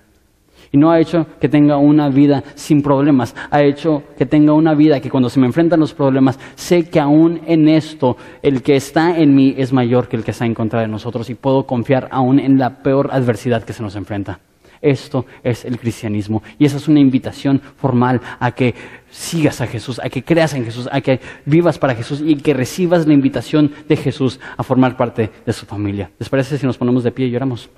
Y 0.73 0.79
no 0.79 0.91
ha 0.91 1.01
hecho 1.01 1.27
que 1.41 1.49
tenga 1.49 1.77
una 1.77 2.09
vida 2.09 2.43
sin 2.55 2.83
problemas, 2.83 3.35
ha 3.51 3.63
hecho 3.63 4.03
que 4.19 4.27
tenga 4.27 4.53
una 4.53 4.75
vida 4.75 5.01
que 5.01 5.11
cuando 5.11 5.29
se 5.29 5.39
me 5.39 5.47
enfrentan 5.47 5.81
los 5.81 5.95
problemas, 5.95 6.39
sé 6.55 6.89
que 6.89 6.99
aún 6.99 7.41
en 7.47 7.69
esto 7.69 8.17
el 8.43 8.63
que 8.63 8.77
está 8.77 9.17
en 9.17 9.35
mí 9.35 9.55
es 9.57 9.73
mayor 9.73 10.09
que 10.09 10.17
el 10.17 10.25
que 10.25 10.33
está 10.33 10.45
en 10.45 10.55
contra 10.55 10.81
de 10.81 10.89
nosotros 10.89 11.31
y 11.31 11.35
puedo 11.35 11.67
confiar 11.67 12.09
aún 12.11 12.41
en 12.41 12.59
la 12.59 12.83
peor 12.83 13.11
adversidad 13.13 13.63
que 13.63 13.73
se 13.73 13.83
nos 13.83 13.97
enfrenta. 13.97 14.41
Esto 14.81 15.27
es 15.43 15.65
el 15.65 15.79
cristianismo. 15.79 16.43
Y 16.59 16.67
esa 16.67 16.77
es 16.77 16.89
una 16.89 17.01
invitación 17.01 17.61
formal 17.77 18.21
a 18.39 18.53
que 18.53 18.75
sigas 19.11 19.61
a 19.61 19.67
Jesús, 19.67 20.01
a 20.03 20.09
que 20.09 20.23
creas 20.23 20.55
en 20.55 20.65
Jesús, 20.65 20.89
a 20.91 21.01
que 21.01 21.21
vivas 21.45 21.79
para 21.79 21.95
Jesús 21.95 22.23
y 22.25 22.37
que 22.37 22.55
recibas 22.55 23.07
la 23.07 23.15
invitación 23.15 23.73
de 23.89 23.97
Jesús 23.97 24.41
a 24.57 24.63
formar 24.63 24.97
parte 24.97 25.31
de 25.45 25.53
su 25.53 25.67
familia. 25.67 26.11
¿Les 26.19 26.29
parece 26.29 26.59
si 26.59 26.67
nos 26.67 26.79
ponemos 26.79 27.05
de 27.05 27.13
pie 27.13 27.27
y 27.27 27.31
lloramos? 27.31 27.69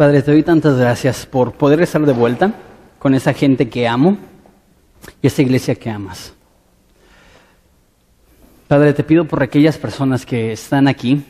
Padre, 0.00 0.22
te 0.22 0.30
doy 0.30 0.42
tantas 0.42 0.78
gracias 0.78 1.26
por 1.26 1.52
poder 1.52 1.82
estar 1.82 2.00
de 2.00 2.14
vuelta 2.14 2.54
con 3.00 3.14
esa 3.14 3.32
gente 3.32 3.70
que 3.70 3.88
amo 3.88 4.18
y 5.22 5.26
esa 5.26 5.40
iglesia 5.40 5.74
que 5.74 5.88
amas. 5.88 6.34
Padre, 8.68 8.92
te 8.92 9.02
pido 9.02 9.24
por 9.24 9.42
aquellas 9.42 9.78
personas 9.78 10.26
que 10.26 10.52
están 10.52 10.86
aquí. 10.86 11.24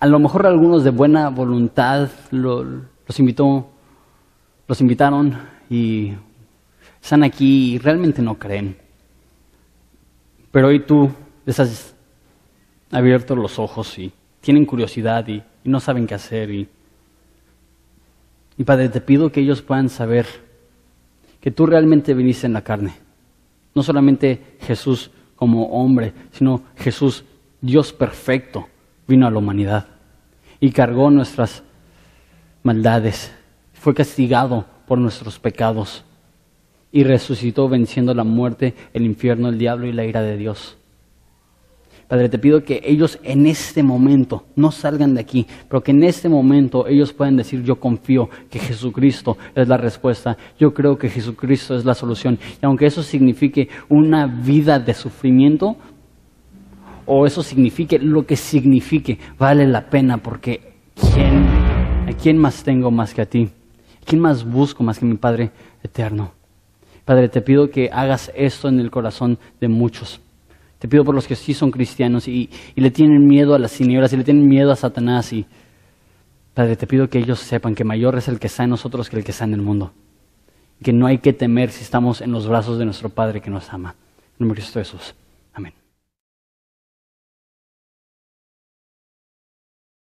A 0.00 0.06
lo 0.06 0.18
mejor 0.18 0.46
algunos 0.46 0.82
de 0.82 0.90
buena 0.90 1.28
voluntad 1.30 2.10
los 2.32 3.18
invitó, 3.18 3.70
los 4.66 4.80
invitaron 4.80 5.38
y 5.70 6.12
están 7.00 7.22
aquí 7.22 7.74
y 7.74 7.78
realmente 7.78 8.20
no 8.20 8.34
creen. 8.34 8.76
Pero 10.50 10.68
hoy 10.68 10.80
tú 10.80 11.08
les 11.46 11.60
has 11.60 11.94
abierto 12.90 13.36
los 13.36 13.60
ojos 13.60 13.96
y 13.96 14.12
tienen 14.40 14.66
curiosidad 14.66 15.28
y, 15.28 15.40
y 15.62 15.68
no 15.68 15.78
saben 15.78 16.08
qué 16.08 16.14
hacer 16.14 16.50
y 16.50 16.68
y 18.60 18.64
Padre, 18.64 18.90
te 18.90 19.00
pido 19.00 19.32
que 19.32 19.40
ellos 19.40 19.62
puedan 19.62 19.88
saber 19.88 20.26
que 21.40 21.50
tú 21.50 21.64
realmente 21.64 22.12
viniste 22.12 22.46
en 22.46 22.52
la 22.52 22.62
carne. 22.62 22.92
No 23.74 23.82
solamente 23.82 24.58
Jesús 24.60 25.10
como 25.34 25.68
hombre, 25.68 26.12
sino 26.32 26.64
Jesús, 26.76 27.24
Dios 27.62 27.94
perfecto, 27.94 28.68
vino 29.08 29.26
a 29.26 29.30
la 29.30 29.38
humanidad 29.38 29.86
y 30.60 30.72
cargó 30.72 31.10
nuestras 31.10 31.62
maldades. 32.62 33.32
Fue 33.72 33.94
castigado 33.94 34.66
por 34.86 34.98
nuestros 34.98 35.38
pecados 35.38 36.04
y 36.92 37.04
resucitó 37.04 37.66
venciendo 37.66 38.12
la 38.12 38.24
muerte, 38.24 38.74
el 38.92 39.06
infierno, 39.06 39.48
el 39.48 39.56
diablo 39.56 39.86
y 39.86 39.94
la 39.94 40.04
ira 40.04 40.20
de 40.20 40.36
Dios. 40.36 40.76
Padre, 42.10 42.28
te 42.28 42.40
pido 42.40 42.64
que 42.64 42.80
ellos 42.84 43.20
en 43.22 43.46
este 43.46 43.84
momento 43.84 44.42
no 44.56 44.72
salgan 44.72 45.14
de 45.14 45.20
aquí, 45.20 45.46
pero 45.68 45.80
que 45.80 45.92
en 45.92 46.02
este 46.02 46.28
momento 46.28 46.88
ellos 46.88 47.12
puedan 47.12 47.36
decir, 47.36 47.62
yo 47.62 47.78
confío 47.78 48.28
que 48.50 48.58
Jesucristo 48.58 49.38
es 49.54 49.68
la 49.68 49.76
respuesta, 49.76 50.36
yo 50.58 50.74
creo 50.74 50.98
que 50.98 51.08
Jesucristo 51.08 51.76
es 51.76 51.84
la 51.84 51.94
solución. 51.94 52.36
Y 52.60 52.66
aunque 52.66 52.86
eso 52.86 53.04
signifique 53.04 53.68
una 53.88 54.26
vida 54.26 54.80
de 54.80 54.92
sufrimiento, 54.92 55.76
o 57.06 57.26
eso 57.26 57.44
signifique 57.44 58.00
lo 58.00 58.26
que 58.26 58.34
signifique, 58.34 59.16
vale 59.38 59.68
la 59.68 59.88
pena 59.88 60.16
porque 60.16 60.72
¿quién, 61.14 61.46
¿a 62.08 62.12
quién 62.20 62.38
más 62.38 62.64
tengo 62.64 62.90
más 62.90 63.14
que 63.14 63.22
a 63.22 63.26
ti? 63.26 63.50
¿Quién 64.04 64.20
más 64.20 64.44
busco 64.44 64.82
más 64.82 64.98
que 64.98 65.06
mi 65.06 65.16
Padre 65.16 65.52
eterno? 65.80 66.32
Padre, 67.04 67.28
te 67.28 67.40
pido 67.40 67.70
que 67.70 67.88
hagas 67.92 68.32
esto 68.34 68.66
en 68.66 68.80
el 68.80 68.90
corazón 68.90 69.38
de 69.60 69.68
muchos. 69.68 70.20
Te 70.80 70.88
pido 70.88 71.04
por 71.04 71.14
los 71.14 71.26
que 71.26 71.36
sí 71.36 71.52
son 71.52 71.70
cristianos 71.70 72.26
y, 72.26 72.48
le 72.74 72.90
tienen 72.90 73.26
miedo 73.26 73.54
a 73.54 73.58
las 73.58 73.72
tinieblas 73.72 74.14
y 74.14 74.16
le 74.16 74.24
tienen 74.24 74.48
miedo 74.48 74.72
a 74.72 74.76
Satanás. 74.76 75.30
Y, 75.32 75.44
Padre, 76.54 76.74
te 76.74 76.86
pido 76.86 77.08
que 77.08 77.18
ellos 77.18 77.38
sepan 77.38 77.74
que 77.74 77.84
mayor 77.84 78.16
es 78.16 78.28
el 78.28 78.40
que 78.40 78.46
está 78.46 78.64
en 78.64 78.70
nosotros 78.70 79.10
que 79.10 79.16
el 79.18 79.22
que 79.22 79.30
está 79.30 79.44
en 79.44 79.52
el 79.52 79.60
mundo. 79.60 79.92
Que 80.82 80.94
no 80.94 81.06
hay 81.06 81.18
que 81.18 81.34
temer 81.34 81.70
si 81.70 81.84
estamos 81.84 82.22
en 82.22 82.32
los 82.32 82.48
brazos 82.48 82.78
de 82.78 82.86
nuestro 82.86 83.10
Padre 83.10 83.42
que 83.42 83.50
nos 83.50 83.70
ama. 83.74 83.94
En 84.38 84.46
nombre 84.46 84.62
de 84.62 84.66
Jesús. 84.66 85.14